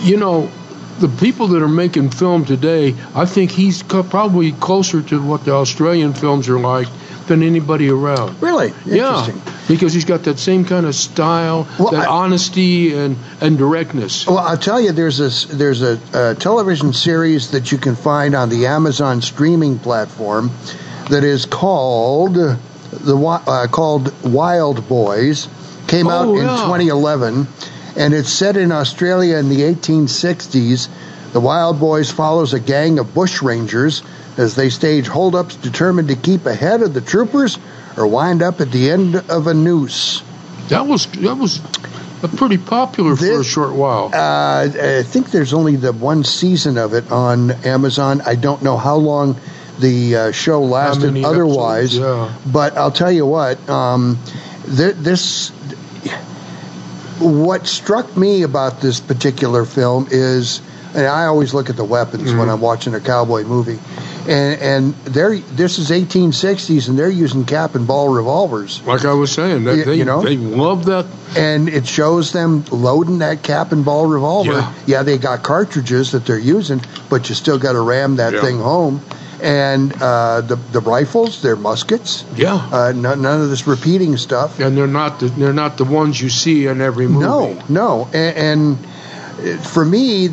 you 0.01 0.17
know, 0.17 0.51
the 0.99 1.09
people 1.09 1.47
that 1.47 1.63
are 1.63 1.67
making 1.67 2.11
film 2.11 2.45
today, 2.45 2.95
I 3.15 3.25
think 3.25 3.51
he's 3.51 3.83
co- 3.83 4.03
probably 4.03 4.51
closer 4.51 5.01
to 5.01 5.21
what 5.21 5.45
the 5.45 5.53
Australian 5.53 6.13
films 6.13 6.49
are 6.49 6.59
like 6.59 6.87
than 7.27 7.43
anybody 7.43 7.89
around. 7.89 8.41
Really? 8.41 8.73
Yeah, 8.85 9.29
because 9.67 9.93
he's 9.93 10.05
got 10.05 10.23
that 10.23 10.39
same 10.39 10.65
kind 10.65 10.85
of 10.85 10.95
style, 10.95 11.67
well, 11.77 11.91
that 11.91 12.07
I, 12.07 12.11
honesty 12.11 12.95
and, 12.95 13.17
and 13.41 13.57
directness. 13.57 14.25
Well, 14.25 14.39
I'll 14.39 14.57
tell 14.57 14.79
you, 14.79 14.91
there's 14.91 15.19
a 15.19 15.55
there's 15.55 15.81
a, 15.81 15.99
a, 16.13 16.35
television 16.35 16.93
series 16.93 17.51
that 17.51 17.71
you 17.71 17.77
can 17.77 17.95
find 17.95 18.35
on 18.35 18.49
the 18.49 18.67
Amazon 18.67 19.21
streaming 19.21 19.79
platform 19.79 20.51
that 21.09 21.23
is 21.23 21.45
called 21.45 22.35
the 22.35 23.17
uh, 23.17 23.67
called 23.67 24.13
Wild 24.23 24.87
Boys. 24.87 25.47
Came 25.87 26.07
oh, 26.07 26.11
out 26.11 26.35
yeah. 26.35 26.41
in 26.41 26.65
2011, 26.65 27.47
and 27.95 28.13
it's 28.13 28.31
set 28.31 28.57
in 28.57 28.71
Australia 28.71 29.37
in 29.37 29.49
the 29.49 29.61
1860s. 29.61 30.89
The 31.33 31.39
Wild 31.39 31.79
Boys 31.79 32.11
follows 32.11 32.53
a 32.53 32.59
gang 32.59 32.99
of 32.99 33.07
bushrangers 33.07 34.01
as 34.37 34.55
they 34.55 34.69
stage 34.69 35.07
holdups 35.07 35.55
determined 35.55 36.09
to 36.09 36.15
keep 36.15 36.45
ahead 36.45 36.81
of 36.81 36.93
the 36.93 37.01
troopers 37.01 37.57
or 37.97 38.07
wind 38.07 38.41
up 38.41 38.61
at 38.61 38.71
the 38.71 38.91
end 38.91 39.15
of 39.15 39.47
a 39.47 39.53
noose. 39.53 40.21
That 40.69 40.85
was 40.85 41.07
that 41.07 41.35
was 41.35 41.59
pretty 42.35 42.57
popular 42.57 43.15
this, 43.15 43.29
for 43.29 43.41
a 43.41 43.43
short 43.43 43.73
while. 43.73 44.05
Uh, 44.13 44.97
I 44.99 45.03
think 45.03 45.31
there's 45.31 45.53
only 45.53 45.75
the 45.75 45.93
one 45.93 46.23
season 46.23 46.77
of 46.77 46.93
it 46.93 47.11
on 47.11 47.51
Amazon. 47.65 48.21
I 48.21 48.35
don't 48.35 48.61
know 48.63 48.77
how 48.77 48.95
long 48.95 49.39
the 49.79 50.15
uh, 50.15 50.31
show 50.31 50.61
lasted 50.61 51.23
otherwise, 51.23 51.95
yeah. 51.95 52.33
but 52.45 52.77
I'll 52.77 52.91
tell 52.91 53.11
you 53.11 53.25
what. 53.25 53.69
Um, 53.69 54.19
th- 54.65 54.95
this 54.95 55.51
what 57.19 57.67
struck 57.67 58.15
me 58.15 58.43
about 58.43 58.81
this 58.81 58.99
particular 58.99 59.65
film 59.65 60.07
is, 60.11 60.61
and 60.97 61.07
I 61.07 61.25
always 61.25 61.53
look 61.53 61.69
at 61.69 61.77
the 61.77 61.85
weapons 61.85 62.29
mm-hmm. 62.29 62.39
when 62.39 62.49
I'm 62.49 62.59
watching 62.59 62.93
a 62.93 62.99
cowboy 62.99 63.43
movie 63.43 63.79
and 64.27 64.61
and 64.61 64.93
they're 65.05 65.37
this 65.37 65.79
is 65.79 65.89
1860s, 65.89 66.89
and 66.89 66.99
they're 66.99 67.09
using 67.09 67.45
cap 67.45 67.75
and 67.75 67.87
ball 67.87 68.09
revolvers. 68.09 68.81
Like 68.83 69.05
I 69.05 69.13
was 69.13 69.31
saying, 69.31 69.63
that 69.63 69.85
they 69.85 69.95
you 69.95 70.05
know? 70.05 70.21
they 70.21 70.37
love 70.37 70.85
that. 70.85 71.05
and 71.35 71.69
it 71.69 71.87
shows 71.87 72.33
them 72.33 72.65
loading 72.71 73.19
that 73.19 73.43
cap 73.43 73.71
and 73.71 73.85
ball 73.85 74.05
revolver. 74.05 74.53
Yeah. 74.53 74.73
yeah 74.85 75.03
they 75.03 75.17
got 75.17 75.43
cartridges 75.43 76.11
that 76.11 76.25
they're 76.25 76.37
using, 76.37 76.81
but 77.09 77.29
you 77.29 77.35
still 77.35 77.57
got 77.57 77.73
to 77.73 77.81
ram 77.81 78.17
that 78.17 78.33
Yeah. 78.33 78.41
thing 78.41 78.59
home. 78.59 79.01
And 79.41 79.93
uh, 80.01 80.41
the 80.41 80.55
the 80.55 80.79
rifles, 80.81 81.43
they're 81.43 81.55
muskets. 81.55 82.25
Yeah. 82.35 82.55
Uh, 82.55 82.91
none, 82.91 83.21
none 83.21 83.41
of 83.41 83.49
this 83.49 83.67
repeating 83.67 84.17
stuff. 84.17 84.59
And 84.59 84.75
they're 84.75 84.87
not 84.87 85.19
the, 85.19 85.27
they're 85.27 85.53
not 85.53 85.77
the 85.77 85.85
ones 85.85 86.19
you 86.19 86.29
see 86.29 86.65
in 86.65 86.81
every 86.81 87.07
movie. 87.07 87.25
No, 87.25 87.63
no, 87.69 88.09
and, 88.13 88.37
and 88.37 88.77
for 89.63 89.85
me, 89.85 90.29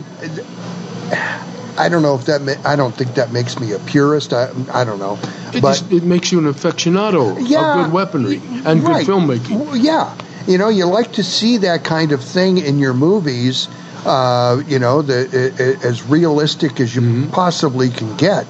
I 1.76 1.88
don't 1.88 2.02
know 2.02 2.14
if 2.14 2.26
that. 2.26 2.42
Ma- 2.42 2.55
I 2.64 2.76
don't 2.76 2.94
think 2.94 3.14
that 3.14 3.32
makes 3.32 3.59
me 3.59 3.72
a 3.72 3.78
purist. 3.80 4.32
I 4.32 4.50
I 4.72 4.84
don't 4.84 4.98
know, 4.98 5.18
It, 5.52 5.61
but 5.61 5.72
just, 5.78 5.92
it 5.92 6.05
makes 6.05 6.30
you 6.32 6.38
an 6.38 6.52
aficionado 6.52 7.36
Yeah. 7.46 7.78
of 7.80 7.84
good 7.84 7.92
weaponry 7.92 8.40
and 8.64 8.82
Right. 8.82 9.05
good 9.05 9.12
filmmaking. 9.14 9.66
Well, 9.66 9.76
yeah, 9.76 10.12
you 10.46 10.57
know, 10.59 10.68
you 10.68 10.86
like 10.86 11.12
to 11.12 11.24
see 11.24 11.59
that 11.59 11.82
kind 11.84 12.12
of 12.12 12.22
thing 12.22 12.59
in 12.59 12.78
your 12.78 12.94
movies. 12.94 13.68
Uh, 14.07 14.61
you 14.68 14.78
know, 14.78 15.00
the, 15.00 15.16
i- 15.32 15.62
i- 15.62 15.88
as 15.88 16.05
realistic 16.07 16.78
as 16.78 16.94
you 16.94 17.00
Mm-hmm. 17.00 17.30
possibly 17.30 17.88
can 17.88 18.14
get. 18.16 18.44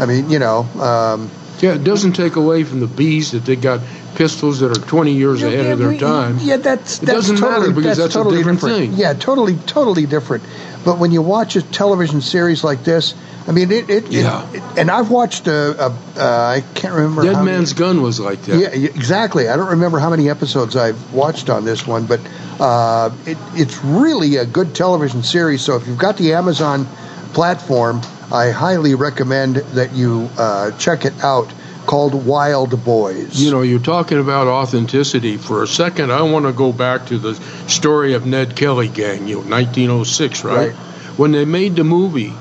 I 0.00 0.06
mean, 0.06 0.28
you 0.28 0.40
know, 0.40 0.66
um, 0.80 1.30
Yeah, 1.60 1.74
it 1.74 1.84
doesn't 1.84 2.12
take 2.14 2.34
away 2.36 2.64
from 2.64 2.80
the 2.80 2.86
bees 2.88 3.30
that 3.30 3.44
they 3.44 3.54
got 3.56 3.80
pistols 4.18 4.58
that 4.60 4.76
are 4.76 4.80
20 4.86 5.12
years 5.12 5.42
ahead 5.42 5.66
of 5.66 5.78
their 5.78 5.96
time. 5.96 6.38
Yeah, 6.40 6.56
that's 6.58 7.00
It 7.00 7.06
that's 7.06 7.18
doesn't 7.28 7.40
matter 7.40 7.54
totally, 7.66 7.72
because 7.74 7.96
that's 7.98 8.14
a 8.14 8.18
totally 8.18 8.38
different 8.38 8.60
different. 8.60 8.90
thing. 8.90 8.92
Yeah, 8.94 9.14
totally, 9.14 9.54
totally 9.66 10.06
different. 10.06 10.42
But 10.84 10.98
when 10.98 11.12
you 11.12 11.22
watch 11.22 11.54
a 11.56 11.62
television 11.62 12.20
series 12.20 12.64
like 12.64 12.82
this, 12.84 13.14
I 13.46 13.52
mean, 13.52 13.70
it. 13.72 13.88
it, 13.88 14.08
Yeah. 14.10 14.44
it, 14.52 14.62
and 14.76 14.90
I've 14.90 15.10
watched 15.10 15.46
a, 15.46 15.86
a 15.86 15.88
uh, 16.16 16.22
I 16.56 16.64
can't 16.74 16.94
remember. 16.94 17.22
Dead 17.22 17.34
how 17.36 17.42
many- 17.44 17.56
Man's 17.58 17.72
Gun 17.72 18.02
was 18.02 18.18
like 18.20 18.42
that. 18.42 18.58
Yeah, 18.58 18.74
yeah, 18.74 18.88
exactly. 18.90 19.48
I 19.48 19.56
don't 19.56 19.70
remember 19.70 19.98
how 20.00 20.10
many 20.10 20.28
episodes 20.28 20.76
I've 20.76 21.12
watched 21.14 21.48
on 21.48 21.64
this 21.64 21.86
one, 21.86 22.06
but 22.06 22.20
uh, 22.60 23.10
it, 23.24 23.38
it's 23.54 23.82
really 23.84 24.36
a 24.36 24.44
good 24.44 24.74
television 24.74 25.22
series. 25.22 25.62
So 25.62 25.76
if 25.76 25.86
you've 25.86 25.96
got 25.98 26.16
the 26.18 26.34
Amazon 26.34 26.86
platform, 27.32 28.00
I 28.32 28.50
highly 28.50 28.94
recommend 28.94 29.56
that 29.56 29.94
you 29.94 30.28
uh, 30.36 30.72
check 30.72 31.04
it 31.04 31.14
out. 31.22 31.52
Called 31.88 32.26
Wild 32.26 32.84
Boys. 32.84 33.40
You 33.40 33.50
know, 33.50 33.62
you're 33.62 33.78
talking 33.78 34.18
about 34.18 34.46
authenticity. 34.46 35.38
For 35.38 35.62
a 35.62 35.66
second, 35.66 36.12
I 36.12 36.20
want 36.20 36.44
to 36.44 36.52
go 36.52 36.70
back 36.70 37.06
to 37.06 37.18
the 37.18 37.34
story 37.66 38.12
of 38.12 38.26
Ned 38.26 38.54
Kelly 38.54 38.88
Gang, 38.88 39.26
you 39.26 39.36
know, 39.36 39.48
1906, 39.48 40.44
right? 40.44 40.56
Right. 40.56 40.72
When 41.16 41.32
they 41.32 41.46
made 41.46 41.76
the 41.76 41.84
movie, 41.84 42.34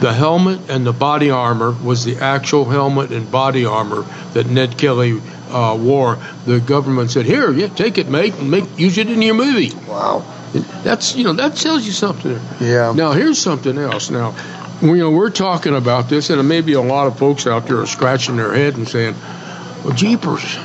the 0.00 0.12
helmet 0.12 0.70
and 0.70 0.86
the 0.86 0.92
body 0.92 1.30
armor 1.30 1.72
was 1.72 2.04
the 2.04 2.18
actual 2.18 2.66
helmet 2.66 3.10
and 3.10 3.28
body 3.28 3.64
armor 3.64 4.02
that 4.34 4.46
Ned 4.46 4.78
Kelly 4.78 5.20
uh, 5.50 5.76
wore. 5.76 6.18
The 6.46 6.60
government 6.60 7.10
said, 7.10 7.26
"Here, 7.26 7.50
yeah, 7.50 7.66
take 7.66 7.98
it, 7.98 8.08
mate, 8.08 8.34
and 8.34 8.48
make 8.48 8.78
use 8.78 8.96
it 8.98 9.10
in 9.10 9.20
your 9.22 9.34
movie." 9.34 9.72
Wow. 9.88 10.24
That's 10.84 11.16
you 11.16 11.24
know 11.24 11.32
that 11.32 11.56
tells 11.56 11.84
you 11.84 11.90
something. 11.90 12.38
Yeah. 12.60 12.92
Now 12.94 13.10
here's 13.10 13.40
something 13.40 13.76
else. 13.76 14.10
Now, 14.10 14.36
you 14.84 14.96
know 14.96 15.10
we're 15.10 15.30
talking 15.30 15.74
about 15.74 16.10
this, 16.10 16.28
and 16.28 16.46
maybe 16.46 16.74
a 16.74 16.80
lot 16.80 17.06
of 17.06 17.18
folks 17.18 17.46
out 17.46 17.66
there 17.66 17.80
are 17.80 17.86
scratching 17.86 18.36
their 18.36 18.52
head 18.52 18.76
and 18.76 18.86
saying, 18.86 19.14
"Well, 19.82 19.94
jeepers, 19.94 20.58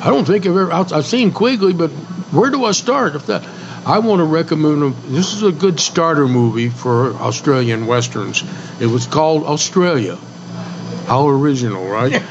I 0.00 0.06
don't 0.06 0.24
think 0.24 0.46
I've 0.46 0.56
ever 0.56 0.72
I've 0.72 1.06
seen 1.06 1.30
Quigley, 1.32 1.74
but 1.74 1.90
where 2.32 2.50
do 2.50 2.64
I 2.64 2.72
start?" 2.72 3.14
If 3.14 3.26
that, 3.26 3.46
I 3.84 3.98
want 3.98 4.20
to 4.20 4.24
recommend 4.24 4.80
them. 4.80 4.96
This 5.08 5.34
is 5.34 5.42
a 5.42 5.52
good 5.52 5.78
starter 5.78 6.26
movie 6.26 6.70
for 6.70 7.14
Australian 7.16 7.86
westerns. 7.86 8.42
It 8.80 8.86
was 8.86 9.06
called 9.06 9.44
Australia. 9.44 10.16
How 11.06 11.28
original, 11.28 11.86
right? 11.86 12.14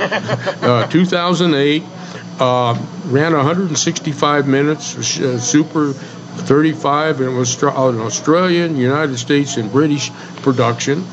uh, 0.64 0.88
2008. 0.88 1.84
Uh, 2.38 2.78
ran 3.06 3.34
165 3.34 4.46
minutes. 4.46 5.18
Uh, 5.18 5.40
super 5.40 5.94
35, 5.94 7.22
and 7.22 7.30
it 7.30 7.38
was 7.38 7.62
an 7.64 8.00
Australian, 8.02 8.76
United 8.76 9.18
States, 9.18 9.56
and 9.56 9.72
British 9.72 10.12
production. 10.42 11.06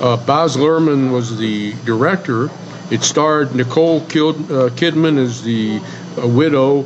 Uh, 0.00 0.16
Baz 0.16 0.56
Luhrmann 0.56 1.12
was 1.12 1.36
the 1.38 1.72
director. 1.84 2.50
It 2.90 3.02
starred 3.02 3.54
Nicole 3.54 3.98
uh, 3.98 4.70
Kidman 4.70 5.18
as 5.18 5.42
the 5.42 5.80
uh, 6.20 6.26
widow. 6.26 6.82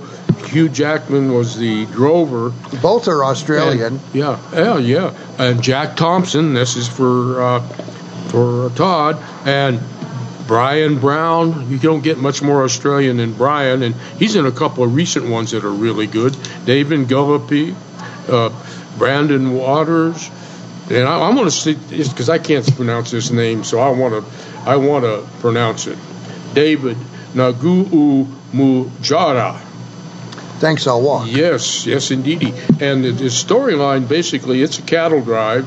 Hugh 0.48 0.68
Jackman 0.68 1.32
was 1.32 1.56
the 1.56 1.86
drover. 1.86 2.50
Both 2.80 3.08
are 3.08 3.24
Australian. 3.24 3.94
And- 3.94 4.00
yeah, 4.12 4.40
yeah, 4.52 4.78
yeah. 4.78 5.14
And 5.38 5.62
Jack 5.62 5.96
Thompson. 5.96 6.54
This 6.54 6.76
is 6.76 6.88
for 6.88 7.40
uh, 7.40 7.60
for 8.28 8.70
Todd 8.70 9.22
and 9.46 9.80
Bryan 10.46 10.98
Brown. 10.98 11.70
You 11.70 11.78
don't 11.78 12.02
get 12.02 12.18
much 12.18 12.42
more 12.42 12.64
Australian 12.64 13.18
than 13.18 13.34
Bryan, 13.34 13.82
and 13.82 13.94
he's 14.18 14.34
in 14.36 14.44
a 14.46 14.52
couple 14.52 14.84
of 14.84 14.94
recent 14.94 15.28
ones 15.28 15.52
that 15.52 15.64
are 15.64 15.70
really 15.70 16.06
good. 16.06 16.36
David 16.64 17.08
Gulpilil, 17.08 17.74
uh, 18.28 18.50
Brandon 18.98 19.52
Walters, 19.54 20.28
and 20.90 21.08
I, 21.08 21.18
I 21.18 21.34
want 21.34 21.50
to 21.50 21.50
see 21.50 21.74
because 21.74 22.28
I 22.28 22.38
can't 22.38 22.66
pronounce 22.76 23.10
this 23.10 23.30
name, 23.30 23.64
so 23.64 23.78
I 23.78 23.90
want 23.90 24.24
to 24.24 24.68
I 24.68 24.76
want 24.76 25.04
to 25.04 25.26
pronounce 25.40 25.86
it. 25.86 25.98
David 26.54 26.96
Nagu 27.34 28.26
Mujara. 28.52 29.58
Thanks, 30.58 30.86
I'll 30.86 31.02
walk. 31.02 31.26
Yes, 31.28 31.86
yes, 31.86 32.12
indeedy. 32.12 32.52
And 32.80 33.04
the, 33.04 33.10
storyline 33.10 34.06
basically, 34.06 34.62
it's 34.62 34.78
a 34.78 34.82
cattle 34.82 35.20
drive. 35.20 35.66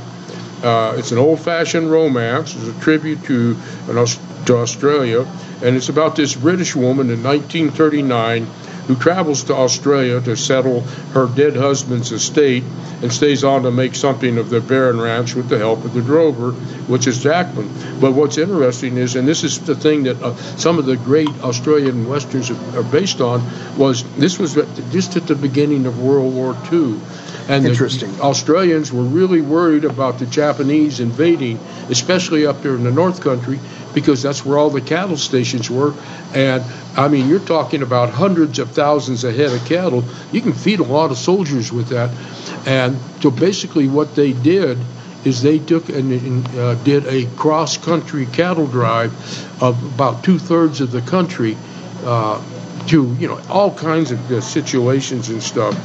Uh, 0.64 0.96
it's 0.98 1.12
an 1.12 1.18
old-fashioned 1.18 1.92
romance. 1.92 2.56
It's 2.56 2.70
a 2.70 2.82
tribute 2.82 3.22
to 3.26 3.58
an 3.90 4.08
to 4.46 4.58
Australia, 4.58 5.28
and 5.64 5.76
it's 5.76 5.90
about 5.90 6.16
this 6.16 6.36
British 6.36 6.76
woman 6.76 7.10
in 7.10 7.24
1939 7.24 8.48
who 8.88 8.96
travels 8.96 9.44
to 9.46 9.56
Australia 9.56 10.22
to 10.22 10.36
settle 10.36 10.82
her 11.14 11.28
dead 11.28 11.56
husband's 11.56 12.12
estate 12.12 12.64
and 13.02 13.12
stays 13.12 13.44
on 13.44 13.64
to 13.64 13.72
make 13.72 13.96
something 13.96 14.38
of 14.38 14.50
the 14.50 14.62
Barren 14.62 15.00
Ranch 15.02 15.36
with 15.36 15.50
the 15.50 15.58
help 15.58 15.84
of 15.84 15.94
the 15.94 16.02
drover, 16.02 16.52
which 16.52 17.08
is 17.08 17.22
Jackman. 17.22 17.70
But 18.00 18.14
what's 18.14 18.38
interesting 18.38 18.98
is, 18.98 19.16
and 19.16 19.28
this 19.28 19.44
is 19.44 19.60
the 19.60 19.76
thing 19.76 20.04
that 20.04 20.22
uh, 20.22 20.36
some 20.58 20.80
of 20.80 20.86
the 20.86 20.98
great 20.98 21.30
Australian 21.44 22.08
westerns 22.08 22.52
are, 22.52 22.84
based 22.84 23.22
on, 23.22 23.42
was 23.78 24.04
this 24.16 24.40
was 24.40 24.58
at- 24.58 24.68
just 24.92 25.16
at 25.16 25.28
the 25.28 25.36
beginning 25.36 25.86
of 25.86 26.02
World 26.02 26.34
War 26.34 26.56
II. 26.72 27.00
And 27.48 27.64
the 27.64 27.70
Interesting. 27.70 28.20
Australians 28.22 28.92
were 28.92 29.04
really 29.04 29.42
worried 29.42 29.86
about 29.86 30.18
the 30.18 30.26
Japanese 30.26 31.00
invading, 31.00 31.60
especially 31.90 32.48
up 32.48 32.64
there 32.64 32.74
in 32.74 32.84
the 32.84 32.92
North 32.92 33.22
Country, 33.22 33.60
because 33.94 34.24
that's 34.24 34.44
where 34.44 34.58
all 34.58 34.72
the 34.72 34.82
cattle 34.82 35.16
stations 35.18 35.70
were. 35.70 35.94
And 36.34 36.64
I 36.98 37.08
mean, 37.10 37.28
you're 37.28 37.40
talking 37.40 37.82
about 37.82 38.10
hundreds 38.10 38.60
of 38.60 38.72
thousands 38.72 39.24
of 39.24 39.36
head 39.36 39.52
of 39.52 39.66
cattle. 39.66 40.04
You 40.32 40.42
can 40.42 40.54
feed 40.54 40.80
a 40.80 40.84
lot 40.84 41.12
of 41.12 41.18
soldiers 41.18 41.72
with 41.72 41.90
that. 41.90 42.10
And 42.66 42.98
so 43.22 43.32
basically, 43.32 43.88
what 43.88 44.16
they 44.16 44.32
did 44.32 44.78
is 45.26 45.42
they 45.42 45.60
took 45.60 45.90
and, 45.90 46.48
uh, 46.56 46.76
did 46.84 47.06
a 47.08 47.26
cross-country 47.36 48.28
cattle 48.28 48.68
drive 48.68 49.12
of 49.62 49.82
about 49.96 50.24
two-thirds 50.24 50.82
of 50.82 50.92
the 50.92 51.02
country 51.02 51.58
uh, 52.06 52.42
to 52.88 53.16
you 53.20 53.28
know 53.28 53.42
all 53.50 53.74
kinds 53.74 54.12
of 54.12 54.32
uh, 54.32 54.40
situations 54.40 55.30
and 55.30 55.42
stuff. 55.42 55.76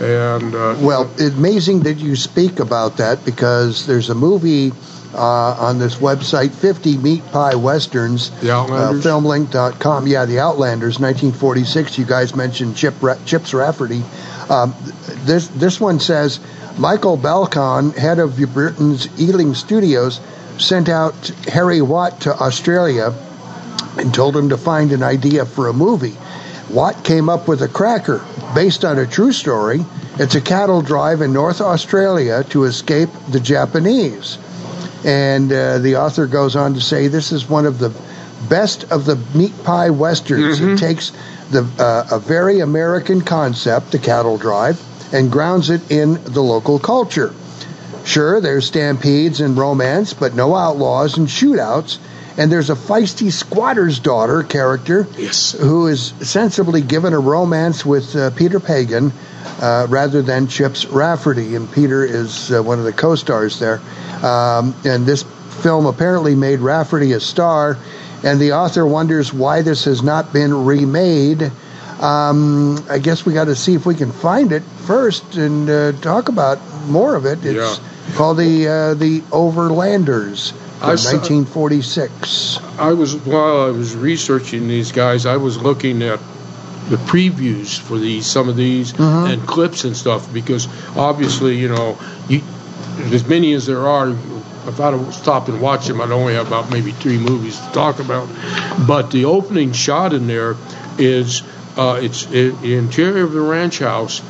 And 0.00 0.54
uh, 0.54 0.76
Well, 0.80 1.10
amazing 1.18 1.80
that 1.80 1.98
you 1.98 2.16
speak 2.16 2.60
about 2.60 2.96
that 2.96 3.24
because 3.24 3.86
there's 3.86 4.10
a 4.10 4.14
movie 4.14 4.72
uh, 5.14 5.18
on 5.58 5.78
this 5.78 5.96
website, 5.96 6.52
50 6.52 6.98
Meat 6.98 7.24
Pie 7.32 7.54
Westerns, 7.54 8.30
The 8.40 8.48
Overlanders? 8.48 9.00
uh, 9.04 9.08
filmink.com. 9.08 10.06
Yeah, 10.06 10.24
The 10.26 10.36
Overlanders, 10.36 11.00
1946. 11.00 11.98
You 11.98 12.04
guys 12.04 12.34
mentioned 12.36 12.76
Chip 12.76 12.94
Ra- 13.02 13.16
Chips 13.24 13.54
Rafferty. 13.54 14.02
Um, 14.50 14.74
this 15.24 15.48
this 15.48 15.80
one 15.80 16.00
says 16.00 16.40
Michael 16.78 17.18
Balcon, 17.18 17.96
head 17.96 18.18
of 18.18 18.36
Britain's 18.52 19.08
Ealing 19.20 19.54
Studios, 19.54 20.20
sent 20.58 20.88
out 20.88 21.14
Harry 21.46 21.82
Watt 21.82 22.20
to 22.22 22.34
Australia 22.34 23.14
and 23.98 24.14
told 24.14 24.36
him 24.36 24.48
to 24.50 24.56
find 24.56 24.92
an 24.92 25.02
idea 25.02 25.44
for 25.44 25.68
a 25.68 25.72
movie. 25.72 26.16
Watt 26.70 27.02
came 27.04 27.28
up 27.28 27.48
with 27.48 27.62
a 27.62 27.68
cracker 27.68 28.24
based 28.54 28.84
on 28.84 28.98
a 28.98 29.06
true 29.06 29.32
story. 29.32 29.84
It's 30.18 30.34
a 30.34 30.40
cattle 30.40 30.82
drive 30.82 31.20
in 31.22 31.32
North 31.32 31.60
Australia 31.60 32.44
to 32.50 32.64
escape 32.64 33.08
the 33.28 33.40
Japanese. 33.40 34.38
And 35.04 35.52
uh, 35.52 35.78
the 35.78 35.96
author 35.96 36.26
goes 36.26 36.56
on 36.56 36.74
to 36.74 36.80
say 36.80 37.08
this 37.08 37.32
is 37.32 37.48
one 37.48 37.66
of 37.66 37.78
the 37.78 37.90
best 38.48 38.84
of 38.90 39.04
the 39.04 39.16
meat 39.36 39.52
pie 39.64 39.90
westerns. 39.90 40.60
It 40.60 40.78
takes 40.78 41.12
the 41.50 41.68
uh, 41.78 42.16
a 42.16 42.18
very 42.18 42.60
American 42.60 43.22
concept, 43.22 43.92
the 43.92 43.98
cattle 43.98 44.38
drive, 44.38 44.80
and 45.12 45.30
grounds 45.30 45.70
it 45.70 45.90
in 45.90 46.22
the 46.24 46.42
local 46.42 46.78
culture. 46.78 47.32
Sure, 48.04 48.40
there's 48.40 48.66
stampedes 48.66 49.40
and 49.40 49.56
romance, 49.56 50.14
but 50.14 50.34
no 50.34 50.54
outlaws 50.54 51.18
and 51.18 51.28
shootouts. 51.28 51.98
And 52.38 52.52
there's 52.52 52.70
a 52.70 52.74
feisty 52.76 53.32
squatter's 53.32 53.98
daughter 53.98 54.44
character 54.44 55.08
Yes. 55.18 55.52
who 55.52 55.88
is 55.88 56.14
sensibly 56.20 56.80
given 56.82 57.12
a 57.12 57.18
romance 57.18 57.84
with 57.84 58.14
uh, 58.14 58.30
Peter 58.30 58.60
Pagan 58.60 59.12
uh, 59.60 59.86
rather 59.90 60.22
than 60.22 60.46
Chips 60.46 60.86
Rafferty. 60.86 61.56
And 61.56 61.70
Peter 61.70 62.04
is 62.04 62.52
uh, 62.52 62.62
one 62.62 62.78
of 62.78 62.84
the 62.84 62.92
co 62.92 63.16
stars 63.16 63.58
there. 63.58 63.80
Um, 64.22 64.74
and 64.84 65.04
this 65.04 65.24
film 65.62 65.86
apparently 65.86 66.36
made 66.36 66.60
Rafferty 66.60 67.12
a 67.12 67.18
star, 67.20 67.76
and 68.22 68.38
the 68.40 68.52
author 68.52 68.86
wonders 68.86 69.34
why 69.34 69.62
this 69.62 69.84
has 69.86 70.02
not 70.04 70.32
been 70.32 70.64
remade. 70.64 71.50
Um, 72.00 72.78
I 72.88 72.98
guess 73.00 73.26
we 73.26 73.34
got 73.34 73.46
to 73.46 73.56
see 73.56 73.74
if 73.74 73.84
we 73.84 73.96
can 73.96 74.12
find 74.12 74.52
it 74.52 74.62
first 74.86 75.34
and 75.34 75.68
uh, 75.68 75.92
talk 76.00 76.28
about 76.28 76.60
more 76.86 77.16
of 77.16 77.26
it. 77.26 77.40
It's 77.44 77.80
called 78.14 78.36
the 78.38 78.68
uh, 78.68 78.94
the 78.94 79.20
Overlanders 79.32 80.52
I 80.80 80.94
1946. 80.94 82.58
I 82.78 82.92
was 82.92 83.16
while 83.16 83.66
I 83.66 83.70
was 83.70 83.96
researching 83.96 84.68
these 84.68 84.92
guys, 84.92 85.26
I 85.26 85.36
was 85.36 85.58
looking 85.58 86.02
at 86.02 86.20
the 86.88 86.96
previews 86.96 87.78
for 87.78 87.98
these 87.98 88.26
some 88.26 88.48
of 88.48 88.56
these 88.56 88.92
Mhm. 88.92 89.32
and 89.32 89.46
clips 89.46 89.84
and 89.84 89.96
stuff 89.96 90.32
because 90.32 90.68
obviously 90.96 91.58
you 91.58 91.68
know 91.68 91.98
you, 92.28 92.42
as 93.12 93.26
many 93.26 93.52
as 93.54 93.66
there 93.66 93.86
are. 93.86 94.14
If 94.66 94.80
I 94.80 94.90
don't 94.90 95.12
stop 95.14 95.48
and 95.48 95.62
watch 95.62 95.86
them, 95.86 96.00
I'd 96.02 96.10
only 96.10 96.34
have 96.34 96.48
about 96.48 96.70
maybe 96.70 96.92
three 96.92 97.16
movies 97.16 97.56
to 97.56 97.72
talk 97.72 98.00
about. 98.00 98.28
But 98.86 99.10
the 99.10 99.24
opening 99.24 99.72
shot 99.72 100.12
in 100.12 100.26
there 100.26 100.56
is 100.98 101.42
uh, 101.76 101.98
it's 102.02 102.26
i 102.26 102.50
the 102.50 102.74
interior 102.74 103.24
of 103.24 103.32
the 103.32 103.40
ranch 103.40 103.78
house, 103.78 104.20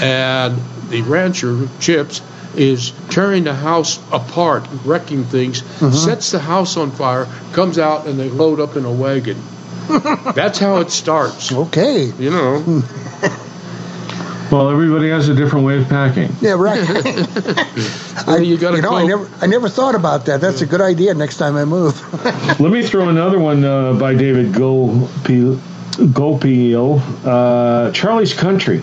and 0.00 0.58
the 0.90 1.02
rancher 1.02 1.68
Chips 1.80 2.20
is 2.56 2.92
tearing 3.10 3.44
the 3.44 3.54
house 3.54 3.98
apart, 4.12 4.66
wrecking 4.84 5.24
things, 5.24 5.62
Mhm. 5.62 5.94
sets 5.94 6.30
the 6.32 6.38
house 6.38 6.76
on 6.76 6.90
fire, 6.90 7.26
comes 7.52 7.78
out, 7.78 8.06
and 8.06 8.18
they 8.18 8.28
load 8.30 8.60
up 8.60 8.76
in 8.76 8.84
a 8.84 8.90
wagon. 8.92 9.36
That's 10.34 10.58
how 10.58 10.78
it 10.78 10.90
starts. 10.90 11.52
Okay. 11.52 12.12
You 12.18 12.30
know. 12.30 12.82
Well, 14.50 14.70
everybody 14.70 15.08
has 15.10 15.28
a 15.28 15.34
different 15.34 15.66
way 15.66 15.76
of 15.78 15.88
packing. 15.88 16.34
Yeah, 16.40 16.52
right. 16.56 16.80
Well, 18.26 18.42
you 18.42 18.56
got 18.56 18.72
to 18.72 18.80
know, 18.80 18.94
I 18.94 19.04
never, 19.06 19.30
I 19.40 19.46
never 19.46 19.68
thought 19.68 19.94
about 19.94 20.26
that. 20.26 20.40
That's 20.40 20.60
a 20.62 20.66
good 20.66 20.80
idea. 20.80 21.14
Next 21.14 21.36
time 21.36 21.54
I 21.54 21.64
move. 21.64 21.94
Let 22.58 22.72
me 22.72 22.82
throw 22.82 23.08
another 23.08 23.38
one 23.38 23.62
uh, 23.62 23.92
by 23.92 24.14
David 24.14 24.52
Gopi- 24.54 25.60
Gulpilil, 25.92 27.00
uh, 27.24 27.92
Charlie's 27.92 28.32
Country. 28.34 28.82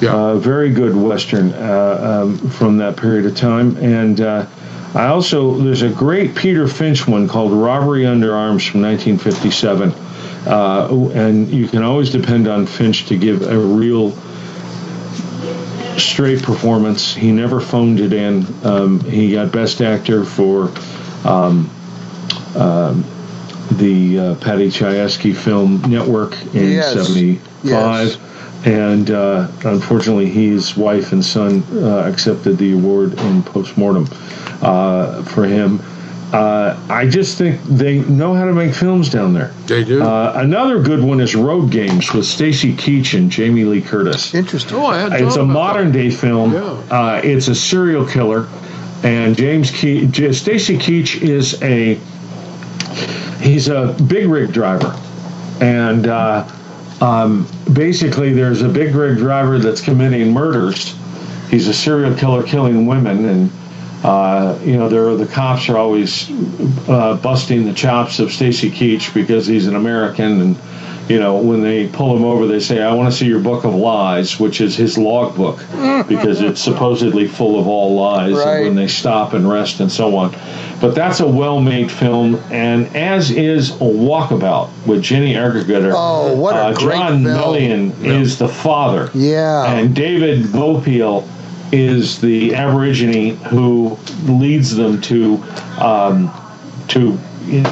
Yeah. 0.00 0.14
Uh, 0.14 0.36
very 0.36 0.70
good 0.70 0.94
Western 0.94 1.52
uh, 1.52 2.22
um, 2.22 2.38
from 2.50 2.78
that 2.78 2.96
period 2.96 3.26
of 3.26 3.36
time. 3.36 3.76
And 3.78 4.20
uh, 4.20 4.46
I 4.94 5.06
also, 5.06 5.58
there's 5.58 5.82
a 5.82 5.88
great 5.90 6.34
Peter 6.36 6.68
Finch 6.68 7.06
one 7.06 7.28
called 7.28 7.52
Robbery 7.52 8.06
Under 8.06 8.34
Arms 8.34 8.64
from 8.64 8.82
1957. 8.82 9.92
Uh, 10.46 11.10
and 11.14 11.48
you 11.48 11.66
can 11.68 11.82
always 11.82 12.10
depend 12.10 12.46
on 12.48 12.66
Finch 12.66 13.06
to 13.06 13.16
give 13.18 13.42
a 13.42 13.58
real 13.58 14.12
straight 15.98 16.42
performance. 16.42 17.14
He 17.14 17.32
never 17.32 17.60
phoned 17.60 18.00
it 18.00 18.12
in. 18.12 18.46
Um, 18.64 19.00
he 19.00 19.32
got 19.32 19.52
Best 19.52 19.80
Actor 19.80 20.24
for 20.24 20.70
um, 21.24 21.70
um, 22.56 23.04
the 23.72 24.18
uh, 24.18 24.34
Paddy 24.36 24.68
Chayefsky 24.68 25.36
Film 25.36 25.82
Network 25.82 26.32
in 26.54 26.70
Yes. 26.72 26.94
'75, 26.94 27.40
Yes. 27.64 28.16
And 28.64 29.10
uh, 29.10 29.48
unfortunately, 29.64 30.28
his 30.30 30.76
wife 30.76 31.12
and 31.12 31.24
son 31.24 31.62
uh, 31.72 32.08
accepted 32.10 32.58
the 32.58 32.72
award 32.72 33.14
in 33.20 33.42
postmortem 33.42 34.06
uh, 34.62 35.22
for 35.24 35.44
him. 35.44 35.80
Uh, 36.30 36.78
I 36.90 37.08
just 37.08 37.38
think 37.38 37.62
they 37.62 38.00
know 38.00 38.34
how 38.34 38.44
to 38.44 38.52
make 38.52 38.74
films 38.74 39.08
down 39.08 39.32
there. 39.32 39.48
They 39.66 39.82
do. 39.82 40.02
Uh, 40.02 40.34
another 40.36 40.82
good 40.82 41.02
one 41.02 41.20
is 41.20 41.34
Road 41.34 41.70
Games 41.70 42.12
with 42.12 42.26
Stacy 42.26 42.74
Keach 42.74 43.16
and 43.16 43.30
Jamie 43.30 43.64
Lee 43.64 43.80
Curtis. 43.80 44.34
Interesting. 44.34 44.76
Oh, 44.76 44.86
I 44.86 44.98
had 44.98 45.12
It's 45.22 45.36
a 45.36 45.44
modern 45.44 45.90
day 45.90 46.10
film. 46.10 46.52
Yeah. 46.52 46.60
Uh, 46.90 47.20
it's 47.24 47.48
a 47.48 47.54
serial 47.54 48.04
killer, 48.06 48.46
and 49.02 49.36
James 49.38 49.70
Ke- 49.70 50.10
J- 50.10 50.32
Stacy 50.32 50.76
Keach 50.76 51.22
is 51.22 51.62
a 51.62 51.94
he's 53.40 53.68
a 53.68 53.96
big 54.06 54.26
rig 54.28 54.52
driver, 54.52 54.94
and 55.62 56.06
uh, 56.08 56.46
um, 57.00 57.46
basically 57.72 58.32
there's 58.32 58.62
a 58.62 58.68
big 58.68 58.94
rig 58.94 59.18
driver 59.18 59.58
that's 59.58 59.80
committing 59.80 60.32
murders. 60.32 60.96
He's 61.50 61.68
a 61.68 61.74
serial 61.74 62.14
killer 62.14 62.42
killing 62.42 62.86
women, 62.86 63.24
and 63.24 63.50
uh, 64.04 64.58
you 64.62 64.76
know 64.76 64.88
there 64.88 65.14
the 65.16 65.26
cops 65.26 65.68
are 65.68 65.76
always 65.76 66.28
uh, 66.88 67.18
busting 67.22 67.64
the 67.64 67.74
chops 67.74 68.18
of 68.18 68.32
Stacy 68.32 68.70
Keach 68.70 69.14
because 69.14 69.46
he's 69.46 69.66
an 69.66 69.76
American 69.76 70.40
and. 70.40 70.56
You 71.08 71.18
know, 71.18 71.38
when 71.38 71.62
they 71.62 71.86
pull 71.86 72.16
him 72.16 72.24
over, 72.24 72.46
they 72.46 72.60
say, 72.60 72.82
"I 72.82 72.92
want 72.92 73.10
to 73.10 73.16
see 73.16 73.26
your 73.26 73.40
book 73.40 73.64
of 73.64 73.74
lies," 73.74 74.38
which 74.38 74.60
is 74.60 74.76
his 74.76 74.98
logbook, 74.98 75.58
because 76.08 76.42
it's 76.42 76.60
supposedly 76.60 77.26
full 77.26 77.58
of 77.58 77.66
all 77.66 77.94
lies. 77.94 78.34
Right. 78.34 78.56
And 78.56 78.64
when 78.66 78.74
they 78.76 78.88
stop 78.88 79.32
and 79.32 79.48
rest 79.48 79.80
and 79.80 79.90
so 79.90 80.16
on, 80.16 80.36
but 80.80 80.94
that's 80.94 81.20
a 81.20 81.26
well-made 81.26 81.90
film, 81.90 82.36
and 82.50 82.94
as 82.94 83.30
is 83.30 83.72
Walkabout 83.72 84.68
with 84.86 85.02
Jenny 85.02 85.34
Agutter. 85.34 85.92
Oh, 85.94 86.34
what 86.36 86.54
a 86.56 86.58
uh, 86.58 86.74
great 86.74 86.96
John 86.96 87.24
film. 87.24 87.36
Meillon 87.36 88.04
is 88.04 88.38
the 88.38 88.48
father, 88.48 89.10
Yeah. 89.14 89.72
and 89.72 89.94
David 89.94 90.44
Gulpilil 90.44 91.26
is 91.72 92.20
the 92.20 92.54
Aborigine 92.54 93.36
who 93.36 93.98
leads 94.26 94.74
them 94.74 95.00
to 95.02 95.42
um, 95.78 96.30
to 96.88 97.18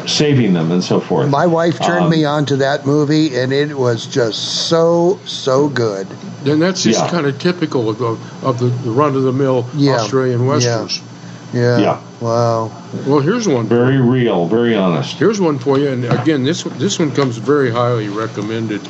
saving 0.07 0.53
them 0.55 0.71
and 0.73 0.83
so 0.83 1.01
forth. 1.01 1.29
My 1.31 1.47
wife 1.47 1.79
turned 1.81 2.05
Um, 2.05 2.11
me 2.11 2.25
on 2.25 2.47
to 2.47 2.57
that 2.57 2.87
movie, 2.87 3.37
and 3.37 3.53
it 3.53 3.77
was 3.77 4.07
just 4.07 4.69
so 4.69 5.19
so 5.25 5.69
good. 5.69 6.07
And 6.45 6.63
that's 6.63 6.83
just 6.83 7.01
Yeah. 7.01 7.11
kind 7.11 7.27
of 7.27 7.39
typical 7.39 7.89
of, 7.91 7.99
the- 7.99 8.17
of 8.47 8.59
the, 8.59 8.67
the 8.67 8.91
run 8.91 9.17
of 9.17 9.23
the 9.23 9.33
mill 9.33 9.67
Yeah. 9.77 9.95
Australian 9.97 10.47
westerns. 10.47 11.01
Yeah. 11.53 11.79
Yeah. 11.79 11.99
Wow. 12.21 12.71
Well, 13.07 13.21
here's 13.21 13.47
one. 13.49 13.67
Very 13.67 13.99
real, 13.99 14.47
very 14.47 14.75
honest. 14.75 15.17
Here's 15.19 15.41
one 15.41 15.59
for 15.59 15.79
you, 15.79 15.89
and 15.89 16.05
again, 16.05 16.45
this 16.45 16.65
one- 16.65 16.79
this 16.79 16.99
one 16.99 17.11
comes 17.13 17.37
very 17.37 17.71
highly 17.71 18.09
recommended, 18.09 18.81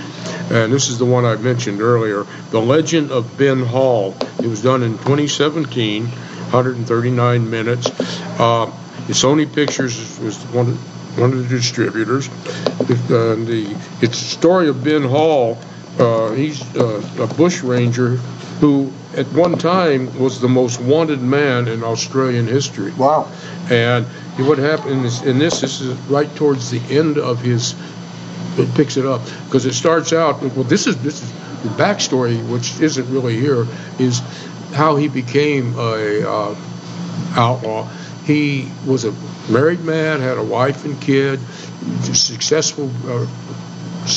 and 0.50 0.72
this 0.72 0.88
is 0.88 0.98
the 0.98 1.04
one 1.04 1.24
I 1.24 1.36
mentioned 1.36 1.80
earlier, 1.80 2.24
"The 2.50 2.60
Legend 2.60 3.10
of 3.10 3.36
Ben 3.36 3.64
Hall." 3.64 4.14
It 4.42 4.48
was 4.48 4.62
done 4.62 4.82
in 4.82 4.98
2017, 4.98 6.08
139 6.52 7.50
minutes. 7.50 7.90
Uh, 8.38 8.66
Sony 9.12 9.52
Pictures 9.52 10.18
was 10.18 10.42
one 10.46 10.68
of, 10.68 11.18
one 11.18 11.32
of 11.32 11.48
the 11.48 11.56
distributors. 11.56 12.28
Uh, 12.28 13.36
the 13.36 13.76
it's 14.00 14.20
the 14.20 14.28
story 14.28 14.68
of 14.68 14.82
Ben 14.82 15.02
Hall. 15.02 15.58
Uh, 15.98 16.32
he's 16.32 16.60
uh, 16.76 17.02
a 17.20 17.26
bush 17.26 17.62
ranger 17.62 18.16
who, 18.60 18.92
at 19.16 19.26
one 19.32 19.56
time, 19.56 20.18
was 20.18 20.40
the 20.40 20.48
most 20.48 20.80
wanted 20.80 21.22
man 21.22 21.68
in 21.68 21.82
Australian 21.82 22.46
history. 22.46 22.92
Wow. 22.92 23.30
And 23.70 24.06
what 24.46 24.58
happened 24.58 24.92
in 24.92 25.02
this, 25.02 25.22
in 25.22 25.38
this, 25.38 25.60
this 25.60 25.80
is 25.80 25.96
right 26.08 26.34
towards 26.36 26.70
the 26.70 26.80
end 26.94 27.18
of 27.18 27.40
his. 27.40 27.74
It 28.58 28.74
picks 28.74 28.96
it 28.96 29.04
up 29.04 29.22
because 29.44 29.66
it 29.66 29.74
starts 29.74 30.12
out. 30.12 30.40
Well, 30.40 30.64
this 30.64 30.86
is 30.86 30.96
this 31.02 31.22
is 31.22 31.32
the 31.62 31.68
backstory, 31.70 32.36
which 32.50 32.80
isn't 32.80 33.10
really 33.10 33.38
here, 33.38 33.66
is 33.98 34.20
how 34.72 34.96
he 34.96 35.08
became 35.08 35.74
a 35.78 36.28
uh, 36.28 36.56
outlaw. 37.36 37.88
He 38.26 38.68
was 38.84 39.04
a 39.04 39.14
married 39.48 39.84
man, 39.84 40.20
had 40.20 40.36
a 40.36 40.42
wife 40.42 40.84
and 40.84 41.00
kid, 41.00 41.38
successful, 42.12 42.90
uh, 43.06 43.24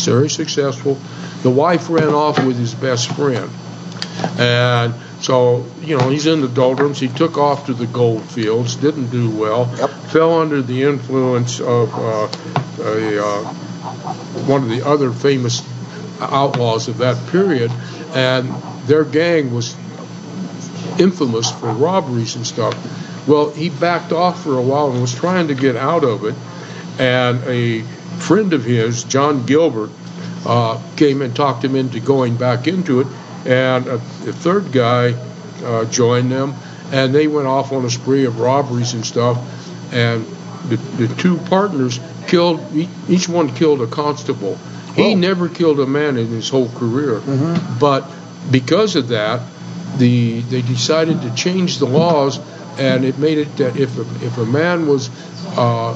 very 0.03 0.29
successful. 0.29 0.97
The 1.43 1.51
wife 1.51 1.89
ran 1.91 2.09
off 2.09 2.43
with 2.43 2.57
his 2.57 2.73
best 2.73 3.11
friend. 3.13 3.49
And 4.39 4.95
so, 5.21 5.65
you 5.81 5.95
know, 5.95 6.09
he's 6.09 6.25
in 6.25 6.41
the 6.41 6.47
doldrums. 6.47 6.99
He 6.99 7.07
took 7.07 7.37
off 7.37 7.67
to 7.67 7.73
the 7.73 7.85
gold 7.85 8.23
fields, 8.23 8.75
didn't 8.75 9.11
do 9.11 9.29
well, 9.29 9.65
fell 9.65 10.39
under 10.39 10.63
the 10.63 10.83
influence 10.83 11.59
of 11.59 11.93
uh, 11.93 12.27
a, 12.81 13.23
uh, 13.23 13.43
one 14.47 14.63
of 14.63 14.69
the 14.69 14.85
other 14.85 15.11
famous 15.11 15.61
outlaws 16.19 16.87
of 16.87 16.97
that 16.97 17.31
period. 17.31 17.71
And 18.13 18.49
their 18.87 19.05
gang 19.05 19.53
was 19.53 19.75
infamous 20.99 21.51
for 21.51 21.71
robberies 21.71 22.35
and 22.35 22.45
stuff. 22.45 22.75
Well, 23.29 23.51
he 23.51 23.69
backed 23.69 24.11
off 24.11 24.43
for 24.43 24.57
a 24.57 24.61
while 24.61 24.91
and 24.91 24.99
was 24.99 25.13
trying 25.13 25.49
to 25.49 25.53
get 25.55 25.75
out 25.75 26.03
of 26.03 26.25
it. 26.25 26.33
And 26.99 27.43
a 27.45 27.83
friend 28.19 28.53
of 28.53 28.65
his, 28.65 29.03
John 29.03 29.45
Gilbert, 29.45 29.91
uh, 30.47 30.81
came 30.95 31.21
and 31.21 31.35
talked 31.35 31.63
him 31.63 31.75
into 31.75 31.99
going 31.99 32.37
back 32.37 32.67
into 32.67 33.01
it. 33.01 33.07
And 33.45 33.85
a, 33.85 33.95
a 33.95 34.33
third 34.33 34.71
guy 34.71 35.13
uh, 35.63 35.85
joined 35.85 36.31
them, 36.31 36.55
and 36.91 37.13
they 37.13 37.27
went 37.27 37.47
off 37.47 37.71
on 37.71 37.85
a 37.85 37.89
spree 37.89 38.25
of 38.25 38.39
robberies 38.39 38.95
and 38.95 39.05
stuff. 39.05 39.37
And 39.93 40.25
the, 40.67 40.77
the 40.77 41.15
two 41.15 41.37
partners 41.37 41.99
killed, 42.27 42.59
each 43.07 43.29
one 43.29 43.53
killed 43.53 43.81
a 43.81 43.87
constable. 43.87 44.55
He 44.95 45.13
never 45.13 45.49
killed 45.49 45.79
a 45.79 45.85
man 45.85 46.17
in 46.17 46.27
his 46.27 46.49
whole 46.49 46.69
career. 46.69 47.21
But 47.79 48.09
because 48.51 48.95
of 48.95 49.09
that, 49.09 49.41
the 49.97 50.41
they 50.41 50.61
decided 50.61 51.21
to 51.21 51.33
change 51.35 51.77
the 51.77 51.85
laws, 51.85 52.39
and 52.79 53.05
it 53.05 53.17
made 53.17 53.37
it 53.37 53.57
that 53.57 53.75
if 53.77 53.97
a, 53.97 54.01
if 54.25 54.37
a 54.37 54.45
man 54.45 54.87
was 54.87 55.09
uh, 55.57 55.93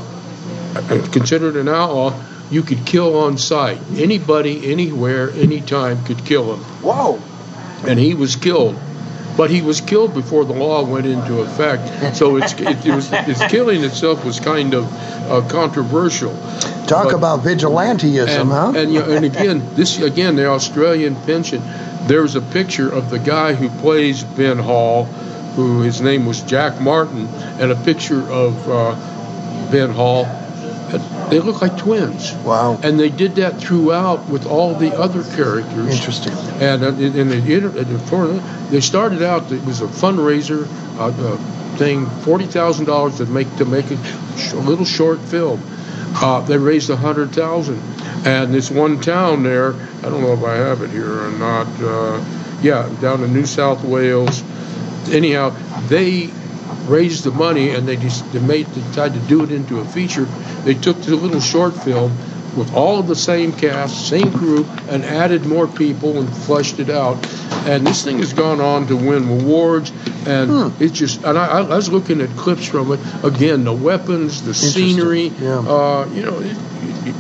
considered 1.12 1.56
an 1.56 1.68
outlaw, 1.70 2.14
you 2.52 2.62
could 2.62 2.86
kill 2.86 3.18
on 3.18 3.38
sight. 3.38 3.80
Anybody, 3.96 4.72
anywhere, 4.72 5.30
anytime 5.32 6.04
could 6.06 6.24
kill 6.26 6.54
him. 6.56 6.64
Whoa. 6.82 7.20
And 7.88 8.00
he 8.00 8.14
was 8.14 8.36
killed. 8.36 8.76
but 9.36 9.50
he 9.50 9.62
was 9.62 9.82
killed 9.82 10.14
before 10.14 10.46
the 10.46 10.54
law 10.54 10.84
went 10.86 11.06
into 11.08 11.42
effect. 11.42 12.16
So 12.16 12.38
it's 12.38 12.54
it, 12.54 12.86
it 12.86 12.94
was 12.96 13.10
his 13.10 13.42
killing 13.50 13.84
itself 13.84 14.24
was 14.24 14.40
kind 14.40 14.74
of 14.74 14.86
uh, 15.32 15.42
controversial. 15.50 16.36
Talk 16.88 17.06
But- 17.06 17.16
about 17.16 17.40
vigilanteism, 17.42 18.42
and, 18.42 18.50
huh? 18.50 18.74
And, 18.76 18.94
you 18.94 19.00
know, 19.00 19.10
and 19.10 19.26
again, 19.26 19.64
this 19.76 20.00
again 20.00 20.36
the 20.36 20.48
Australian 20.48 21.16
pension. 21.16 21.62
There's 22.08 22.36
a 22.36 22.42
picture 22.42 22.90
of 22.92 23.10
the 23.10 23.18
guy 23.18 23.54
who 23.54 23.70
plays 23.82 24.24
Ben 24.24 24.58
Hall, 24.60 25.08
who 25.56 25.82
his 25.82 26.02
name 26.02 26.26
was 26.26 26.42
Jack 26.42 26.82
Martin, 26.82 27.28
and 27.60 27.72
a 27.72 27.76
picture 27.76 28.22
of 28.22 28.70
uh, 28.70 29.72
Ben 29.72 29.90
Hall. 29.90 30.26
They 31.30 31.40
look 31.40 31.62
like 31.62 31.78
twins. 31.78 32.34
Wow. 32.46 32.80
And 32.84 33.00
they 33.00 33.10
did 33.10 33.36
that 33.36 33.60
throughout 33.60 34.30
with 34.30 34.46
all 34.46 34.76
the 34.76 34.96
other 34.96 35.24
characters. 35.36 35.96
Interesting. 35.96 36.34
And 36.62 36.84
uh, 36.84 36.90
in, 36.90 37.30
the, 37.30 37.38
uh, 37.40 38.70
they 38.70 38.82
started 38.82 39.24
out. 39.24 39.52
It 39.52 39.66
was 39.66 39.82
a 39.82 39.88
fundraiser 39.88 40.68
uh, 41.00 41.08
uh, 41.08 41.38
thing, 41.78 42.06
forty 42.06 42.46
thousand 42.46 42.86
dollars 42.86 43.18
to 43.18 43.26
make 43.26 43.56
to 43.58 43.66
make 43.66 43.90
a 43.90 44.56
little 44.56 44.86
short 44.86 45.20
film. 45.20 45.62
Uh, 46.16 46.42
they 46.42 46.58
raised 46.58 46.92
a 46.92 46.96
hundred 46.96 47.34
thousand, 47.34 47.82
and 48.26 48.54
this 48.54 48.70
one 48.70 49.02
town 49.02 49.42
there. 49.42 49.74
I 49.74 50.10
don't 50.10 50.22
know 50.22 50.34
if 50.34 50.44
I 50.44 50.56
have 50.56 50.84
it 50.84 50.92
here 50.92 51.24
or 51.24 51.32
not. 51.32 51.68
Uh, 51.82 52.24
yeah, 52.62 52.88
down 53.02 53.24
in 53.24 53.34
New 53.34 53.46
South 53.46 53.84
Wales. 53.84 54.44
Anyhow, 55.10 55.56
they 55.88 56.30
raised 56.88 57.24
the 57.24 57.32
money 57.32 57.70
and 57.70 57.88
they 57.88 57.96
just 57.96 58.32
they 58.34 58.40
made 58.40 58.66
they 58.68 58.94
tried 58.94 59.14
to 59.14 59.20
do 59.22 59.44
it 59.44 59.52
into 59.52 59.80
a 59.80 59.86
feature. 59.86 60.26
They 60.64 60.74
took 60.74 60.98
the 61.02 61.16
little 61.16 61.40
short 61.40 61.76
film 61.76 62.16
with 62.56 62.74
all 62.74 63.00
of 63.00 63.08
the 63.08 63.16
same 63.16 63.52
cast, 63.52 64.08
same 64.08 64.32
crew, 64.32 64.66
and 64.90 65.04
added 65.04 65.46
more 65.46 65.68
people 65.68 66.20
and 66.20 66.30
fleshed 66.36 66.80
it 66.80 66.90
out. 66.90 67.18
And 67.66 67.86
this 67.86 68.04
thing 68.04 68.20
has 68.20 68.34
gone 68.34 68.62
on 68.62 68.88
to 68.88 68.96
win 68.96 69.28
awards, 69.28 69.92
and 70.28 70.50
it's 70.82 70.94
just. 70.98 71.24
And 71.24 71.38
I, 71.38 71.60
I 71.60 71.62
was 71.62 71.90
looking 71.90 72.22
at 72.22 72.30
clips 72.32 72.66
from 72.68 72.92
it 72.92 73.00
again. 73.24 73.64
The 73.64 73.74
weapons, 73.74 74.44
the 74.44 74.54
scenery. 74.54 75.32
Uh, 75.68 76.06
you 76.14 76.22
know, 76.22 76.40
it, 76.42 76.58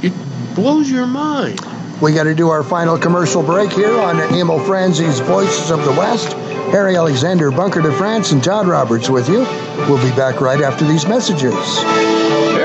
it, 0.03 0.11
it 0.11 0.55
blows 0.55 0.89
your 0.91 1.07
mind. 1.07 1.59
We 2.01 2.13
got 2.13 2.23
to 2.23 2.35
do 2.35 2.49
our 2.49 2.63
final 2.63 2.97
commercial 2.97 3.41
break 3.41 3.71
here 3.71 3.97
on 3.99 4.19
Emil 4.33 4.59
Franzi's 4.59 5.19
Voices 5.21 5.71
of 5.71 5.83
the 5.85 5.91
West. 5.91 6.35
Harry 6.71 6.95
Alexander, 6.95 7.51
Bunker 7.51 7.81
de 7.81 7.91
France, 7.91 8.31
and 8.31 8.43
Todd 8.43 8.67
Roberts 8.67 9.09
with 9.09 9.29
you. 9.29 9.39
We'll 9.87 10.03
be 10.03 10.15
back 10.15 10.41
right 10.41 10.61
after 10.61 10.85
these 10.85 11.07
messages. 11.07 11.53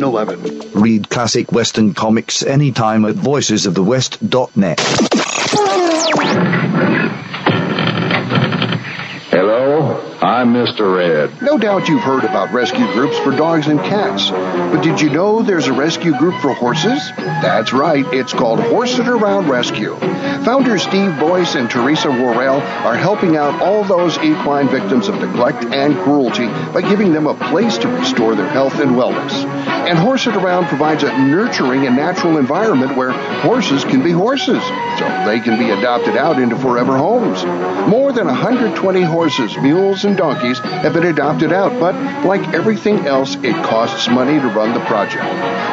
520-777-1911. 0.00 0.80
Read 0.80 1.10
classic 1.10 1.52
Western 1.52 1.94
comics 1.94 2.42
anytime 2.42 3.04
at 3.04 3.14
voicesofthewest.net. 3.16 4.80
Hello, 9.30 9.94
I'm 10.28 10.52
Mr. 10.52 10.94
Red. 10.94 11.40
No 11.40 11.56
doubt 11.56 11.88
you've 11.88 12.02
heard 12.02 12.22
about 12.22 12.52
rescue 12.52 12.86
groups 12.92 13.18
for 13.20 13.30
dogs 13.30 13.66
and 13.66 13.80
cats. 13.80 14.30
But 14.30 14.82
did 14.82 15.00
you 15.00 15.08
know 15.08 15.40
there's 15.40 15.68
a 15.68 15.72
rescue 15.72 16.14
group 16.18 16.38
for 16.42 16.52
horses? 16.52 17.00
That's 17.16 17.72
right, 17.72 18.04
it's 18.12 18.34
called 18.34 18.60
Horse 18.60 18.98
It 18.98 19.08
Around 19.08 19.48
Rescue. 19.48 19.96
Founders 20.44 20.82
Steve 20.82 21.18
Boyce 21.18 21.54
and 21.54 21.70
Teresa 21.70 22.10
Worrell 22.10 22.60
are 22.60 22.94
helping 22.94 23.38
out 23.38 23.62
all 23.62 23.84
those 23.84 24.18
equine 24.18 24.68
victims 24.68 25.08
of 25.08 25.14
neglect 25.14 25.64
and 25.64 25.96
cruelty 26.00 26.46
by 26.74 26.82
giving 26.82 27.14
them 27.14 27.26
a 27.26 27.34
place 27.48 27.78
to 27.78 27.88
restore 27.88 28.34
their 28.34 28.50
health 28.50 28.80
and 28.80 28.90
wellness. 28.90 29.32
And 29.88 29.98
Horse 29.98 30.26
It 30.26 30.36
Around 30.36 30.66
provides 30.66 31.04
a 31.04 31.18
nurturing 31.18 31.86
and 31.86 31.96
natural 31.96 32.36
environment 32.36 32.98
where 32.98 33.12
horses 33.40 33.82
can 33.82 34.02
be 34.02 34.10
horses, 34.10 34.62
so 34.98 35.06
they 35.24 35.40
can 35.40 35.58
be 35.58 35.70
adopted 35.70 36.16
out 36.16 36.40
into 36.40 36.56
forever 36.56 36.96
homes. 36.96 37.44
More 37.88 38.12
than 38.12 38.26
120 38.26 39.02
horses, 39.02 39.56
mules, 39.58 40.04
and 40.04 40.16
donkeys 40.16 40.58
have 40.58 40.92
been 40.92 41.06
adopted 41.06 41.52
out, 41.52 41.78
but 41.78 41.94
like 42.24 42.54
everything 42.54 43.06
else, 43.06 43.36
it 43.36 43.54
costs 43.64 44.08
money 44.08 44.40
to 44.40 44.48
run 44.48 44.74
the 44.74 44.84
project. 44.86 45.24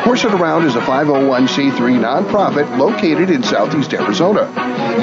Horse 0.05 0.23
It 0.23 0.33
Around 0.33 0.65
is 0.65 0.75
a 0.75 0.81
501c3 0.81 1.99
nonprofit 1.99 2.77
located 2.77 3.29
in 3.29 3.43
southeast 3.43 3.93
Arizona. 3.93 4.51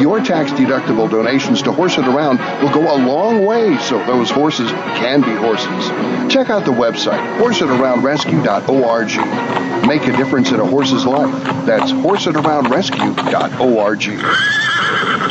Your 0.01 0.21
tax 0.21 0.53
deductible 0.53 1.11
donations 1.11 1.63
to 1.63 1.73
Horse 1.73 1.99
It 1.99 2.07
Around 2.07 2.39
will 2.63 2.73
go 2.73 2.95
a 2.95 2.99
long 3.05 3.45
way 3.45 3.77
so 3.79 3.99
those 4.07 4.31
horses 4.31 4.71
can 4.71 5.21
be 5.21 5.35
horses. 5.35 5.89
Check 6.33 6.51
out 6.51 6.65
the 6.65 6.71
website, 6.71 7.39
horseitaroundrescue.org. 7.39 9.72
Make 9.87 10.07
a 10.07 10.17
difference 10.17 10.51
in 10.53 10.61
a 10.61 10.67
horse's 10.67 11.05
life. 11.05 11.31
That's 11.67 11.93
horseitaroundrescue.org. 11.93 14.03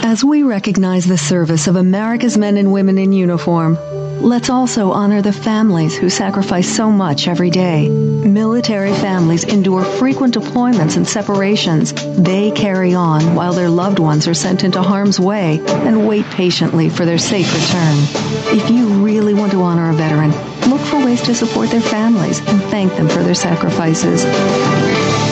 As 0.04 0.24
we 0.24 0.42
recognize 0.44 1.06
the 1.06 1.18
service 1.18 1.68
of 1.68 1.76
America's 1.76 2.38
men 2.38 2.58
and 2.58 2.72
women 2.74 2.98
in 2.98 3.14
uniform, 3.14 3.78
let's 4.22 4.50
also 4.50 4.92
honor 4.92 5.22
the 5.22 5.34
families 5.34 5.98
who 5.98 6.10
sacrifice 6.10 6.70
so 6.70 6.92
much 6.92 7.28
every 7.28 7.50
day. 7.50 7.90
Military 7.90 8.94
families 8.94 9.44
endure 9.44 9.84
frequent 9.84 10.36
deployments 10.36 10.96
and 10.96 11.08
separations. 11.08 11.94
They 12.22 12.52
carry 12.52 12.94
on 12.94 13.36
while 13.36 13.54
their 13.54 13.70
loved 13.70 14.00
ones 14.00 14.28
are 14.28 14.34
sent 14.34 14.64
into 14.64 14.82
harm's 14.82 15.20
way 15.20 15.60
and 15.68 16.08
wait 16.08 16.26
patiently 16.26 16.90
for 16.90 17.06
their 17.06 17.18
safe 17.18 17.52
return. 17.54 17.98
If 18.56 18.70
you 18.70 18.88
really 19.04 19.34
want 19.34 19.52
to 19.54 19.62
honor 19.62 19.90
a 19.90 19.94
veteran, 19.94 20.32
look 20.70 20.82
for 20.82 21.04
ways 21.04 21.22
to 21.24 21.36
support 21.36 21.70
their 21.70 21.82
families 21.82 22.40
and 22.40 22.62
thank 22.64 22.96
them 22.96 23.10
for 23.10 23.24
their 23.24 23.36
sacrifices. 23.36 24.24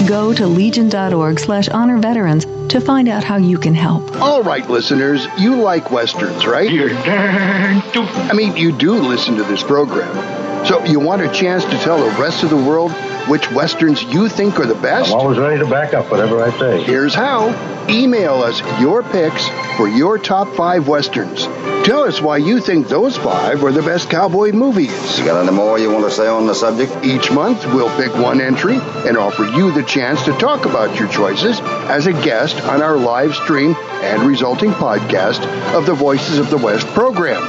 Go 0.09 0.33
to 0.33 0.47
legion.org 0.47 1.39
slash 1.39 1.69
honor 1.69 1.99
veterans 1.99 2.43
to 2.73 2.81
find 2.81 3.07
out 3.07 3.23
how 3.23 3.37
you 3.37 3.59
can 3.59 3.75
help. 3.75 4.11
All 4.19 4.41
right, 4.41 4.67
listeners, 4.67 5.27
you 5.37 5.61
like 5.61 5.91
westerns, 5.91 6.47
right? 6.47 6.67
You're 6.67 6.89
darn 6.89 7.83
I 7.93 8.33
mean, 8.33 8.57
you 8.57 8.71
do 8.71 8.95
listen 8.95 9.35
to 9.35 9.43
this 9.43 9.61
program. 9.61 10.65
So 10.65 10.83
you 10.83 10.99
want 10.99 11.21
a 11.21 11.31
chance 11.31 11.63
to 11.63 11.77
tell 11.77 11.99
the 12.03 12.09
rest 12.19 12.41
of 12.41 12.49
the 12.49 12.57
world 12.57 12.91
which 13.29 13.49
westerns 13.51 14.03
you 14.03 14.27
think 14.27 14.59
are 14.59 14.65
the 14.65 14.75
best? 14.75 15.11
I'm 15.11 15.19
always 15.19 15.37
ready 15.37 15.59
to 15.59 15.69
back 15.69 15.93
up 15.93 16.09
whatever 16.11 16.43
I 16.43 16.57
say. 16.57 16.83
Here's 16.83 17.13
how. 17.13 17.49
Email 17.87 18.41
us 18.41 18.61
your 18.79 19.03
picks 19.03 19.47
for 19.77 19.87
your 19.87 20.17
top 20.17 20.55
five 20.55 20.87
westerns. 20.87 21.45
Tell 21.85 22.03
us 22.03 22.21
why 22.21 22.37
you 22.37 22.59
think 22.59 22.87
those 22.87 23.17
five 23.17 23.63
are 23.63 23.71
the 23.71 23.81
best 23.81 24.09
cowboy 24.09 24.51
movies. 24.51 25.17
You 25.17 25.25
got 25.25 25.41
any 25.41 25.55
more 25.55 25.79
you 25.79 25.91
want 25.91 26.05
to 26.05 26.11
say 26.11 26.27
on 26.27 26.45
the 26.45 26.53
subject? 26.53 27.05
Each 27.05 27.31
month, 27.31 27.65
we'll 27.65 27.95
pick 27.97 28.13
one 28.13 28.41
entry 28.41 28.75
and 28.75 29.17
offer 29.17 29.45
you 29.45 29.71
the 29.71 29.83
chance 29.83 30.23
to 30.25 30.33
talk 30.33 30.65
about 30.65 30.99
your 30.99 31.07
choices 31.07 31.59
as 31.61 32.07
a 32.07 32.13
guest 32.13 32.61
on 32.63 32.81
our 32.81 32.97
live 32.97 33.33
stream 33.33 33.75
and 34.01 34.23
resulting 34.23 34.71
podcast 34.71 35.45
of 35.73 35.85
the 35.85 35.93
Voices 35.93 36.39
of 36.39 36.49
the 36.49 36.57
West 36.57 36.87
program. 36.87 37.41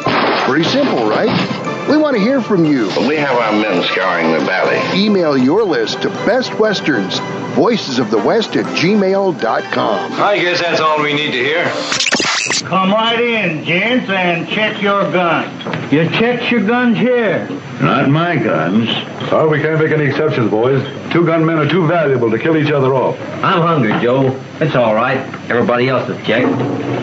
Pretty 0.45 0.65
simple, 0.69 1.09
right? 1.09 1.89
We 1.89 1.97
want 1.97 2.17
to 2.17 2.23
hear 2.23 2.41
from 2.41 2.65
you. 2.65 2.87
We 3.09 3.17
have 3.17 3.37
our 3.37 3.53
men 3.53 3.83
scouring 3.85 4.33
the 4.33 4.41
valley. 4.45 4.79
Email 5.01 5.37
your 5.37 5.65
list 5.65 6.03
to 6.03 6.09
Best 6.27 6.59
Westerns, 6.59 7.19
Voices 7.55 7.99
of 7.99 8.11
the 8.11 8.19
West 8.19 8.57
at 8.57 8.65
gmail.com. 8.77 10.13
I 10.21 10.39
guess 10.39 10.61
that's 10.61 10.81
all 10.81 11.03
we 11.03 11.13
need 11.15 11.33
to 11.33 11.43
hear. 11.43 11.65
Come 12.69 12.91
right 12.93 13.21
in, 13.21 13.65
gents, 13.65 14.11
and 14.11 14.49
check 14.49 14.81
your 14.83 15.11
guns. 15.13 15.93
You 15.93 16.09
checked 16.11 16.51
your 16.51 16.65
guns 16.67 16.97
here. 16.97 17.49
Not 17.81 18.09
my 18.09 18.37
guns. 18.37 18.89
Oh, 19.33 19.49
we 19.51 19.61
can't 19.61 19.81
make 19.81 19.93
any 19.93 20.05
exceptions, 20.07 20.51
boys. 20.51 20.83
Two 21.13 21.25
gunmen 21.25 21.59
are 21.59 21.69
too 21.69 21.87
valuable 21.87 22.31
to 22.31 22.39
kill 22.39 22.57
each 22.57 22.71
other 22.71 22.95
off. 22.95 23.19
I'm 23.43 23.61
hungry, 23.63 23.93
Joe. 24.01 24.31
It's 24.61 24.77
all 24.77 24.95
right. 24.95 25.17
Everybody 25.49 25.89
else 25.89 26.07
has 26.09 26.27
checked. 26.27 26.47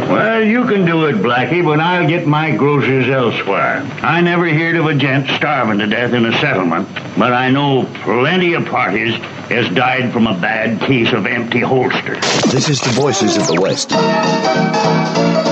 Well, 0.09 0.43
you 0.43 0.65
can 0.65 0.85
do 0.85 1.07
it, 1.07 1.15
Blackie, 1.15 1.65
but 1.65 1.79
I'll 1.79 2.07
get 2.07 2.27
my 2.27 2.55
groceries 2.55 3.09
elsewhere. 3.09 3.81
I 4.03 4.21
never 4.21 4.47
heard 4.47 4.75
of 4.75 4.85
a 4.85 4.93
gent 4.93 5.27
starving 5.31 5.79
to 5.79 5.87
death 5.87 6.13
in 6.13 6.27
a 6.27 6.31
settlement, 6.39 6.87
but 7.17 7.33
I 7.33 7.49
know 7.49 7.85
plenty 8.03 8.53
of 8.53 8.65
parties 8.67 9.15
has 9.49 9.67
died 9.73 10.13
from 10.13 10.27
a 10.27 10.39
bad 10.39 10.79
case 10.81 11.11
of 11.13 11.25
empty 11.25 11.61
holster. 11.61 12.19
This 12.51 12.69
is 12.69 12.79
the 12.79 12.91
Voices 12.91 13.37
of 13.37 13.47
the 13.47 13.59
West. 13.59 15.46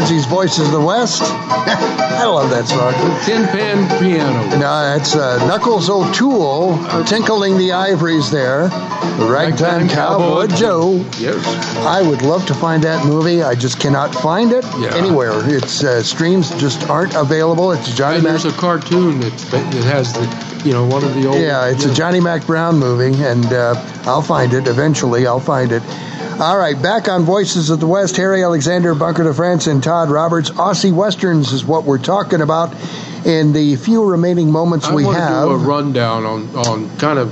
Franzi's 0.00 0.24
Voices 0.24 0.64
of 0.64 0.72
the 0.72 0.80
West. 0.80 1.20
I 1.24 2.24
love 2.24 2.48
that 2.48 2.66
song. 2.66 2.94
Tin 3.26 3.44
Pan 3.48 3.86
Piano. 4.00 4.56
No, 4.58 4.96
it's 4.96 5.14
uh, 5.14 5.46
Knuckles 5.46 5.90
O'Toole 5.90 6.78
tinkling 7.04 7.58
the 7.58 7.72
ivories 7.72 8.30
there. 8.30 8.68
The 8.68 9.28
Ragtime 9.30 9.90
Cowboy 9.90 10.46
Joe. 10.56 11.04
Yes. 11.18 11.44
I 11.84 12.00
would 12.00 12.22
love 12.22 12.46
to 12.46 12.54
find 12.54 12.82
that 12.84 13.04
movie. 13.04 13.42
I 13.42 13.54
just 13.54 13.78
cannot 13.78 14.14
find 14.14 14.52
it 14.52 14.64
Yeah. 14.78 14.94
anywhere. 14.96 15.32
Its 15.54 15.84
uh, 15.84 16.02
streams 16.02 16.48
just 16.58 16.88
aren't 16.88 17.14
available. 17.14 17.72
It's 17.72 17.94
Johnny 17.94 18.14
And 18.16 18.24
Mac. 18.24 18.40
there's 18.40 18.46
a 18.46 18.56
cartoon 18.56 19.20
that, 19.20 19.36
that 19.50 19.74
has 19.84 20.14
the, 20.14 20.64
you 20.66 20.72
know, 20.72 20.86
one 20.86 21.04
of 21.04 21.12
the 21.14 21.26
old. 21.26 21.36
Yeah, 21.38 21.66
it's 21.68 21.84
a 21.84 21.92
Johnny 21.92 22.20
Mack 22.20 22.46
Brown 22.46 22.78
movie, 22.78 23.22
and 23.22 23.44
uh, 23.52 23.74
I'll 24.04 24.22
find 24.22 24.54
it 24.54 24.66
eventually. 24.66 25.26
I'll 25.26 25.40
find 25.40 25.72
it. 25.72 25.82
All 26.40 26.56
right, 26.56 26.80
back 26.80 27.06
on 27.06 27.24
Voices 27.24 27.68
of 27.68 27.80
the 27.80 27.86
West. 27.86 28.16
Harry 28.16 28.42
Alexander, 28.42 28.94
Bunker 28.94 29.24
de 29.24 29.34
France, 29.34 29.66
and 29.66 29.82
Todd 29.82 30.08
Roberts. 30.08 30.48
Aussie 30.48 30.90
Westerns 30.90 31.52
is 31.52 31.66
what 31.66 31.84
we're 31.84 31.98
talking 31.98 32.40
about. 32.40 32.74
In 33.26 33.52
the 33.52 33.76
few 33.76 34.02
remaining 34.02 34.50
moments 34.50 34.86
I 34.86 34.94
we 34.94 35.04
want 35.04 35.18
to 35.18 35.22
have, 35.22 35.48
do 35.48 35.50
a 35.50 35.58
rundown 35.58 36.24
on, 36.24 36.56
on 36.56 36.96
kind 36.96 37.18
of 37.18 37.28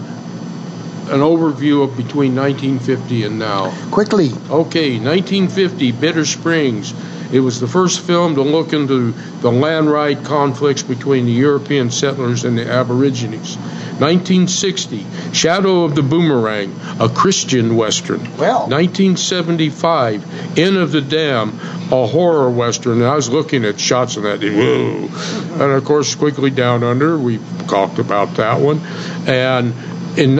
an 1.11 1.20
overview 1.20 1.84
of 1.84 1.96
between 1.96 2.36
1950 2.36 3.22
and 3.22 3.38
now. 3.38 3.70
quickly. 3.90 4.28
Okay, 4.50 4.98
1950, 4.98 5.92
Bitter 5.92 6.26
Springs. 6.26 6.92
It 7.33 7.41
was 7.41 7.61
the 7.61 7.68
first 7.68 8.01
film 8.01 8.37
to 8.37 8.43
look 8.43 8.72
into 8.72 9.12
the 9.41 9.53
land 9.53 9.91
right 9.91 10.22
conflicts 10.24 10.83
between 10.83 11.26
the 11.26 11.33
European 11.33 11.91
settlers 11.91 12.45
and 12.45 12.57
the 12.57 12.70
Aborigines. 12.70 13.57
1960, 14.01 15.05
Shadow 15.33 15.83
of 15.83 15.97
the 15.97 16.03
Boomerang, 16.03 16.74
a 17.01 17.09
Christian 17.09 17.76
Western. 17.76 18.20
Well. 18.37 18.68
1975, 18.68 20.59
Inn 20.59 20.76
of 20.76 20.93
the 20.93 21.01
Damned, 21.01 21.55
a 21.91 22.07
horror 22.07 22.49
Western. 22.49 22.99
And 22.99 23.07
I 23.07 23.16
was 23.16 23.29
looking 23.29 23.64
at 23.64 23.81
shots 23.81 24.16
of 24.16 24.22
that. 24.22 24.41
Whoa. 24.41 25.09
And 25.64 25.72
of 25.72 25.85
course, 25.85 26.14
Quigley 26.14 26.51
Down 26.51 26.85
Under, 26.85 27.18
we 27.18 27.39
talked 27.66 27.99
about 27.99 28.37
that 28.37 28.61
one. 28.61 28.81
And 29.26 29.74
in 30.16 30.37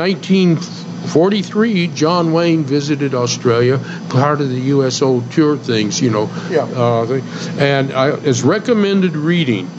1943, 1.09 1.87
John 1.89 2.33
Wayne 2.35 2.65
visited 2.65 3.15
Australia, 3.15 3.79
part 4.11 4.43
of 4.43 4.51
the 4.51 4.61
USO 4.61 5.23
tour 5.23 5.57
things, 5.57 6.03
you 6.03 6.11
know. 6.11 6.31
Yeah. 6.51 6.65
Uh, 6.65 7.23
and 7.59 7.93
I, 7.95 8.11
as 8.11 8.43
recommended 8.43 9.17
reading, 9.17 9.71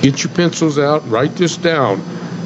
get 0.00 0.24
your 0.24 0.32
pencils 0.32 0.78
out, 0.78 1.06
write 1.10 1.36
this 1.36 1.58
down. 1.58 2.00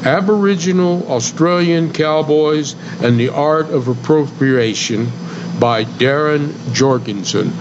Aboriginal 0.04 1.08
Australian 1.08 1.92
Cowboys 1.92 2.74
and 3.00 3.18
the 3.18 3.28
Art 3.28 3.70
of 3.70 3.86
Appropriation 3.86 5.12
by 5.60 5.84
Darren 5.84 6.52
Jorgensen. 6.72 7.52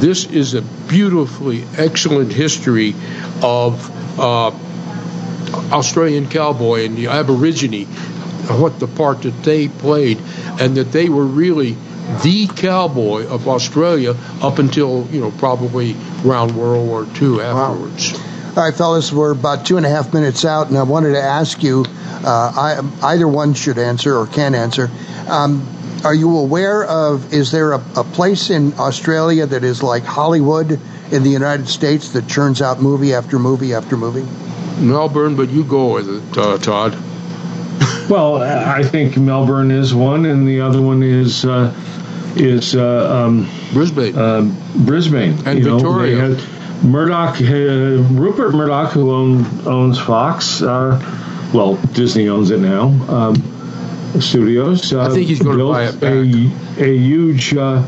This 0.00 0.24
is 0.24 0.54
a 0.54 0.62
beautifully 0.62 1.64
excellent 1.76 2.32
history 2.32 2.94
of 3.40 4.18
uh, 4.18 4.50
Australian 5.72 6.28
cowboy 6.28 6.84
and 6.86 6.96
the 6.96 7.06
Aborigine, 7.06 7.86
what 8.48 8.78
the 8.80 8.86
part 8.86 9.22
that 9.22 9.42
they 9.42 9.68
played, 9.68 10.18
and 10.60 10.76
that 10.76 10.92
they 10.92 11.08
were 11.08 11.24
really 11.26 11.76
the 12.22 12.46
cowboy 12.46 13.26
of 13.26 13.48
Australia 13.48 14.16
up 14.40 14.58
until 14.58 15.06
you 15.10 15.20
know 15.20 15.30
probably 15.32 15.96
around 16.24 16.56
World 16.56 16.86
War 16.88 17.06
II 17.20 17.40
afterwards. 17.40 18.18
All 18.56 18.64
right, 18.64 18.74
fellas, 18.74 19.12
we're 19.12 19.30
about 19.30 19.66
two 19.66 19.76
and 19.76 19.86
a 19.86 19.88
half 19.88 20.12
minutes 20.12 20.44
out, 20.44 20.68
and 20.68 20.76
I 20.76 20.82
wanted 20.82 21.12
to 21.12 21.22
ask 21.22 21.62
you 21.62 21.84
uh, 22.24 22.80
I, 23.02 23.12
either 23.12 23.28
one 23.28 23.54
should 23.54 23.78
answer 23.78 24.16
or 24.16 24.26
can 24.26 24.54
answer. 24.54 24.90
Um, 25.28 25.66
are 26.04 26.14
you 26.14 26.38
aware 26.38 26.84
of, 26.84 27.32
is 27.32 27.50
there 27.50 27.72
a, 27.72 27.84
a 27.96 28.04
place 28.04 28.50
in 28.50 28.72
Australia 28.78 29.46
that 29.46 29.64
is 29.64 29.82
like 29.82 30.04
Hollywood 30.04 30.80
in 31.12 31.22
the 31.22 31.30
United 31.30 31.68
States 31.68 32.10
that 32.10 32.28
churns 32.28 32.62
out 32.62 32.80
movie 32.80 33.14
after 33.14 33.38
movie 33.38 33.74
after 33.74 33.96
movie? 33.96 34.26
Melbourne, 34.80 35.36
but 35.36 35.50
you 35.50 35.64
go 35.64 35.94
with 35.94 36.08
it, 36.08 36.38
uh, 36.38 36.58
Todd. 36.58 36.96
Well, 38.08 38.42
I 38.42 38.82
think 38.82 39.16
Melbourne 39.16 39.70
is 39.70 39.94
one, 39.94 40.24
and 40.26 40.46
the 40.46 40.60
other 40.60 40.80
one 40.80 41.02
is 41.02 41.44
uh, 41.44 41.74
is 42.36 42.74
uh, 42.74 43.24
um, 43.26 43.50
Brisbane. 43.72 44.16
Um, 44.16 44.56
Brisbane 44.84 45.38
And 45.46 45.58
you 45.58 45.64
know, 45.64 45.78
Victoria. 45.78 46.16
they 46.16 46.34
had 46.34 46.84
Murdoch, 46.84 47.40
uh, 47.40 47.44
Rupert 48.14 48.54
Murdoch, 48.54 48.92
who 48.92 49.10
own, 49.10 49.66
owns 49.66 49.98
Fox. 49.98 50.62
Uh, 50.62 50.98
well, 51.52 51.74
Disney 51.92 52.28
owns 52.28 52.50
it 52.50 52.60
now. 52.60 52.88
Um, 53.08 53.34
studios. 54.20 54.92
Uh, 54.92 55.02
I 55.02 55.08
think 55.10 55.26
he's 55.26 55.42
gonna 55.42 55.56
built 55.56 55.72
buy 55.72 55.84
it 55.84 56.00
back. 56.00 56.12
A, 56.12 56.84
a 56.84 56.96
huge, 56.96 57.54
uh, 57.54 57.84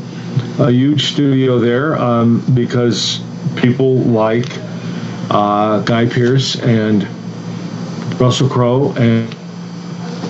a 0.59 0.71
huge 0.71 1.11
studio 1.13 1.59
there 1.59 1.97
um, 1.97 2.43
because 2.53 3.21
people 3.55 3.99
like 3.99 4.47
uh, 5.29 5.81
Guy 5.81 6.07
Pearce 6.07 6.59
and 6.59 7.07
Russell 8.19 8.49
Crowe 8.49 8.93
and 8.93 9.35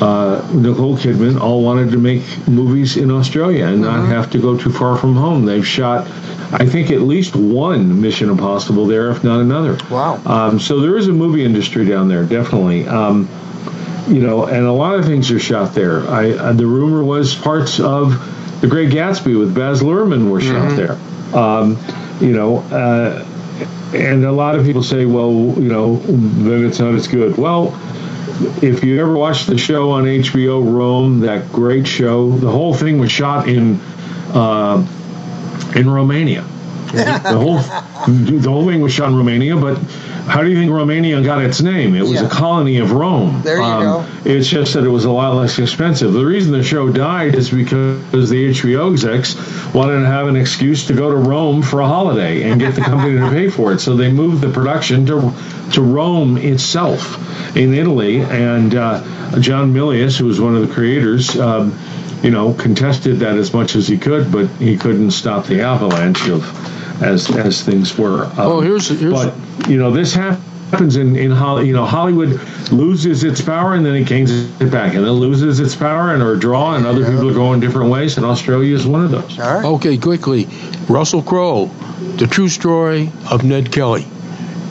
uh, 0.02 0.48
Nicole 0.54 0.98
Kidman 0.98 1.40
all 1.40 1.64
wanted 1.64 1.92
to 1.92 1.98
make 1.98 2.24
movies 2.48 2.98
in 2.98 3.12
Australia 3.12 3.66
and 3.66 3.82
not 3.82 4.06
have 4.08 4.32
to 4.32 4.40
go 4.40 4.58
too 4.58 4.72
far 4.72 4.98
from 4.98 5.16
home. 5.16 5.46
They've 5.46 5.66
shot, 5.66 6.08
I 6.52 6.66
think, 6.66 6.92
at 6.92 7.02
least 7.02 7.36
one 7.36 8.02
Mission 8.02 8.30
Impossible 8.30 8.86
there, 8.88 9.12
if 9.12 9.24
not 9.24 9.40
another. 9.42 9.78
Wow. 9.90 10.22
Um, 10.26 10.60
so 10.60 10.80
there 10.80 10.98
is 10.98 11.08
a 11.08 11.14
movie 11.14 11.44
industry 11.46 11.86
down 11.86 12.08
there, 12.08 12.24
definitely. 12.24 12.88
Um, 12.88 13.30
you 14.08 14.20
know, 14.22 14.46
and 14.46 14.66
a 14.66 14.72
lot 14.74 14.96
of 14.96 15.06
things 15.06 15.30
are 15.32 15.40
shot 15.40 15.74
there. 15.76 16.02
I, 16.10 16.32
uh, 16.32 16.54
the 16.54 16.66
rumor 16.66 17.04
was 17.04 17.36
parts 17.36 17.80
of 17.80 18.12
The 18.62 18.68
Great 18.68 18.90
Gatsby 18.90 19.38
with 19.38 19.54
Baz 19.56 19.82
Luhrmann 19.82 20.30
were 20.30 20.42
shot 20.42 20.72
Mhm. 20.72 20.76
there. 20.76 21.40
Um, 21.40 21.78
you 22.20 22.34
know, 22.34 22.58
uh, 22.72 23.24
and 23.94 24.26
a 24.26 24.32
lot 24.32 24.56
of 24.56 24.66
people 24.66 24.84
say, 24.84 25.06
well, 25.06 25.32
you 25.32 25.70
know, 25.70 25.98
then 25.98 26.66
it's 26.66 26.80
not 26.80 26.94
as 26.96 27.08
good. 27.08 27.38
Well, 27.38 27.74
if 28.64 28.84
you 28.84 29.02
ever 29.02 29.14
watched 29.14 29.48
the 29.48 29.58
show 29.58 29.92
on 29.92 30.06
HBO 30.06 30.74
Rome, 30.74 31.22
that 31.22 31.52
great 31.52 31.88
show, 31.88 32.32
the 32.32 32.50
whole 32.50 32.74
thing 32.74 33.00
was 33.00 33.12
shot 33.12 33.48
in 33.48 33.80
uh, 34.34 34.86
in 35.76 35.90
Romania. 35.90 36.46
The 36.92 37.38
whole 37.38 37.58
the 38.08 38.50
whole 38.50 38.66
thing 38.68 38.82
was 38.82 38.92
shot 38.94 39.10
in 39.10 39.16
Romania, 39.16 39.56
but 39.56 39.78
how 40.28 40.44
do 40.44 40.50
you 40.50 40.56
think 40.56 40.72
Romania 40.72 41.22
got 41.22 41.44
its 41.44 41.62
name? 41.62 41.96
It 41.96 42.02
was 42.02 42.14
Yeah. 42.22 42.26
a 42.28 42.30
colony 42.30 42.78
of 42.78 42.92
Rome. 42.92 43.42
There 43.44 43.58
you 43.58 43.64
go. 43.64 44.06
It's 44.24 44.48
just 44.48 44.74
that 44.74 44.84
it 44.84 44.90
was 44.90 45.06
a 45.06 45.12
lot 45.12 45.36
less 45.36 45.58
expensive. 45.60 46.14
The 46.14 46.26
reason 46.26 46.52
the 46.52 46.64
show 46.64 46.90
died 46.90 47.36
is 47.36 47.50
because 47.50 48.30
the 48.30 48.50
HBO 48.50 48.92
execs 48.92 49.36
wanted 49.74 50.00
to 50.02 50.06
have 50.06 50.28
an 50.28 50.36
excuse 50.36 50.86
to 50.88 50.94
go 50.94 51.10
to 51.12 51.18
Rome 51.18 51.62
for 51.62 51.82
a 51.82 51.88
holiday 51.88 52.44
and 52.44 52.60
get 52.60 52.76
the 52.76 52.82
company 52.82 53.18
to 53.20 53.30
pay 53.30 53.50
for 53.50 53.74
it. 53.74 53.80
So 53.82 53.96
they 53.96 54.12
moved 54.12 54.42
the 54.42 54.50
production 54.50 55.06
to 55.08 55.34
to 55.74 55.82
Rome 55.82 56.38
itself 56.38 57.56
in 57.56 57.74
Italy, 57.74 58.20
and 58.22 58.76
uh, 58.76 59.02
John 59.40 59.74
Milius, 59.74 60.18
who 60.18 60.26
was 60.26 60.40
one 60.42 60.56
of 60.56 60.68
the 60.68 60.74
creators, 60.74 61.38
um, 61.40 61.74
you 62.22 62.30
know, 62.30 62.54
contested 62.54 63.20
that 63.20 63.38
as 63.38 63.54
much 63.54 63.76
as 63.76 63.88
he 63.88 63.98
could, 63.98 64.32
but 64.32 64.48
he 64.60 64.78
couldn't 64.78 65.12
stop 65.12 65.46
the 65.48 65.62
avalanche 65.62 66.28
of 66.28 66.44
as 67.02 67.30
as 67.36 67.64
things 67.64 67.98
were. 67.98 68.26
Um, 68.26 68.34
oh, 68.40 68.60
here's, 68.62 68.88
here's 68.90 69.14
but 69.14 69.34
you 69.68 69.78
know 69.78 69.92
this 69.92 70.14
happens 70.14 70.96
in 70.96 71.16
in 71.16 71.32
Holly. 71.32 71.68
You 71.68 71.74
know, 71.74 71.86
Hollywood 71.86 72.40
loses 72.72 73.24
its 73.24 73.42
power 73.42 73.74
and 73.74 73.86
then 73.86 73.96
it 73.96 74.08
gains 74.08 74.32
it 74.32 74.72
back, 74.72 74.94
and 74.96 75.04
then 75.06 75.12
loses 75.14 75.60
its 75.60 75.76
power 75.76 76.14
and 76.14 76.24
or 76.24 76.36
draw, 76.36 76.76
and 76.76 76.86
other 76.86 77.04
people 77.06 77.30
are 77.30 77.34
going 77.34 77.60
different 77.60 77.90
ways. 77.90 78.18
And 78.18 78.26
Australia 78.26 78.74
is 78.74 78.86
one 78.88 79.04
of 79.04 79.12
those. 79.12 79.40
All 79.40 79.54
right. 79.54 79.66
Okay, 79.66 79.98
quickly, 79.98 80.48
Russell 80.88 81.22
Crowe, 81.22 81.66
the 82.18 82.28
true 82.28 82.48
story 82.50 83.12
of 83.30 83.44
Ned 83.44 83.72
Kelly. 83.72 84.06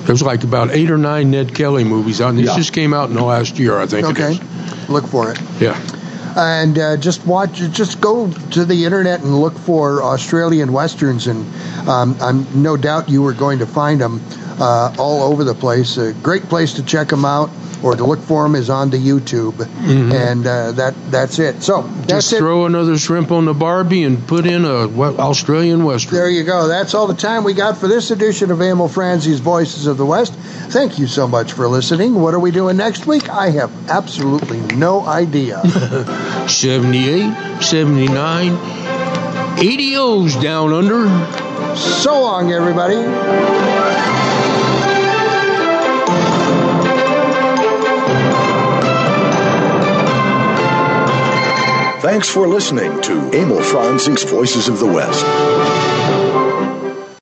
There's 0.05 0.23
like 0.23 0.45
about 0.45 0.71
eight 0.71 0.91
or 0.91 0.97
nine 0.99 1.31
Ned 1.31 1.55
Kelly 1.55 1.85
movies 1.85 2.21
out. 2.21 2.31
And 2.31 2.39
this 2.39 2.47
Yeah. 2.47 2.57
just 2.57 2.73
came 2.73 2.95
out 2.95 3.11
in 3.11 3.17
the 3.17 3.23
last 3.23 3.59
year, 3.59 3.79
I 3.79 3.87
think. 3.87 4.07
Okay. 4.07 4.33
It 4.33 4.41
is. 4.41 4.89
Look 4.89 5.07
for 5.07 5.31
it. 5.31 5.39
Yeah. 5.61 5.79
And 6.37 6.79
uh, 6.79 6.97
just 6.97 7.27
watch 7.27 7.55
just 7.55 8.01
go 8.01 8.31
to 8.51 8.65
the 8.65 8.85
internet 8.85 9.21
and 9.21 9.41
look 9.41 9.57
for 9.59 10.03
australian 10.03 10.73
westerns 10.73 11.27
and 11.27 11.45
um, 11.89 12.17
i'm 12.21 12.63
no 12.63 12.77
doubt 12.77 13.09
you 13.09 13.25
are 13.27 13.33
going 13.33 13.59
to 13.59 13.67
find 13.67 14.01
them 14.01 14.21
uh, 14.61 14.95
all 14.99 15.23
over 15.23 15.43
the 15.43 15.55
place. 15.55 15.97
A 15.97 16.13
great 16.13 16.45
place 16.45 16.75
to 16.75 16.85
check 16.85 17.09
them 17.09 17.25
out 17.25 17.51
or 17.83 17.97
to 17.97 18.05
look 18.05 18.21
for 18.21 18.43
them 18.45 18.55
is 18.55 18.69
on 18.71 18.91
the 18.91 18.97
youtube 18.99 19.55
Mhm. 19.55 20.13
and 20.13 20.47
uh, 20.47 20.73
that 20.73 20.95
that's 21.11 21.39
it 21.39 21.63
so 21.63 21.83
that's 21.83 22.07
Just 22.31 22.33
it 22.35 22.39
throw 22.39 22.67
another 22.67 22.99
shrimp 22.99 23.31
on 23.33 23.45
the 23.47 23.55
Barbie 23.55 24.03
and 24.05 24.27
put 24.27 24.47
in 24.47 24.65
a 24.65 24.87
what, 24.89 25.19
Australian 25.19 25.85
Western. 25.85 26.15
there 26.17 26.29
you 26.31 26.43
go. 26.45 26.69
That's 26.69 26.95
all 26.95 27.07
the 27.07 27.15
time 27.15 27.45
we 27.45 27.55
got 27.55 27.77
for 27.79 27.89
this 27.89 28.11
edition 28.11 28.51
of 28.51 28.61
Emil 28.61 28.89
Franzi's 28.89 29.41
Voices 29.41 29.87
of 29.87 29.97
the 29.97 30.05
West. 30.07 30.35
Thank 30.71 30.99
you 30.99 31.07
so 31.07 31.27
much 31.29 31.53
for 31.53 31.67
listening. 31.69 32.21
What 32.21 32.35
are 32.35 32.39
we 32.41 32.51
doing 32.51 32.77
next 32.77 33.07
week? 33.07 33.29
I 33.29 33.51
have 33.51 33.71
absolutely 33.89 34.61
no 34.77 35.05
idea. 35.07 35.61
78, 36.49 37.63
79, 37.63 39.59
80 39.59 39.97
O's 39.97 40.37
down 40.37 40.73
under. 40.73 41.07
So 41.77 42.21
long, 42.23 42.53
everybody. 42.53 43.90
Thanks 52.01 52.31
for 52.31 52.49
listening 52.49 52.99
to 53.03 53.31
Emil 53.35 53.63
Franzi's 53.63 54.25
Voices 54.25 54.69
of 54.69 54.79
the 54.79 54.87
West. 54.87 56.00